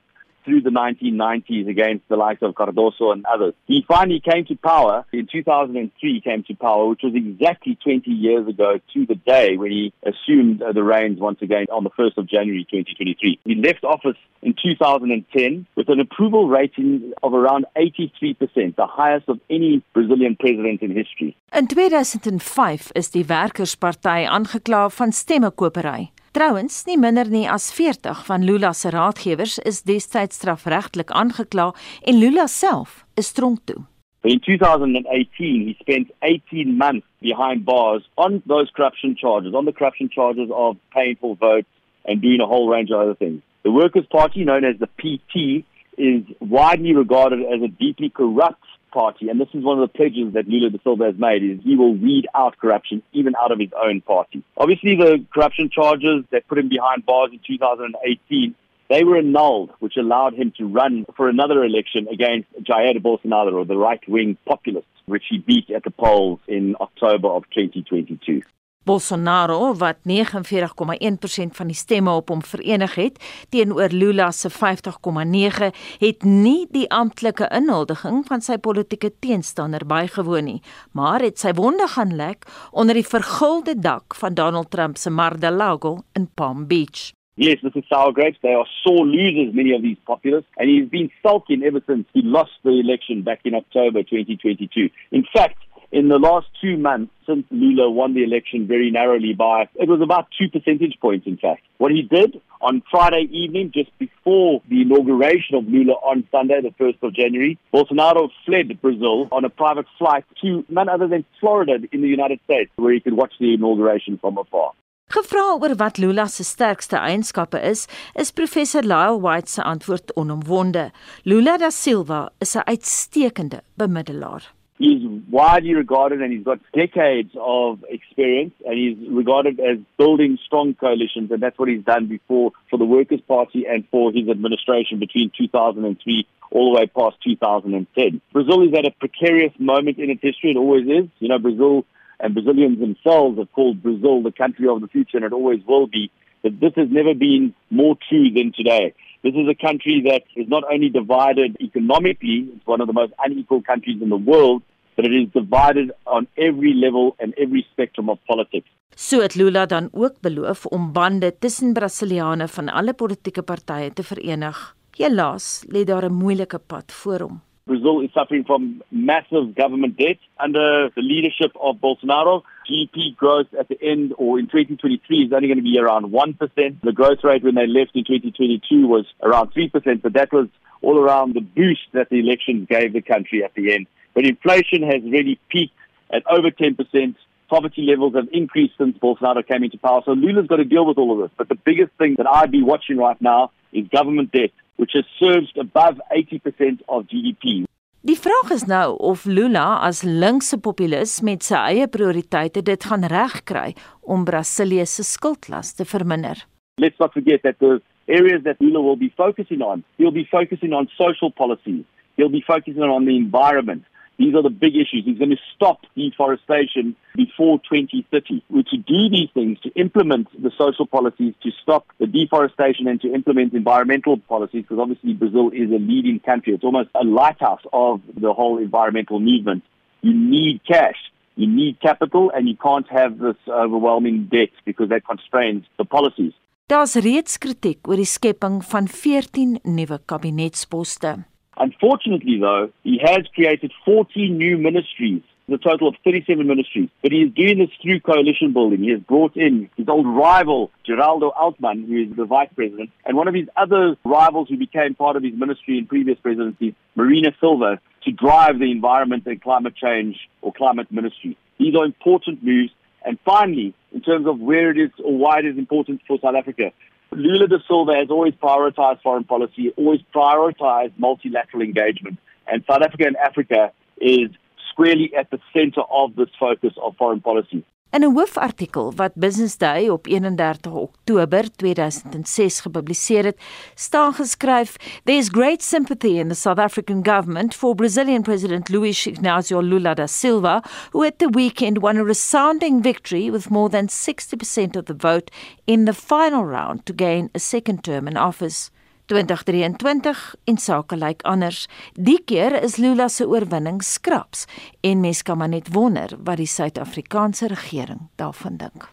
through 0.47 0.62
the 0.62 0.69
1990s 0.69 1.67
against 1.67 2.07
the 2.07 2.15
likes 2.15 2.41
of 2.41 2.55
Cardoso 2.55 3.12
and 3.12 3.25
others. 3.25 3.53
He 3.65 3.83
finally 3.86 4.21
came 4.21 4.45
to 4.45 4.55
power 4.55 5.05
in 5.12 5.27
2003, 5.29 6.13
he 6.13 6.21
came 6.21 6.43
to 6.43 6.55
power, 6.55 6.88
which 6.88 7.01
was 7.03 7.13
exactly 7.13 7.77
20 7.83 8.10
years 8.10 8.47
ago 8.47 8.79
to 8.93 9.05
the 9.05 9.15
day 9.15 9.57
when 9.57 9.71
he 9.71 9.93
assumed 10.03 10.62
uh, 10.62 10.71
the 10.71 10.83
reins 10.83 11.19
once 11.19 11.41
again 11.41 11.65
on 11.69 11.83
the 11.83 11.89
1st 11.89 12.17
of 12.17 12.29
January 12.29 12.65
2023. 12.71 13.39
He 13.43 13.55
left 13.55 13.83
office 13.83 14.15
in 14.41 14.55
2010 14.62 15.67
with 15.75 15.89
an 15.89 15.99
approval 15.99 16.47
rating 16.47 17.12
of 17.23 17.33
around 17.33 17.65
83%, 17.75 18.75
the 18.75 18.88
highest 18.88 19.27
of 19.27 19.39
any 19.49 19.83
Brazilian 19.93 20.38
president 20.39 20.81
in 20.81 20.95
history. 20.95 21.36
In 21.51 21.67
2005 21.67 22.91
is 22.95 23.12
die 23.12 23.25
Werkersparty 23.27 24.27
aangekla 24.27 24.89
van 24.89 25.12
stemmekopery. 25.12 26.12
Trouwens, 26.38 26.84
nie 26.86 27.00
minder 27.02 27.26
nie 27.34 27.47
as 27.50 27.71
40 27.73 28.19
van 28.28 28.43
Lula 28.45 28.69
se 28.78 28.91
raadgewers 28.93 29.56
is 29.65 29.80
destyds 29.89 30.38
strafregtelik 30.38 31.10
aangekla 31.10 31.71
en 32.06 32.19
Lula 32.21 32.45
self 32.45 33.00
is 33.17 33.32
tronk 33.34 33.63
toe. 33.65 33.82
In 34.21 34.38
2018, 34.45 35.65
he 35.65 35.73
spent 35.80 36.12
18 36.21 36.78
months 36.78 37.08
behind 37.26 37.65
bars 37.65 38.06
on 38.17 38.43
those 38.45 38.69
corruption 38.76 39.15
charges, 39.15 39.56
on 39.56 39.65
the 39.65 39.73
corruption 39.73 40.10
charges 40.13 40.54
of 40.54 40.78
paying 40.93 41.17
for 41.19 41.36
votes 41.36 41.73
and 42.06 42.21
doing 42.21 42.39
a 42.39 42.45
whole 42.45 42.69
range 42.69 42.91
of 42.91 43.00
other 43.00 43.15
things. 43.15 43.41
The 43.63 43.71
Workers' 43.71 44.06
Party, 44.12 44.46
known 44.46 44.63
as 44.63 44.77
the 44.77 44.90
PT, 45.02 45.65
is 45.98 46.21
widely 46.40 46.94
regarded 46.94 47.42
as 47.52 47.63
a 47.63 47.67
deeply 47.67 48.12
corrupt 48.12 48.67
party, 48.98 49.29
and 49.29 49.39
this 49.39 49.50
is 49.54 49.63
one 49.63 49.77
of 49.79 49.87
the 49.87 49.95
pledges 49.95 50.33
that 50.33 50.48
Lula 50.48 50.71
da 50.71 50.79
Silva 50.83 51.06
has 51.06 51.17
made, 51.19 51.43
is 51.43 51.60
he 51.63 51.75
will 51.75 51.93
weed 51.93 52.25
out 52.33 52.58
corruption 52.58 53.04
even 53.13 53.35
out 53.39 53.52
of 53.52 53.60
his 53.60 53.69
own 53.79 54.02
party. 54.02 54.43
Obviously, 54.58 54.95
the 54.95 55.23
corruption 55.31 55.69
charges 55.69 56.25
that 56.31 56.48
put 56.48 56.58
him 56.58 56.67
behind 56.67 57.06
bars 57.06 57.29
in 57.31 57.39
2018 57.45 58.56
they 58.89 59.04
were 59.04 59.17
annulled, 59.17 59.71
which 59.79 59.98
allowed 59.98 60.33
him 60.33 60.54
to 60.58 60.65
run 60.65 61.06
for 61.17 61.27
another 61.27 61.62
election 61.63 62.08
against 62.08 62.48
Jair 62.63 62.95
Bolsonaro, 63.02 63.67
the 63.67 63.75
right 63.75 64.00
wing 64.08 64.37
populist, 64.45 64.87
which 65.06 65.25
he 65.29 65.39
beat 65.39 65.69
at 65.69 65.83
the 65.83 65.91
polls 65.91 66.39
in 66.48 66.75
October 66.79 67.27
of 67.27 67.43
2022. 67.54 68.43
Bolsonaro 68.88 69.73
wat 69.81 70.00
49,1% 70.08 71.58
van 71.60 71.71
die 71.71 71.75
stemme 71.75 72.13
op 72.15 72.31
hom 72.31 72.44
verenig 72.46 72.96
het 72.96 73.19
teenoor 73.52 73.92
Lula 73.92 74.29
se 74.31 74.50
50,9 74.54 75.71
het 76.04 76.23
nie 76.23 76.67
die 76.71 76.88
amptelike 76.94 77.50
inhuldiging 77.60 78.23
van 78.29 78.44
sy 78.46 78.58
politieke 78.58 79.12
teenstander 79.19 79.83
bygewoon 79.88 80.48
nie, 80.48 80.62
maar 80.96 81.25
het 81.25 81.42
sy 81.44 81.52
wonde 81.58 81.90
gaan 81.98 82.15
lek 82.15 82.48
onder 82.71 82.96
die 82.96 83.08
vergulde 83.08 83.75
dak 83.75 84.15
van 84.15 84.40
Donald 84.40 84.71
Trump 84.71 84.98
se 84.98 85.12
Mar-a-Lago 85.12 85.98
in 86.15 86.29
Palm 86.35 86.67
Beach. 86.67 87.12
Yes, 87.40 87.62
this 87.62 87.75
is 87.75 87.83
sour 87.88 88.12
grapes. 88.13 88.40
They 88.42 88.54
are 88.54 88.65
sore 88.83 89.06
losers, 89.06 89.54
many 89.54 89.71
of 89.71 89.83
these 89.83 89.98
populists, 90.08 90.50
and 90.58 90.69
he's 90.69 90.90
been 90.90 91.12
sulking 91.21 91.62
ever 91.62 91.81
since 91.85 92.08
he 92.12 92.23
lost 92.23 92.54
the 92.63 92.79
election 92.79 93.21
back 93.21 93.42
in 93.46 93.54
October 93.54 94.02
2022. 94.02 94.90
In 95.12 95.23
fact, 95.31 95.58
in 95.92 96.10
the 96.10 96.19
last 96.19 96.48
two 96.62 96.77
months 96.77 97.12
since 97.25 97.46
Lula 97.52 97.90
won 97.90 98.13
the 98.13 98.23
election 98.23 98.67
very 98.67 98.90
narrowly 98.92 99.33
by, 99.33 99.69
it 99.75 99.90
was 99.90 100.02
about 100.02 100.27
two 100.38 100.50
percentage 100.50 100.98
points, 101.02 101.27
in 101.27 101.38
fact. 101.38 101.62
What 101.77 101.92
he 101.92 102.02
did 102.02 102.42
on 102.62 102.81
Friday 102.90 103.27
evening, 103.31 103.71
just 103.73 103.92
before 104.00 104.62
the 104.69 104.81
inauguration 104.81 105.56
of 105.56 105.67
Lula 105.67 105.94
on 105.94 106.27
Sunday, 106.31 106.62
the 106.62 106.73
1st 106.83 107.04
of 107.04 107.13
January, 107.13 107.60
Bolsonaro 107.73 108.29
fled 108.46 108.81
Brazil 108.81 109.27
on 109.31 109.46
a 109.46 109.50
private 109.50 109.85
flight 109.98 110.25
to 110.42 110.65
none 110.69 110.90
other 110.90 111.08
than 111.08 111.25
Florida 111.40 111.77
in 111.92 112.02
the 112.02 112.08
United 112.08 112.40
States, 112.46 112.71
where 112.77 112.94
he 112.94 113.00
could 113.00 113.13
watch 113.13 113.33
the 113.40 113.54
inauguration 113.54 114.17
from 114.17 114.38
afar. 114.38 114.71
Gevra 115.10 115.54
oor 115.54 115.75
wat 115.79 116.00
Lula 116.00 116.27
se 116.27 116.44
sterkste 116.44 116.98
eienskappe 117.00 117.62
is, 117.63 117.88
is 118.19 118.31
professor 118.31 118.81
Lyle 118.83 119.19
White 119.21 119.48
se 119.48 119.62
antwoord 119.63 120.12
onomwonde. 120.17 120.92
Lula 121.23 121.58
da 121.58 121.69
Silva 121.69 122.29
is 122.42 122.56
'n 122.58 122.63
uitstekende 122.67 123.62
bemiddelaar. 123.79 124.56
He's 124.78 125.02
widely 125.30 125.73
regarded 125.73 126.21
and 126.21 126.32
he's 126.32 126.44
got 126.44 126.60
decades 126.71 127.32
of 127.40 127.84
experience 127.90 128.54
and 128.63 128.78
he's 128.78 129.10
regarded 129.10 129.60
as 129.60 129.80
building 129.98 130.38
strong 130.46 130.75
coalitions 130.75 131.32
and 131.32 131.42
that's 131.42 131.58
what 131.58 131.67
he's 131.67 131.84
done 131.84 132.08
before 132.08 132.52
for 132.69 132.78
the 132.78 132.86
Workers' 132.86 133.21
Party 133.28 133.65
and 133.65 133.88
for 133.90 134.12
his 134.12 134.30
administration 134.30 135.00
between 135.00 135.32
2003 135.36 136.28
all 136.52 136.73
the 136.73 136.80
way 136.80 136.88
past 136.88 137.17
2010. 137.23 138.21
Brazil 138.32 138.67
is 138.67 138.73
at 138.78 138.86
a 138.86 138.92
precarious 138.92 139.54
moment 139.58 139.98
in 139.98 140.12
its 140.12 140.21
history, 140.21 140.52
it 140.52 140.58
always 140.58 140.86
is. 140.86 141.10
You 141.19 141.30
know, 141.30 141.40
Brazil 141.40 141.86
and 142.19 142.36
Brazilians 142.36 142.80
themselves 142.80 143.40
have 143.40 143.52
called 143.54 143.82
Brazil 143.82 144.21
the 144.21 144.32
country 144.32 144.67
of 144.67 144.82
the 144.82 144.88
future 144.88 145.17
and 145.17 145.25
it 145.25 145.34
always 145.34 145.62
will 145.67 145.88
be. 145.88 146.12
But 146.44 146.60
this 146.60 146.73
has 146.75 146.90
never 146.92 147.15
been 147.15 147.56
more 147.71 147.98
true 148.08 148.30
than 148.32 148.54
today. 148.56 148.94
This 149.23 149.33
is 149.33 149.47
a 149.49 149.55
country 149.67 150.01
that 150.09 150.23
is 150.35 150.47
not 150.47 150.63
only 150.73 150.89
divided 150.89 151.57
economically, 151.59 152.47
it's 152.53 152.67
one 152.67 152.81
of 152.81 152.87
the 152.87 152.93
most 152.93 153.13
unequal 153.25 153.61
countries 153.61 154.01
in 154.01 154.09
the 154.09 154.23
world, 154.31 154.61
but 154.95 155.05
it 155.05 155.13
is 155.13 155.27
divided 155.33 155.91
on 156.05 156.27
every 156.37 156.73
level 156.73 157.15
and 157.19 157.33
every 157.37 157.65
spectrum 157.71 158.09
of 158.09 158.17
politics. 158.25 158.69
So 158.95 159.21
het 159.21 159.35
Lula 159.35 159.65
dan 159.65 159.89
ook 159.91 160.21
beloof 160.21 160.65
om 160.65 160.91
bande 160.93 161.37
tussen 161.39 161.73
Brasiliane 161.73 162.47
van 162.47 162.69
alle 162.69 162.93
politieke 162.93 163.41
partye 163.41 163.93
te 163.93 164.03
verenig. 164.03 164.75
Helaas 164.97 165.65
lê 165.69 165.83
daar 165.83 166.05
'n 166.09 166.13
moeilike 166.13 166.59
pad 166.59 166.91
voor 166.91 167.19
hom. 167.19 167.41
Brazil 167.67 168.01
is 168.01 168.09
suffering 168.13 168.43
from 168.45 168.81
massive 168.91 169.53
government 169.55 169.97
debt 169.97 170.17
under 170.39 170.89
the 170.95 171.01
leadership 171.01 171.51
of 171.59 171.77
Bolsonaro. 171.77 172.43
GDP 172.69 173.15
growth 173.15 173.47
at 173.59 173.67
the 173.67 173.77
end 173.81 174.13
or 174.17 174.39
in 174.39 174.45
2023 174.45 175.25
is 175.25 175.33
only 175.33 175.47
going 175.47 175.57
to 175.57 175.63
be 175.63 175.77
around 175.79 176.05
1%. 176.05 176.81
The 176.81 176.91
growth 176.91 177.19
rate 177.23 177.43
when 177.43 177.55
they 177.55 177.67
left 177.67 177.91
in 177.95 178.03
2022 178.03 178.87
was 178.87 179.05
around 179.21 179.53
3%, 179.53 180.01
but 180.01 180.13
that 180.13 180.31
was 180.31 180.47
all 180.81 180.99
around 180.99 181.35
the 181.35 181.41
boost 181.41 181.81
that 181.93 182.09
the 182.09 182.19
elections 182.19 182.67
gave 182.69 182.93
the 182.93 183.01
country 183.01 183.43
at 183.43 183.53
the 183.53 183.73
end. 183.73 183.87
But 184.13 184.25
inflation 184.25 184.83
has 184.83 185.03
really 185.03 185.39
peaked 185.49 185.73
at 186.09 186.23
over 186.29 186.49
10%. 186.49 187.15
Poverty 187.49 187.83
levels 187.83 188.15
have 188.15 188.27
increased 188.31 188.73
since 188.77 188.97
Bolsonaro 188.97 189.45
came 189.47 189.63
into 189.63 189.77
power. 189.77 190.01
So 190.05 190.11
Lula's 190.11 190.47
got 190.47 190.57
to 190.57 190.65
deal 190.65 190.85
with 190.85 190.97
all 190.97 191.13
of 191.13 191.19
this. 191.29 191.35
But 191.37 191.49
the 191.49 191.55
biggest 191.55 191.91
thing 191.97 192.15
that 192.17 192.27
I'd 192.27 192.51
be 192.51 192.61
watching 192.61 192.97
right 192.97 193.19
now 193.21 193.51
is 193.71 193.87
government 193.87 194.31
debt, 194.31 194.51
which 194.78 194.94
has 194.94 195.06
surged 195.19 195.58
above 195.58 196.00
80% 196.10 196.82
of 196.88 197.06
GDP. 197.12 197.65
Die 198.08 198.15
vraag 198.15 198.52
is 198.56 198.63
nou 198.69 198.96
of 199.04 199.25
Lula 199.25 199.82
as 199.84 200.04
linkse 200.06 200.56
populis 200.63 201.17
met 201.28 201.44
sy 201.44 201.60
eie 201.73 201.88
prioriteite 201.92 202.62
dit 202.63 202.86
gaan 202.90 203.04
regkry 203.12 203.73
om 204.06 204.23
Brasilië 204.23 204.86
se 204.88 205.04
skuldlas 205.04 205.73
te 205.75 205.84
verminder. 205.86 206.46
Let's 206.80 207.00
not 207.02 207.12
forget 207.13 207.42
that 207.44 207.60
the 207.60 207.82
areas 208.08 208.44
that 208.46 208.62
Lula 208.62 208.82
will 208.82 208.96
be 208.96 209.12
focusing 209.17 209.62
on, 209.62 209.84
he'll 209.98 210.15
be 210.15 210.28
focusing 210.32 210.73
on 210.73 210.88
social 210.96 211.32
policies. 211.32 211.84
He'll 212.15 212.32
be 212.32 212.44
focusing 212.46 212.84
on 212.84 213.06
the 213.06 213.15
environment. 213.17 213.84
These 214.17 214.33
are 214.33 214.41
the 214.41 214.49
big 214.49 214.75
issues. 214.75 215.05
He's 215.05 215.19
going 215.19 215.29
to 215.29 215.41
stop 215.55 215.81
deforestation 215.95 216.95
before 217.15 217.59
2030. 217.59 218.43
We're 218.49 218.63
to 218.63 218.77
do 218.77 219.09
these 219.09 219.29
things, 219.33 219.59
to 219.61 219.69
implement 219.75 220.27
the 220.41 220.51
social 220.57 220.87
policies, 220.87 221.35
to 221.43 221.51
stop 221.61 221.85
the 221.99 222.07
deforestation 222.07 222.87
and 222.87 222.99
to 223.01 223.13
implement 223.13 223.53
environmental 223.53 224.17
policies, 224.17 224.63
because 224.63 224.79
obviously 224.79 225.13
Brazil 225.13 225.51
is 225.51 225.69
a 225.69 225.77
leading 225.77 226.19
country. 226.19 226.53
It's 226.53 226.63
almost 226.63 226.89
a 226.95 227.03
lighthouse 227.03 227.61
of 227.73 228.01
the 228.15 228.33
whole 228.33 228.57
environmental 228.57 229.19
movement. 229.19 229.63
You 230.01 230.13
need 230.13 230.61
cash. 230.65 230.97
You 231.35 231.45
need 231.45 231.79
capital 231.79 232.31
and 232.33 232.49
you 232.49 232.57
can't 232.57 232.89
have 232.89 233.19
this 233.19 233.37
overwhelming 233.47 234.27
debt 234.31 234.49
because 234.65 234.89
that 234.89 235.05
constrains 235.05 235.65
the 235.77 235.85
policies. 235.85 236.33
Daar's 236.67 236.97
reeds 236.99 237.37
kritiek 237.39 237.87
oor 237.87 237.95
die 237.95 238.09
skepping 238.09 238.57
van 238.65 238.89
14 238.91 239.59
nuwe 239.63 240.01
kabinetsposte. 240.03 241.13
Unfortunately, 241.60 242.39
though, 242.39 242.71
he 242.83 242.99
has 243.03 243.25
created 243.33 243.71
14 243.85 244.37
new 244.37 244.58
ministries, 244.58 245.23
the 245.49 245.58
total 245.58 245.87
of 245.87 245.95
37 246.03 246.45
ministries. 246.45 246.89
But 247.01 247.12
he 247.12 247.19
is 247.19 247.33
doing 247.33 247.60
this 247.60 247.69
through 247.81 248.01
coalition 248.01 248.53
building. 248.53 248.83
He 248.83 248.91
has 248.91 248.99
brought 248.99 249.35
in 249.35 249.69
his 249.75 249.87
old 249.87 250.05
rival, 250.05 250.71
Geraldo 250.87 251.31
Altman, 251.35 251.87
who 251.87 252.03
is 252.03 252.15
the 252.15 252.25
vice 252.25 252.49
president, 252.55 252.91
and 253.05 253.17
one 253.17 253.27
of 253.27 253.33
his 253.33 253.47
other 253.55 253.95
rivals 254.03 254.49
who 254.49 254.58
became 254.58 254.93
part 254.93 255.15
of 255.15 255.23
his 255.23 255.33
ministry 255.33 255.77
in 255.79 255.87
previous 255.87 256.19
presidencies, 256.19 256.73
Marina 256.95 257.31
Silva, 257.39 257.79
to 258.03 258.12
drive 258.12 258.60
the 258.60 258.71
environment 258.71 259.25
and 259.25 259.41
climate 259.41 259.75
change 259.75 260.17
or 260.41 260.53
climate 260.53 260.91
ministry. 260.91 261.37
These 261.58 261.75
are 261.75 261.85
important 261.85 262.43
moves. 262.43 262.71
And 263.05 263.17
finally, 263.23 263.73
in 263.93 264.01
terms 264.01 264.27
of 264.27 264.39
where 264.39 264.69
it 264.69 264.77
is 264.77 264.91
or 265.03 265.17
why 265.17 265.39
it 265.39 265.45
is 265.45 265.58
important 265.58 266.01
for 266.08 266.19
South 266.21 266.35
Africa, 266.35 266.71
Lula 267.12 267.47
da 267.47 267.58
Silva 267.67 267.95
has 267.95 268.10
always 268.10 268.33
prioritized 268.33 269.01
foreign 269.01 269.23
policy, 269.23 269.71
always 269.77 270.01
prioritized 270.13 270.93
multilateral 270.97 271.63
engagement. 271.63 272.19
And 272.45 272.63
South 272.69 272.81
Africa 272.81 273.05
and 273.08 273.17
Africa 273.17 273.71
is 273.99 274.29
squarely 274.71 275.13
at 275.15 275.29
the 275.31 275.39
center 275.53 275.81
of 275.89 276.15
this 276.15 276.29
focus 276.39 276.73
of 276.81 276.95
foreign 276.97 277.21
policy. 277.21 277.65
In 277.90 278.04
'n 278.04 278.13
hoofartikel 278.13 278.94
wat 278.96 279.15
Business 279.15 279.58
Day 279.58 279.90
op 279.90 280.08
31 280.08 280.71
Oktober 280.71 281.56
2006 281.56 282.60
gepubliseer 282.60 283.23
het, 283.23 283.40
staan 283.75 284.13
geskryf: 284.13 284.75
"There's 285.04 285.29
great 285.29 285.63
sympathy 285.63 286.19
in 286.19 286.27
the 286.27 286.35
South 286.35 286.60
African 286.60 287.06
government 287.06 287.56
for 287.56 287.75
Brazilian 287.75 288.21
President 288.21 288.69
Luiz 288.69 289.08
Inácio 289.08 289.62
Lula 289.62 289.94
da 289.94 290.08
Silva, 290.08 290.63
who 290.92 291.06
at 291.06 291.17
the 291.19 291.29
weekend 291.29 291.77
won 291.77 291.98
a 291.98 292.04
resounding 292.04 292.83
victory 292.83 293.31
with 293.31 293.50
more 293.50 293.69
than 293.69 293.88
60% 293.88 294.75
of 294.75 294.85
the 294.85 294.96
vote 294.98 295.31
in 295.65 295.85
the 295.85 295.94
final 295.94 296.44
round 296.46 296.85
to 296.85 296.94
gain 296.94 297.29
a 297.33 297.40
second 297.40 297.83
term 297.83 298.08
in 298.08 298.17
office." 298.17 298.69
2023 299.08 300.35
en 300.51 300.58
sake 300.58 300.97
lyk 300.99 301.23
anders. 301.27 301.65
Die 301.93 302.19
keer 302.25 302.58
is 302.62 302.77
Lula 302.81 303.08
se 303.08 303.27
oorwinning 303.27 303.81
skraps 303.83 304.45
en 304.81 305.01
mens 305.03 305.23
kan 305.23 305.37
maar 305.37 305.51
net 305.51 305.71
wonder 305.73 306.13
wat 306.19 306.37
die 306.37 306.49
Suid-Afrikaanse 306.51 307.47
regering 307.47 308.08
daarvan 308.15 308.58
dink. 308.58 308.91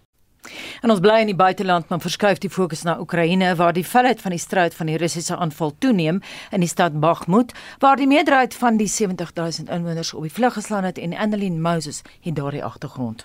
En 0.85 0.93
ons 0.93 1.01
bly 1.01 1.23
in 1.23 1.31
die 1.33 1.39
buiteland, 1.39 1.89
maar 1.89 2.03
verskuif 2.05 2.41
die 2.43 2.51
fokus 2.53 2.83
na 2.85 2.99
Oekraïne 3.01 3.55
waar 3.57 3.73
die 3.73 3.87
velheid 3.87 4.21
van 4.21 4.35
die 4.35 4.41
stryd 4.41 4.77
van 4.77 4.91
die 4.93 4.99
Russiese 5.01 5.37
aanval 5.37 5.73
toeneem 5.79 6.21
in 6.53 6.65
die 6.65 6.69
stad 6.69 7.01
Bakhmut, 7.01 7.55
waar 7.81 7.97
die 7.97 8.09
meerderheid 8.11 8.55
van 8.55 8.77
die 8.77 8.89
70000 8.89 9.73
inwoners 9.73 10.15
op 10.15 10.23
die 10.29 10.33
vlug 10.33 10.59
geslaan 10.61 10.85
het 10.85 10.99
en 10.99 11.17
Annelien 11.17 11.61
Moses 11.63 12.03
het 12.21 12.37
daardie 12.37 12.65
agtergrond. 12.65 13.25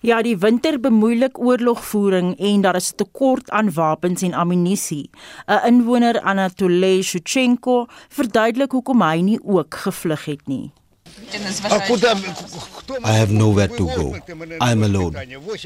Ja, 0.00 0.20
die 0.22 0.36
winter 0.38 0.76
bemoeilik 0.78 1.38
oorlogvoering 1.42 2.36
en 2.38 2.60
daar 2.62 2.76
is 2.76 2.92
'n 2.92 2.96
tekort 2.96 3.50
aan 3.50 3.72
wapens 3.72 4.22
en 4.22 4.32
ammunisie. 4.34 5.10
'n 5.46 5.66
Inwoner 5.66 6.20
Anatoly 6.20 7.02
Shchenko 7.02 7.86
verduidelik 8.08 8.70
hoekom 8.70 9.02
hy 9.02 9.20
nie 9.20 9.40
ook 9.44 9.74
gevlug 9.74 10.24
het 10.24 10.46
nie. 10.46 10.70
I 13.04 13.12
have 13.12 13.32
nowhere 13.32 13.76
to 13.76 13.86
go. 13.86 14.14
I 14.60 14.70
am 14.70 14.82
alone. 14.82 15.18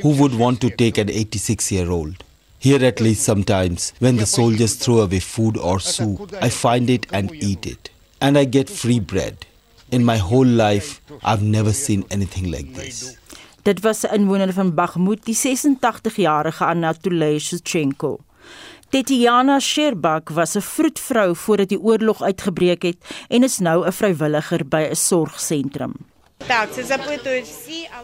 Who 0.03 0.15
would 0.15 0.35
want 0.35 0.61
to 0.61 0.69
take 0.71 1.01
an 1.01 1.09
86 1.09 1.71
year 1.71 1.91
old? 1.91 2.25
Here, 2.59 2.87
at 2.87 3.01
least 3.01 3.25
sometimes, 3.25 3.93
when 3.99 4.17
the 4.17 4.27
soldiers 4.27 4.75
throw 4.77 5.01
away 5.01 5.21
food 5.21 5.59
or 5.59 5.81
soup, 5.81 6.33
I 6.41 6.49
find 6.49 6.89
it 6.89 7.07
and 7.13 7.31
eat 7.35 7.67
it. 7.67 7.91
And 8.21 8.39
I 8.39 8.45
get 8.45 8.71
free 8.71 9.01
bread. 9.01 9.35
In 9.91 10.05
my 10.05 10.17
whole 10.17 10.47
life, 10.47 11.01
I've 11.23 11.43
never 11.43 11.73
seen 11.73 12.05
anything 12.11 12.51
like 12.51 12.73
this. 12.75 13.17
Dit 13.63 13.81
was 13.81 14.03
'n 14.03 14.15
inwoner 14.15 14.53
van 14.53 14.75
Bakhmut, 14.75 15.25
die 15.25 15.35
86-jarige 15.35 16.65
Anatoly 16.65 17.39
Shchenko. 17.39 18.19
Tetiana 18.89 19.59
Sherbak 19.61 20.29
was 20.29 20.55
'n 20.55 20.61
vroedvrou 20.61 21.37
voordat 21.37 21.69
die 21.69 21.81
oorlog 21.81 22.23
uitgebreek 22.23 22.83
het 22.83 22.97
en 23.29 23.43
is 23.43 23.59
nou 23.59 23.87
'n 23.87 23.93
vrywilliger 23.93 24.69
by 24.69 24.87
'n 24.91 24.97
sorgsentrum. 24.97 25.95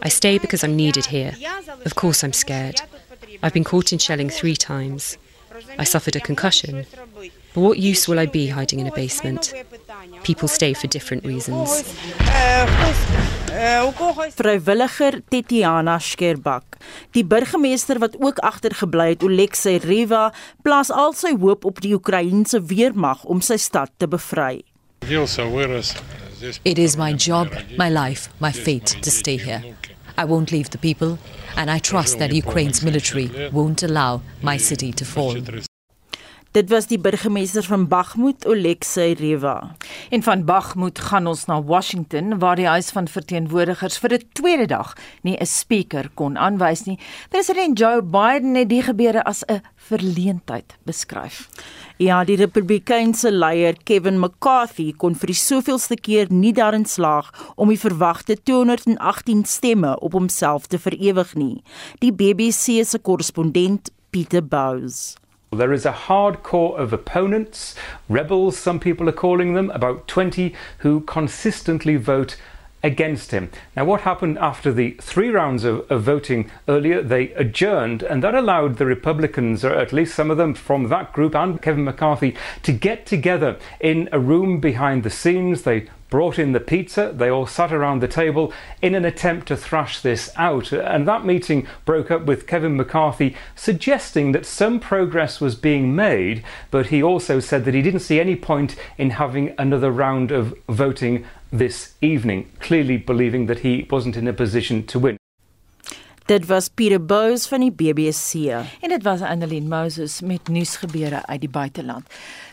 I 0.05 0.09
stay 0.09 0.39
because 0.39 0.65
I'm 0.67 0.75
needed 0.75 1.07
here. 1.07 1.33
Of 1.85 1.93
course 1.93 2.25
I'm 2.25 2.33
scared. 2.33 2.87
I've 3.43 3.53
been 3.53 3.63
caught 3.63 3.91
in 3.91 3.99
shelling 3.99 4.31
3 4.31 4.55
times. 4.55 5.17
I 5.77 5.83
suffered 5.83 6.15
a 6.15 6.19
concussion. 6.19 6.85
What 7.59 7.77
use 7.77 8.07
will 8.07 8.19
I 8.19 8.25
be 8.25 8.47
hiding 8.47 8.79
in 8.79 8.87
a 8.87 8.91
basement? 8.91 9.53
People 10.23 10.47
stay 10.47 10.73
for 10.73 10.87
different 10.87 11.25
reasons. 11.25 11.83
Vrywilliger 14.37 15.21
Tetiana 15.29 15.99
Skerbak. 15.99 16.77
Die 17.11 17.25
burgemeester 17.25 17.99
wat 17.99 18.15
ook 18.19 18.39
agtergebly 18.39 19.09
het, 19.09 19.23
Oleksiy 19.23 19.81
Riva, 19.83 20.29
plaas 20.63 20.91
al 20.91 21.11
sy 21.13 21.33
hoop 21.35 21.65
op 21.67 21.81
die 21.83 21.91
Oekraïense 21.97 22.61
weermag 22.71 23.25
om 23.27 23.43
sy 23.43 23.57
stad 23.59 23.91
te 23.97 24.07
bevry. 24.07 24.63
It 26.63 26.77
is 26.79 26.95
my 26.95 27.11
job, 27.13 27.51
my 27.77 27.89
life, 27.89 28.29
my 28.39 28.53
fate 28.53 28.95
to 29.01 29.11
stay 29.11 29.35
here. 29.37 29.75
I 30.17 30.23
won't 30.23 30.51
leave 30.51 30.69
the 30.69 30.77
people, 30.77 31.17
and 31.57 31.69
I 31.69 31.79
trust 31.79 32.19
that 32.19 32.31
Ukraine's 32.31 32.81
military 32.83 33.27
won't 33.51 33.83
allow 33.83 34.21
my 34.41 34.55
city 34.57 34.93
to 34.93 35.03
fall. 35.03 35.35
Dit 36.49 36.71
was 36.73 36.87
die 36.89 36.97
burgemeester 36.97 37.61
van 37.61 37.83
Bakhmut, 37.87 38.47
Oleksiy 38.49 39.11
Reva. 39.19 39.75
En 40.09 40.23
van 40.25 40.45
Bakhmut 40.45 40.97
gaan 40.99 41.27
ons 41.29 41.43
na 41.45 41.59
Washington 41.61 42.39
waar 42.41 42.57
die 42.57 42.65
huis 42.65 42.89
van 42.89 43.05
verteenwoordigers 43.07 43.99
vir 44.01 44.13
'n 44.13 44.25
tweede 44.33 44.65
dag 44.65 44.95
nie 45.21 45.37
'n 45.37 45.45
spreker 45.45 46.09
kon 46.13 46.37
aanwys 46.37 46.83
nie. 46.85 46.97
President 47.29 47.77
Joe 47.77 48.01
Biden 48.01 48.55
het 48.55 48.69
die 48.69 48.81
gebeure 48.81 49.23
as 49.23 49.43
'n 49.45 49.61
verleentheid 49.75 50.77
beskryf. 50.83 51.49
Ja, 51.97 52.23
die 52.23 52.35
Republikeinse 52.35 53.31
leier 53.31 53.75
Kevin 53.83 54.19
McCarthy 54.19 54.93
kon 54.97 55.15
vir 55.15 55.27
die 55.27 55.35
soveelste 55.35 55.95
keer 55.95 56.25
nie 56.29 56.53
daarin 56.53 56.85
slaag 56.85 57.53
om 57.55 57.69
die 57.69 57.79
verwagte 57.79 58.37
218 58.43 59.45
stemme 59.45 59.99
op 59.99 60.13
homself 60.13 60.65
te 60.67 60.79
verewig 60.79 61.35
nie. 61.35 61.61
Die 61.99 62.11
BBC 62.11 62.83
se 62.83 62.99
korrespondent 62.99 63.91
Peter 64.09 64.41
Bowes 64.41 65.18
There 65.51 65.73
is 65.73 65.85
a 65.85 65.91
hard 65.91 66.43
core 66.43 66.79
of 66.79 66.93
opponents, 66.93 67.73
rebels, 68.07 68.55
some 68.55 68.79
people 68.79 69.09
are 69.09 69.13
calling 69.13 69.55
them, 69.55 69.71
about 69.71 70.07
20 70.07 70.53
who 70.79 71.01
consistently 71.01 71.95
vote 71.95 72.37
against 72.83 73.31
him. 73.31 73.49
Now, 73.75 73.85
what 73.85 74.01
happened 74.01 74.37
after 74.37 74.71
the 74.71 74.91
three 75.01 75.29
rounds 75.29 75.63
of, 75.63 75.89
of, 75.91 76.03
voting 76.03 76.51
earlier? 76.67 77.01
They 77.01 77.31
adjourned, 77.31 78.03
and 78.03 78.23
that 78.23 78.35
allowed 78.35 78.77
the 78.77 78.85
Republicans, 78.85 79.65
or 79.65 79.73
at 79.73 79.91
least 79.91 80.13
some 80.13 80.29
of 80.29 80.37
them 80.37 80.53
from 80.53 80.87
that 80.89 81.13
group, 81.13 81.33
and 81.33 81.59
Kevin 81.59 81.83
McCarthy, 81.83 82.35
to 82.61 82.71
get 82.71 83.07
together 83.07 83.57
in 83.79 84.07
a 84.11 84.19
room 84.19 84.59
behind 84.59 85.01
the 85.01 85.09
scenes. 85.09 85.63
They 85.63 85.87
brought 86.09 86.39
in 86.39 86.51
the 86.51 86.59
pizza. 86.59 87.11
They 87.13 87.29
all 87.29 87.47
sat 87.47 87.71
around 87.71 88.01
the 88.01 88.07
table 88.07 88.51
in 88.81 88.95
an 88.95 89.05
attempt 89.05 89.47
to 89.47 89.57
thrash 89.57 90.01
this 90.01 90.31
out. 90.35 90.71
And 90.71 91.07
that 91.07 91.25
meeting 91.25 91.67
broke 91.85 92.11
up 92.11 92.25
with 92.25 92.47
Kevin 92.47 92.75
McCarthy 92.75 93.35
suggesting 93.55 94.31
that 94.31 94.45
some 94.45 94.79
progress 94.79 95.39
was 95.39 95.55
being 95.55 95.95
made, 95.95 96.43
but 96.71 96.87
he 96.87 97.01
also 97.03 97.39
said 97.39 97.65
that 97.65 97.73
he 97.73 97.81
didn't 97.81 98.01
see 98.01 98.19
any 98.19 98.35
point 98.35 98.75
in 98.97 99.11
having 99.11 99.53
another 99.57 99.91
round 99.91 100.31
of 100.31 100.53
voting 100.67 101.25
this 101.51 101.95
evening, 102.01 102.49
clearly 102.59 102.97
believing 102.97 103.47
that 103.47 103.59
he 103.59 103.87
wasn't 103.89 104.15
in 104.15 104.27
a 104.27 104.33
position 104.33 104.85
to 104.87 104.99
win. 104.99 105.17
Dit 106.29 106.45
was 106.45 106.69
Pieter 106.69 106.99
Bous 107.01 107.47
van 107.49 107.63
die 107.63 107.71
BBC 107.73 108.51
en 108.53 108.91
dit 108.91 109.03
was 109.03 109.21
Annelien 109.25 109.65
Moses 109.67 110.19
met 110.21 110.47
nuusgebeure 110.47 111.25
uit 111.25 111.41
die 111.41 111.49
buiteland. 111.49 112.05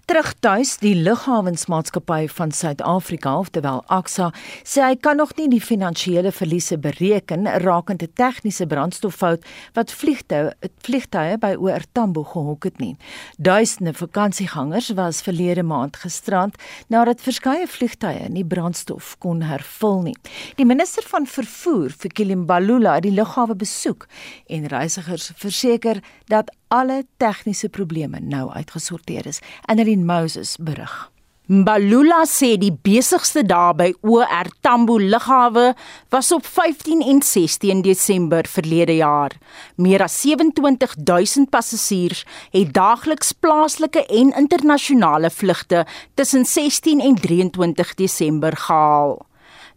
Terug 0.06 0.36
tuis, 0.38 0.76
die 0.78 0.94
Lughawensmaatskappy 0.94 2.28
van 2.30 2.52
Suid-Afrika, 2.54 3.32
oftewel 3.42 3.80
AXA, 3.90 4.28
sê 4.62 4.84
hy 4.84 4.94
kan 5.02 5.18
nog 5.18 5.32
nie 5.34 5.48
die 5.50 5.58
finansiële 5.58 6.30
verliese 6.30 6.76
bereken 6.78 7.48
rakend 7.64 8.04
'n 8.06 8.12
tegniese 8.14 8.68
brandstoffout 8.70 9.42
wat 9.74 9.90
vliegtuie 9.90 10.54
vliegtuie 10.86 11.38
by 11.42 11.56
OR 11.58 11.82
Tambo 11.92 12.22
gehok 12.22 12.64
het 12.64 12.78
nie. 12.78 12.96
Duisende 13.38 13.92
vakansiegangers 13.92 14.92
was 14.94 15.22
verlede 15.22 15.62
maand 15.62 15.96
gestrand 15.96 16.54
nadat 16.86 17.20
verskeie 17.20 17.66
vliegtuie 17.66 18.28
nie 18.28 18.44
brandstof 18.44 19.18
kon 19.18 19.42
hervul 19.42 20.02
nie. 20.02 20.16
Die 20.54 20.66
minister 20.66 21.02
van 21.02 21.26
vervoer, 21.26 21.90
Fikile 21.90 22.36
Mbalula, 22.36 22.94
het 22.94 23.02
die 23.02 23.12
lughawe 23.12 23.56
besoek 23.56 24.06
en 24.46 24.66
reisigers 24.66 25.32
verseker 25.34 26.00
dat 26.26 26.50
alle 26.68 27.04
tegniese 27.16 27.68
probleme 27.68 28.20
nou 28.20 28.50
uitgesorteer 28.50 29.26
is. 29.26 29.40
Annelien 29.66 30.04
Moses 30.04 30.56
berig. 30.56 31.10
Mbalula 31.46 32.24
sê 32.26 32.56
die 32.58 32.72
besigste 32.74 33.44
dae 33.46 33.74
by 33.78 33.86
OR 34.02 34.48
Tambo 34.66 34.96
Lughawe 34.98 35.76
was 36.10 36.32
op 36.34 36.42
15 36.42 37.04
en 37.06 37.20
16 37.22 37.84
Desember 37.86 38.48
verlede 38.50 38.96
jaar. 38.98 39.36
Meer 39.78 40.02
as 40.08 40.16
27000 40.26 41.46
passasiers 41.54 42.24
het 42.50 42.74
daagliks 42.74 43.30
plaaslike 43.30 44.02
en 44.10 44.34
internasionale 44.34 45.30
vlugte 45.30 45.84
tussen 46.18 46.44
16 46.44 47.00
en 47.00 47.14
23 47.14 47.94
Desember 47.94 48.58
gehaal. 48.66 49.20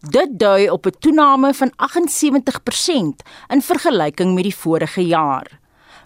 Dit 0.01 0.39
dui 0.39 0.69
op 0.69 0.85
'n 0.85 0.97
toename 0.99 1.53
van 1.53 1.71
78% 1.77 3.21
in 3.47 3.61
vergelyking 3.61 4.33
met 4.33 4.43
die 4.43 4.55
vorige 4.55 5.05
jaar. 5.05 5.59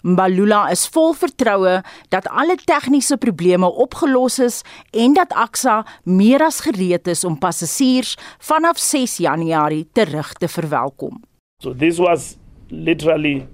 Mbalula 0.04 0.66
is 0.72 0.84
vol 0.92 1.14
vertroue 1.16 1.78
dat 2.12 2.26
alle 2.28 2.58
tegniese 2.60 3.16
probleme 3.18 3.70
opgelos 3.72 4.36
is 4.44 4.58
en 4.92 5.14
dat 5.16 5.32
AXA 5.32 5.86
meer 6.04 6.44
as 6.44 6.60
gereed 6.66 7.08
is 7.08 7.24
om 7.24 7.38
passasiers 7.40 8.18
vanaf 8.44 8.82
6 8.84 9.18
Januarie 9.24 9.88
terug 9.96 10.34
te 10.34 10.48
verwelkom. 10.48 11.22
So 11.64 11.72
this 11.74 11.98
was 12.04 12.36
literally 12.68 13.48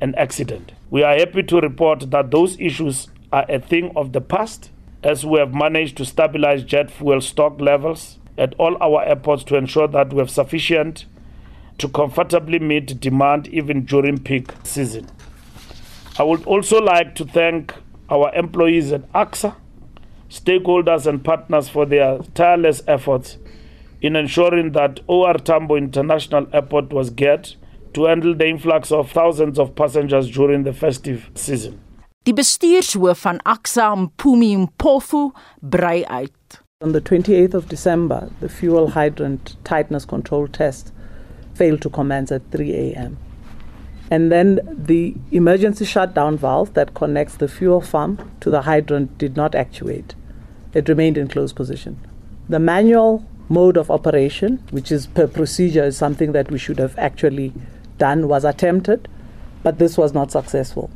an 0.00 0.14
accident. 0.14 0.72
We 0.88 1.04
are 1.04 1.18
happy 1.18 1.44
to 1.44 1.60
report 1.60 2.10
that 2.10 2.30
those 2.30 2.56
issues 2.58 3.08
are 3.28 3.44
a 3.52 3.60
thing 3.60 3.92
of 3.94 4.12
the 4.12 4.20
past 4.20 4.70
as 5.02 5.24
we 5.24 5.38
have 5.38 5.52
managed 5.52 5.96
to 5.96 6.04
stabilize 6.04 6.64
jet 6.64 6.90
fuel 6.90 7.20
stock 7.20 7.60
levels 7.60 8.18
at 8.38 8.54
all 8.56 8.76
our 8.80 9.04
airports 9.04 9.44
to 9.44 9.56
ensure 9.56 9.88
that 9.88 10.12
we 10.14 10.18
have 10.18 10.30
sufficient 10.30 11.04
to 11.76 11.88
comfortably 11.88 12.58
meet 12.58 13.00
demand 13.00 13.48
even 13.48 13.84
during 13.84 14.16
peak 14.18 14.52
season. 14.62 15.06
I 16.20 16.22
would 16.22 16.44
also 16.44 16.82
like 16.82 17.14
to 17.14 17.24
thank 17.24 17.72
our 18.10 18.30
employees 18.34 18.92
at 18.92 19.10
AXA, 19.14 19.56
stakeholders, 20.28 21.06
and 21.06 21.24
partners 21.24 21.70
for 21.70 21.86
their 21.86 22.18
tireless 22.34 22.82
efforts 22.86 23.38
in 24.02 24.16
ensuring 24.16 24.72
that 24.72 25.00
OR 25.06 25.32
Tambo 25.38 25.76
International 25.76 26.46
Airport 26.52 26.92
was 26.92 27.08
geared 27.08 27.54
to 27.94 28.04
handle 28.04 28.34
the 28.34 28.46
influx 28.46 28.92
of 28.92 29.10
thousands 29.10 29.58
of 29.58 29.74
passengers 29.74 30.30
during 30.30 30.64
the 30.64 30.74
festive 30.74 31.30
season. 31.34 31.80
Die 32.26 32.32
bestuurshoof 32.32 33.22
van 33.22 33.40
AXA, 33.46 33.96
Mpumi 33.96 34.56
Mpofu, 34.66 35.32
brei 35.62 36.04
uit. 36.04 36.60
On 36.82 36.92
the 36.92 37.00
28th 37.00 37.54
of 37.54 37.68
December, 37.70 38.28
the 38.40 38.48
fuel 38.50 38.90
hydrant 38.90 39.56
tightness 39.64 40.04
control 40.04 40.46
test 40.48 40.92
failed 41.54 41.80
to 41.80 41.88
commence 41.88 42.30
at 42.30 42.42
3 42.50 42.74
a.m. 42.74 43.16
And 44.10 44.32
then 44.32 44.58
the 44.66 45.14
emergency 45.30 45.84
shutdown 45.84 46.36
valve 46.36 46.74
that 46.74 46.94
connects 46.94 47.36
the 47.36 47.46
fuel 47.46 47.80
farm 47.80 48.30
to 48.40 48.50
the 48.50 48.62
hydrant 48.62 49.16
did 49.18 49.36
not 49.36 49.54
actuate. 49.54 50.14
It 50.74 50.88
remained 50.88 51.16
in 51.16 51.28
closed 51.28 51.54
position. 51.54 51.98
The 52.48 52.58
manual 52.58 53.24
mode 53.48 53.76
of 53.76 53.90
operation, 53.90 54.62
which 54.70 54.90
is 54.90 55.06
per 55.06 55.28
procedure, 55.28 55.84
is 55.84 55.96
something 55.96 56.32
that 56.32 56.50
we 56.50 56.58
should 56.58 56.78
have 56.78 56.98
actually 56.98 57.52
done, 57.98 58.26
was 58.26 58.44
attempted, 58.44 59.08
but 59.62 59.78
this 59.78 59.96
was 59.96 60.12
not 60.12 60.32
successful. 60.32 60.90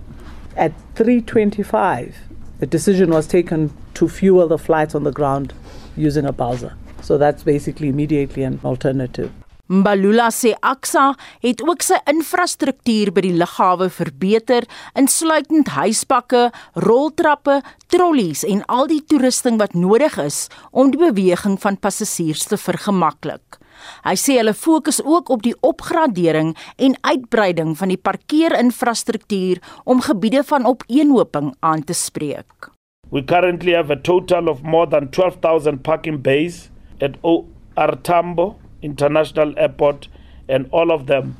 At 0.56 0.72
325, 0.94 2.16
the 2.58 2.66
decision 2.66 3.10
was 3.10 3.26
taken 3.26 3.72
to 3.94 4.08
fuel 4.08 4.48
the 4.48 4.58
flights 4.58 4.94
on 4.94 5.04
the 5.04 5.12
ground 5.12 5.52
using 5.96 6.24
a 6.24 6.32
Bowser. 6.32 6.74
So 7.02 7.18
that's 7.18 7.42
basically 7.42 7.88
immediately 7.88 8.42
an 8.42 8.60
alternative. 8.64 9.30
Mbalula 9.72 10.26
sê 10.28 10.50
AXA 10.60 11.14
het 11.40 11.62
ook 11.64 11.80
sy 11.82 11.96
infrastruktuur 12.10 13.14
by 13.16 13.22
die 13.24 13.36
lughawe 13.40 13.86
verbeter, 13.88 14.66
insluitend 14.92 15.70
huisbakke, 15.72 16.50
roltrappe, 16.84 17.62
trollies 17.88 18.42
en 18.44 18.60
al 18.68 18.90
die 18.90 19.00
toerusting 19.08 19.56
wat 19.62 19.72
nodig 19.72 20.18
is 20.20 20.50
om 20.70 20.90
die 20.92 21.00
beweging 21.00 21.56
van 21.62 21.80
passasiers 21.80 22.44
te 22.50 22.58
vergemaklik. 22.60 23.56
Hy 24.04 24.14
sê 24.20 24.36
hulle 24.36 24.52
fokus 24.52 25.00
ook 25.00 25.32
op 25.32 25.42
die 25.46 25.54
opgradering 25.64 26.52
en 26.76 26.96
uitbreiding 27.00 27.72
van 27.80 27.88
die 27.92 28.00
parkeerinfrastruktuur 28.00 29.62
om 29.88 30.04
gebiede 30.04 30.44
van 30.44 30.68
opeenhoping 30.68 31.54
aan 31.64 31.84
te 31.88 31.96
spreek. 31.96 32.68
We 33.10 33.24
currently 33.24 33.72
have 33.72 33.90
a 33.90 33.96
total 33.96 34.48
of 34.48 34.62
more 34.62 34.86
than 34.86 35.08
12000 35.08 35.80
parking 35.82 36.20
bays 36.20 36.68
at 37.00 37.16
OR 37.22 37.96
Tambo 38.02 38.56
International 38.84 39.58
Airport, 39.58 40.08
and 40.48 40.68
all 40.70 40.92
of 40.92 41.06
them 41.06 41.36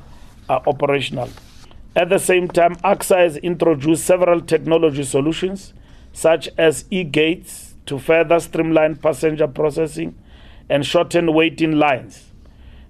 are 0.49 0.63
operational. 0.67 1.29
At 1.95 2.09
the 2.09 2.17
same 2.17 2.47
time, 2.47 2.75
AXA 2.77 3.17
has 3.17 3.37
introduced 3.37 4.05
several 4.05 4.41
technology 4.41 5.03
solutions, 5.03 5.73
such 6.11 6.49
as 6.57 6.85
e-gates 6.89 7.75
to 7.85 7.99
further 7.99 8.39
streamline 8.39 8.95
passenger 8.95 9.47
processing 9.47 10.15
and 10.69 10.85
shorten 10.85 11.33
waiting 11.33 11.73
lines. 11.73 12.31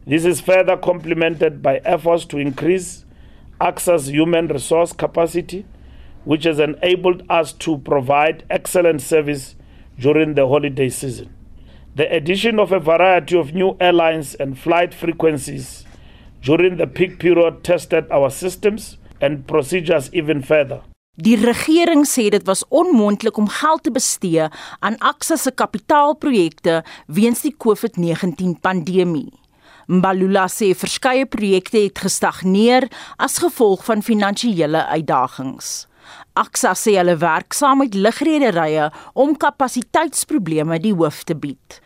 This 0.07 0.25
is 0.25 0.39
further 0.39 0.77
complemented 0.77 1.61
by 1.61 1.77
efforts 1.77 2.25
to 2.25 2.37
increase 2.37 3.05
AXA's 3.59 4.09
human 4.09 4.47
resource 4.47 4.93
capacity, 4.93 5.65
which 6.23 6.43
has 6.43 6.59
enabled 6.59 7.23
us 7.29 7.53
to 7.53 7.77
provide 7.79 8.43
excellent 8.49 9.01
service 9.01 9.55
during 9.99 10.33
the 10.33 10.47
holiday 10.47 10.89
season. 10.89 11.33
The 11.95 12.11
addition 12.11 12.59
of 12.59 12.73
a 12.73 12.79
variety 12.79 13.37
of 13.37 13.53
new 13.53 13.77
airlines 13.79 14.35
and 14.35 14.59
flight 14.59 14.93
frequencies 14.93 15.85
during 16.43 16.75
the 16.75 16.87
peak 16.87 17.19
period 17.19 17.63
tested 17.63 18.11
our 18.11 18.29
systems 18.29 18.97
and 19.21 19.47
procedures 19.47 20.09
even 20.11 20.41
further. 20.43 20.81
Die 21.15 21.37
regering 21.39 22.03
sê 22.03 22.27
dit 22.33 22.43
was 22.43 22.65
onmoontlik 22.67 23.39
om 23.39 23.47
geld 23.47 23.85
te 23.87 23.95
bestee 23.95 24.49
aan 24.83 24.99
Axa 24.99 25.39
se 25.39 25.55
kapitaalprojekte 25.55 26.81
weens 27.07 27.45
die 27.47 27.55
COVID-19 27.55 28.59
pandemie. 28.59 29.31
Mbalula 29.87 30.49
sê 30.51 30.73
verskeie 30.75 31.23
projekte 31.31 31.79
het 31.79 32.03
gestagneer 32.03 32.89
as 33.15 33.39
gevolg 33.39 33.87
van 33.87 34.03
finansiële 34.03 34.83
uitdagings. 34.91 35.85
Axa 36.35 36.73
sê 36.75 36.97
hulle 36.99 37.15
werk 37.21 37.55
saam 37.55 37.79
met 37.79 37.93
lugrederye 37.95 38.89
om 39.15 39.29
kapasiteitsprobleme 39.39 40.81
die 40.83 40.91
hoof 40.91 41.21
te 41.23 41.35
bied. 41.39 41.77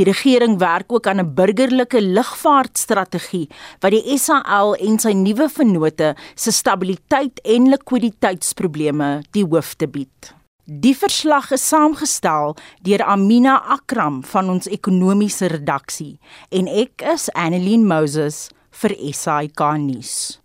Die 0.00 0.06
regering 0.08 0.56
werk 0.62 0.88
ook 0.92 1.06
aan 1.06 1.20
'n 1.20 1.34
burgerlike 1.34 2.00
lugvaartstrategie 2.00 3.48
wat 3.80 3.92
die 3.92 4.16
SAL 4.16 4.74
en 4.80 4.98
sy 4.98 5.12
nuwe 5.12 5.48
vennote 5.48 6.14
se 6.34 6.50
stabiliteit 6.50 7.40
en 7.44 7.68
likwiditeitsprobleme 7.68 9.22
die 9.32 9.44
hoof 9.44 9.74
te 9.74 9.86
bied. 9.86 10.32
Die 10.64 10.96
verslag 10.96 11.50
is 11.50 11.68
saamgestel 11.68 12.56
deur 12.84 13.02
Amina 13.04 13.60
Akram 13.76 14.24
van 14.24 14.50
ons 14.50 14.66
ekonomiese 14.66 15.46
redaksie 15.48 16.18
en 16.50 16.66
ek 16.66 17.02
is 17.02 17.28
Annelien 17.34 17.86
Moses 17.86 18.48
vir 18.70 18.96
SAK 19.12 19.76
nuus. 19.80 20.40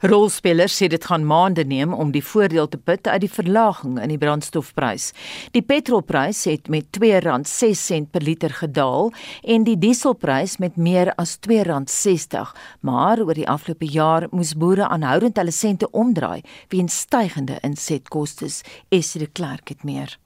Rolspelers 0.00 0.76
sê 0.78 0.88
dit 0.88 1.04
gaan 1.04 1.26
maande 1.26 1.64
neem 1.64 1.94
om 1.94 2.12
die 2.14 2.24
voordeel 2.24 2.68
te 2.68 2.78
put 2.78 3.06
uit 3.06 3.20
die 3.24 3.30
verlaging 3.32 3.98
in 4.02 4.12
die 4.12 4.20
brandstofprys. 4.20 5.12
Die 5.56 5.62
petrolprys 5.62 6.44
het 6.50 6.68
met 6.68 6.98
R2.06 6.98 8.10
per 8.12 8.22
liter 8.22 8.54
gedaal 8.60 9.12
en 9.42 9.64
die 9.64 9.78
dieselprys 9.78 10.58
met 10.58 10.76
meer 10.76 11.12
as 11.16 11.38
R2.60, 11.38 12.54
maar 12.80 13.20
oor 13.24 13.34
die 13.34 13.48
afgelope 13.48 13.90
jaar 13.90 14.28
moes 14.30 14.54
boere 14.54 14.88
aanhoudend 14.88 15.36
hulle 15.40 15.54
sente 15.54 15.90
omdraai 15.90 16.42
weens 16.68 17.02
stygende 17.06 17.58
insetkoste. 17.62 18.48
Esre 18.94 19.26
Clark 19.32 19.68
het 19.68 19.84
meer. 19.84 20.18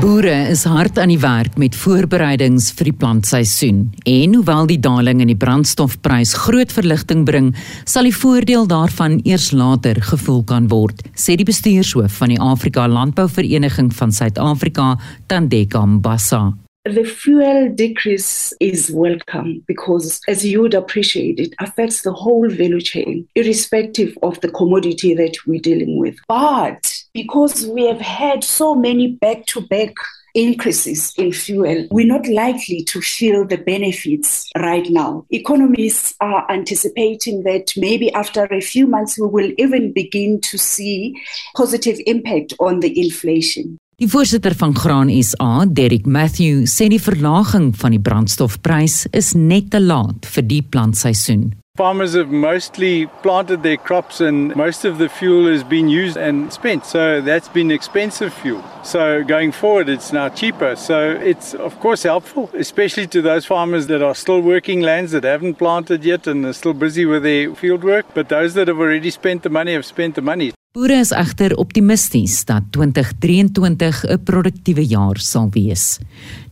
Boere 0.00 0.48
is 0.48 0.62
hard 0.64 0.96
aan 0.98 1.10
die 1.12 1.20
werk 1.20 1.58
met 1.60 1.76
voorbereidings 1.76 2.70
vir 2.78 2.88
die 2.88 2.94
plantseisoen. 2.96 3.82
En 4.08 4.38
hoewel 4.38 4.70
die 4.70 4.78
daling 4.80 5.20
in 5.20 5.28
die 5.28 5.36
brandstofprys 5.36 6.32
groot 6.46 6.72
verligting 6.72 7.26
bring, 7.28 7.50
sal 7.84 8.08
die 8.08 8.14
voordeel 8.16 8.64
daarvan 8.70 9.20
eers 9.28 9.50
later 9.52 10.00
gevoel 10.08 10.42
kan 10.48 10.70
word, 10.72 11.04
sê 11.12 11.36
die 11.36 11.48
bestuurshoof 11.48 12.16
van 12.22 12.32
die 12.32 12.40
Afrika 12.40 12.88
Landbouvereniging 12.88 13.92
van 13.98 14.16
Suid-Afrika, 14.16 14.96
Tandeka 15.28 15.84
Mbasa. 15.84 16.46
The 16.84 17.04
fuel 17.04 17.68
decrease 17.72 18.52
is 18.58 18.90
welcome 18.90 19.62
because, 19.68 20.20
as 20.26 20.44
you 20.44 20.62
would 20.62 20.74
appreciate, 20.74 21.38
it 21.38 21.54
affects 21.60 22.02
the 22.02 22.12
whole 22.12 22.50
value 22.50 22.80
chain, 22.80 23.28
irrespective 23.36 24.18
of 24.20 24.40
the 24.40 24.50
commodity 24.50 25.14
that 25.14 25.36
we're 25.46 25.60
dealing 25.60 25.96
with. 26.00 26.16
But 26.26 27.04
because 27.14 27.64
we 27.68 27.86
have 27.86 28.00
had 28.00 28.42
so 28.42 28.74
many 28.74 29.12
back 29.12 29.46
to 29.46 29.60
back 29.60 29.94
increases 30.34 31.14
in 31.16 31.30
fuel, 31.30 31.86
we're 31.92 32.04
not 32.04 32.26
likely 32.26 32.82
to 32.84 33.00
feel 33.00 33.46
the 33.46 33.58
benefits 33.58 34.50
right 34.58 34.90
now. 34.90 35.24
Economists 35.30 36.16
are 36.20 36.50
anticipating 36.50 37.44
that 37.44 37.72
maybe 37.76 38.12
after 38.12 38.46
a 38.46 38.60
few 38.60 38.88
months, 38.88 39.16
we 39.20 39.28
will 39.28 39.52
even 39.56 39.92
begin 39.92 40.40
to 40.40 40.58
see 40.58 41.14
positive 41.54 42.00
impact 42.06 42.54
on 42.58 42.80
the 42.80 43.00
inflation. 43.00 43.78
Die 44.02 44.10
voorsitter 44.10 44.54
van 44.58 44.72
Graan 44.74 45.10
SA, 45.22 45.64
Derek 45.70 46.06
Matthew, 46.10 46.64
sê 46.66 46.88
die 46.90 46.98
verlaging 46.98 47.68
van 47.78 47.92
die 47.94 48.00
brandstofprys 48.02 49.04
is 49.14 49.28
net 49.38 49.68
te 49.70 49.78
laat 49.78 50.26
vir 50.26 50.42
die 50.42 50.58
plantseisoen. 50.74 51.52
Farmers 51.78 52.16
have 52.18 52.34
mostly 52.34 53.06
planted 53.22 53.62
their 53.62 53.78
crops 53.78 54.18
and 54.20 54.56
most 54.58 54.84
of 54.84 54.98
the 54.98 55.06
fuel 55.08 55.46
has 55.46 55.62
been 55.62 55.86
used 55.86 56.18
and 56.18 56.50
spent. 56.50 56.84
So 56.84 57.20
that's 57.22 57.46
been 57.48 57.70
expensive 57.70 58.34
fuel. 58.34 58.64
So 58.82 59.22
going 59.22 59.52
forward, 59.52 59.88
it's 59.88 60.10
now 60.10 60.28
cheaper. 60.28 60.74
So 60.74 61.14
it's, 61.22 61.54
of 61.54 61.78
course, 61.78 62.02
helpful, 62.02 62.50
especially 62.58 63.06
to 63.06 63.22
those 63.22 63.46
farmers 63.46 63.86
that 63.86 64.02
are 64.02 64.16
still 64.16 64.40
working 64.42 64.80
lands 64.80 65.12
that 65.12 65.22
haven't 65.22 65.58
planted 65.62 66.02
yet 66.02 66.26
and 66.26 66.44
are 66.44 66.52
still 66.52 66.74
busy 66.74 67.06
with 67.06 67.22
their 67.22 67.54
field 67.54 67.84
work. 67.84 68.06
But 68.14 68.30
those 68.30 68.54
that 68.54 68.66
have 68.66 68.80
already 68.80 69.10
spent 69.10 69.44
the 69.44 69.50
money 69.50 69.74
have 69.74 69.86
spent 69.86 70.16
the 70.16 70.22
money. 70.22 70.52
Boere 70.72 71.02
is 71.02 71.10
egter 71.12 71.52
optimisties 71.60 72.38
dat 72.48 72.70
2023 72.72 73.98
'n 74.08 74.22
produktiewe 74.24 74.84
jaar 74.86 75.18
sal 75.20 75.50
wees. 75.52 75.98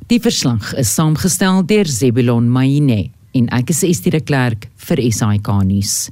Die 0.06 0.20
verslag 0.20 0.74
is 0.74 0.92
saamgestel 0.94 1.64
deur 1.64 1.86
Zebulon 1.86 2.50
Maine 2.50 3.10
en 3.32 3.48
ek 3.48 3.70
is 3.70 3.82
Estie 3.82 4.10
de 4.10 4.20
Klerk 4.20 4.68
vir 4.76 5.12
SAK 5.12 5.48
nuus. 5.64 6.10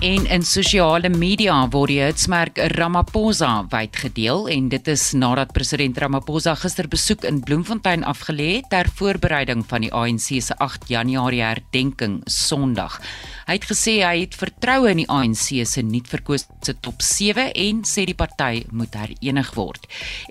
En 0.00 0.26
in 0.26 0.42
sosiale 0.42 1.08
media 1.08 1.68
word 1.68 1.88
die 1.88 2.02
hitsmerk 2.02 2.58
Ramaphosa 2.58 3.64
wyd 3.70 3.96
gedeel 3.96 4.48
en 4.48 4.68
dit 4.68 4.88
is 4.88 5.12
nadat 5.12 5.52
president 5.52 5.98
Ramaphosa 5.98 6.54
gister 6.54 6.88
besoek 6.88 7.24
in 7.24 7.40
Bloemfontein 7.40 8.04
afgelê 8.04 8.56
het 8.56 8.68
ter 8.70 8.90
voorbereiding 8.98 9.64
van 9.66 9.80
die 9.80 9.92
ANC 9.92 10.42
se 10.42 10.58
8 10.58 10.88
Januarie 10.88 11.42
herdenking 11.42 12.20
Sondag. 12.24 13.00
Hy 13.46 13.54
het 13.60 13.66
gesê 13.70 13.92
hy 14.02 14.24
het 14.24 14.34
vertroue 14.34 14.90
in 14.90 14.98
die 15.04 15.06
ANC 15.06 15.52
se 15.70 15.82
nuutverkose 15.86 16.72
top 16.82 17.02
7 17.06 17.52
en 17.54 17.84
sê 17.86 18.02
die 18.08 18.16
party 18.18 18.64
moet 18.74 18.96
herenig 18.98 19.52
word. 19.54 19.84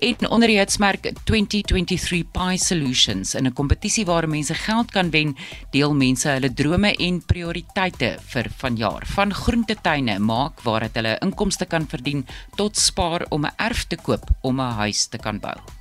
En 0.04 0.28
onder 0.36 0.52
die 0.52 0.58
hitsmerk 0.58 1.08
2023 1.24 2.26
Pi 2.34 2.58
Solutions 2.60 3.32
in 3.40 3.46
'n 3.46 3.56
kompetisie 3.56 4.04
waar 4.04 4.28
mense 4.28 4.54
geld 4.54 4.92
kan 4.92 5.08
wen, 5.10 5.32
deel 5.72 5.94
mense 5.94 6.28
hulle 6.28 6.52
drome 6.52 6.92
en 6.92 7.22
prioriteite 7.24 8.18
vir 8.20 8.50
vanjaar. 8.58 9.06
Van 9.06 9.32
groentetuine 9.32 10.18
maak 10.18 10.60
waar 10.60 10.80
dit 10.80 10.94
hulle 10.94 11.18
inkomste 11.22 11.64
kan 11.64 11.86
verdien 11.88 12.26
tot 12.56 12.76
spaar 12.76 13.24
om 13.30 13.46
'n 13.46 13.56
erf 13.56 13.86
te 13.88 13.96
koop 13.96 14.28
om 14.42 14.60
'n 14.60 14.76
huis 14.84 15.08
te 15.08 15.16
kan 15.16 15.40
bou. 15.40 15.75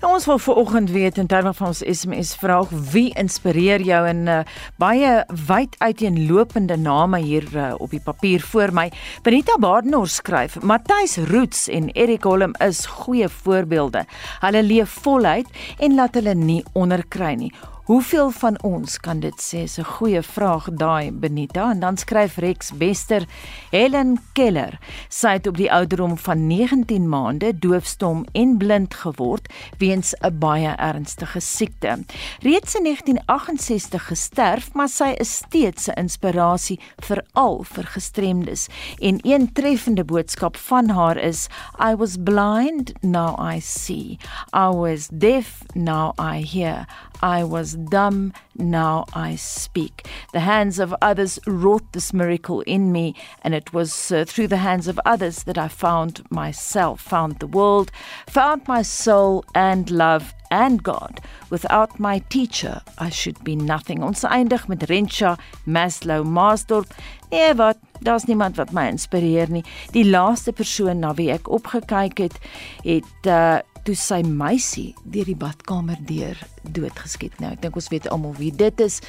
En 0.00 0.08
ons 0.08 0.26
wil 0.26 0.38
vanoggend 0.38 0.90
weet 0.90 1.18
in 1.18 1.26
terme 1.26 1.54
van 1.54 1.66
ons 1.66 1.82
SMS 1.84 2.34
vraag 2.36 2.72
wie 2.92 3.10
inspireer 3.18 3.80
jou 3.80 4.06
en 4.06 4.26
uh, 4.26 4.38
baie 4.76 5.12
wyd 5.46 5.76
uiteenlopende 5.78 6.76
name 6.76 7.18
hier 7.18 7.46
uh, 7.54 7.72
op 7.78 7.90
die 7.90 8.02
papier 8.04 8.40
voor 8.40 8.72
my. 8.72 8.88
Benita 9.22 9.58
Badenhorst 9.60 10.22
skryf: 10.22 10.60
Matthys 10.62 11.16
Roots 11.16 11.68
en 11.68 11.90
Erik 11.92 12.24
Holm 12.24 12.54
is 12.58 12.86
goeie 12.86 13.28
voorbeelde. 13.28 14.04
Hulle 14.40 14.62
leef 14.62 14.98
voluit 15.04 15.48
en 15.78 15.94
laat 15.94 16.14
hulle 16.14 16.34
nie 16.34 16.62
onderkry 16.72 17.34
nie. 17.34 17.52
Hoeveel 17.84 18.30
van 18.30 18.62
ons 18.64 18.94
kan 18.96 19.18
dit 19.20 19.40
sê? 19.44 19.58
Is 19.68 19.76
'n 19.78 19.84
goeie 19.84 20.22
vraag 20.22 20.68
daai 20.72 21.12
Benita 21.12 21.70
en 21.70 21.80
dan 21.80 21.96
skryf 21.96 22.36
Rex 22.36 22.72
Bester 22.72 23.26
Helen 23.70 24.20
Keller. 24.32 24.78
Sy 25.08 25.28
het 25.28 25.46
op 25.46 25.56
die 25.56 25.72
ouderdom 25.72 26.16
van 26.18 26.46
19 26.46 27.08
maande 27.08 27.58
doofstom 27.58 28.24
en 28.32 28.56
blind 28.56 28.94
geword 28.94 29.52
weens 29.78 30.14
'n 30.20 30.38
baie 30.38 30.72
ernstige 30.76 31.40
siekte. 31.40 31.98
Reeds 32.40 32.74
in 32.74 32.82
1968 32.82 34.06
gesterf, 34.06 34.72
maar 34.72 34.88
sy 34.88 35.14
is 35.18 35.34
steeds 35.34 35.88
'n 35.88 35.98
inspirasie 35.98 36.80
vir 36.96 37.24
al 37.32 37.62
vir 37.62 37.84
gestremdes. 37.84 38.68
En 38.98 39.18
een 39.22 39.52
treffende 39.52 40.04
boodskap 40.04 40.56
van 40.56 40.88
haar 40.88 41.16
is 41.16 41.48
I 41.90 41.94
was 41.96 42.16
blind, 42.16 42.92
now 43.02 43.54
I 43.54 43.60
see. 43.60 44.18
I 44.54 44.68
was 44.74 45.08
deaf, 45.12 45.62
now 45.74 46.12
I 46.18 46.42
hear. 46.52 46.86
I 47.22 47.44
was 47.74 47.90
dumb, 47.90 48.32
now 48.56 49.04
I 49.14 49.36
speak. 49.36 50.06
The 50.32 50.40
hands 50.40 50.78
of 50.78 50.94
others 51.02 51.38
wrought 51.46 51.92
this 51.92 52.12
miracle 52.12 52.60
in 52.62 52.92
me, 52.92 53.14
and 53.42 53.54
it 53.54 53.72
was 53.72 54.12
uh, 54.12 54.24
through 54.26 54.48
the 54.48 54.58
hands 54.58 54.88
of 54.88 55.00
others 55.04 55.44
that 55.44 55.58
I 55.58 55.68
found 55.68 56.22
myself, 56.30 57.00
found 57.00 57.38
the 57.38 57.46
world, 57.46 57.90
found 58.26 58.66
my 58.68 58.82
soul 58.82 59.44
and 59.54 59.90
love 59.90 60.34
and 60.50 60.82
God. 60.82 61.20
Without 61.50 61.98
my 61.98 62.20
teacher, 62.28 62.80
I 62.98 63.10
should 63.10 63.42
be 63.42 63.56
nothing. 63.56 64.02
Ons 64.02 64.24
eindig 64.24 64.68
met 64.68 64.86
Rensha 64.88 65.36
Maslow 65.66 66.24
Maasdorp. 66.24 66.90
Nee, 67.30 67.54
wat? 67.54 67.78
Daar's 68.00 68.26
niemand 68.26 68.56
wat 68.56 68.72
my 68.72 68.86
inspireer 68.88 69.50
nie. 69.50 69.64
Die 69.92 70.04
laaste 70.04 70.52
persoon 70.52 71.00
na 71.00 71.14
wie 71.14 71.32
ek 71.32 71.50
opgekyk 71.50 72.26
het, 72.28 72.42
het 72.84 73.30
uh 73.30 73.62
toe 73.84 73.94
sy 73.98 74.22
meisie 74.24 74.94
deur 75.04 75.28
die 75.28 75.36
badkamer 75.36 75.98
deur 76.08 76.38
doodgeskiet. 76.64 77.36
Nou, 77.42 77.52
ek 77.52 77.62
dink 77.62 77.76
ons 77.76 77.90
weet 77.92 78.08
almal 78.12 78.34
wie 78.38 78.52
dit 78.52 78.80
is 78.80 79.00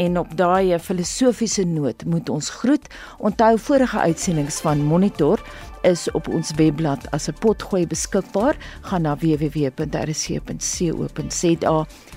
en 0.00 0.18
op 0.18 0.36
daai 0.38 0.78
filosofiese 0.82 1.64
noot 1.68 2.04
moet 2.10 2.28
ons 2.32 2.50
groet. 2.60 2.88
Onthou 3.18 3.58
vorige 3.68 3.98
uitsendings 3.98 4.60
van 4.66 4.82
Monitor 4.82 5.38
is 5.84 6.10
op 6.16 6.28
ons 6.32 6.50
webblad 6.56 7.10
as 7.12 7.28
'n 7.28 7.34
potgooi 7.40 7.86
beskikbaar. 7.86 8.56
Gaan 8.82 9.02
na 9.02 9.16
www.rc.co.za 9.16 9.86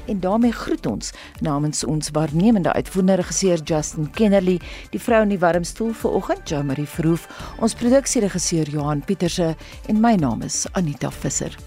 en 0.07 0.19
daarmee 0.19 0.51
groet 0.51 0.85
ons 0.85 1.13
namens 1.41 1.83
ons 1.83 2.09
waarnemende 2.11 2.73
uitvoerende 2.73 3.15
regisseur 3.15 3.59
Justin 3.63 4.11
Kennerly, 4.11 4.59
die 4.89 4.99
vrou 5.01 5.21
in 5.21 5.29
die 5.29 5.39
warm 5.39 5.63
stoel 5.63 5.93
vanoggend, 5.93 6.49
Jo 6.49 6.63
Marie 6.63 6.87
Verhoef, 6.87 7.27
ons 7.59 7.73
produksieregisseur 7.73 8.69
Johan 8.69 9.01
Pieterse 9.05 9.55
en 9.87 9.99
my 9.99 10.15
naam 10.15 10.41
is 10.41 10.65
Anita 10.71 11.11
Visser. 11.11 11.66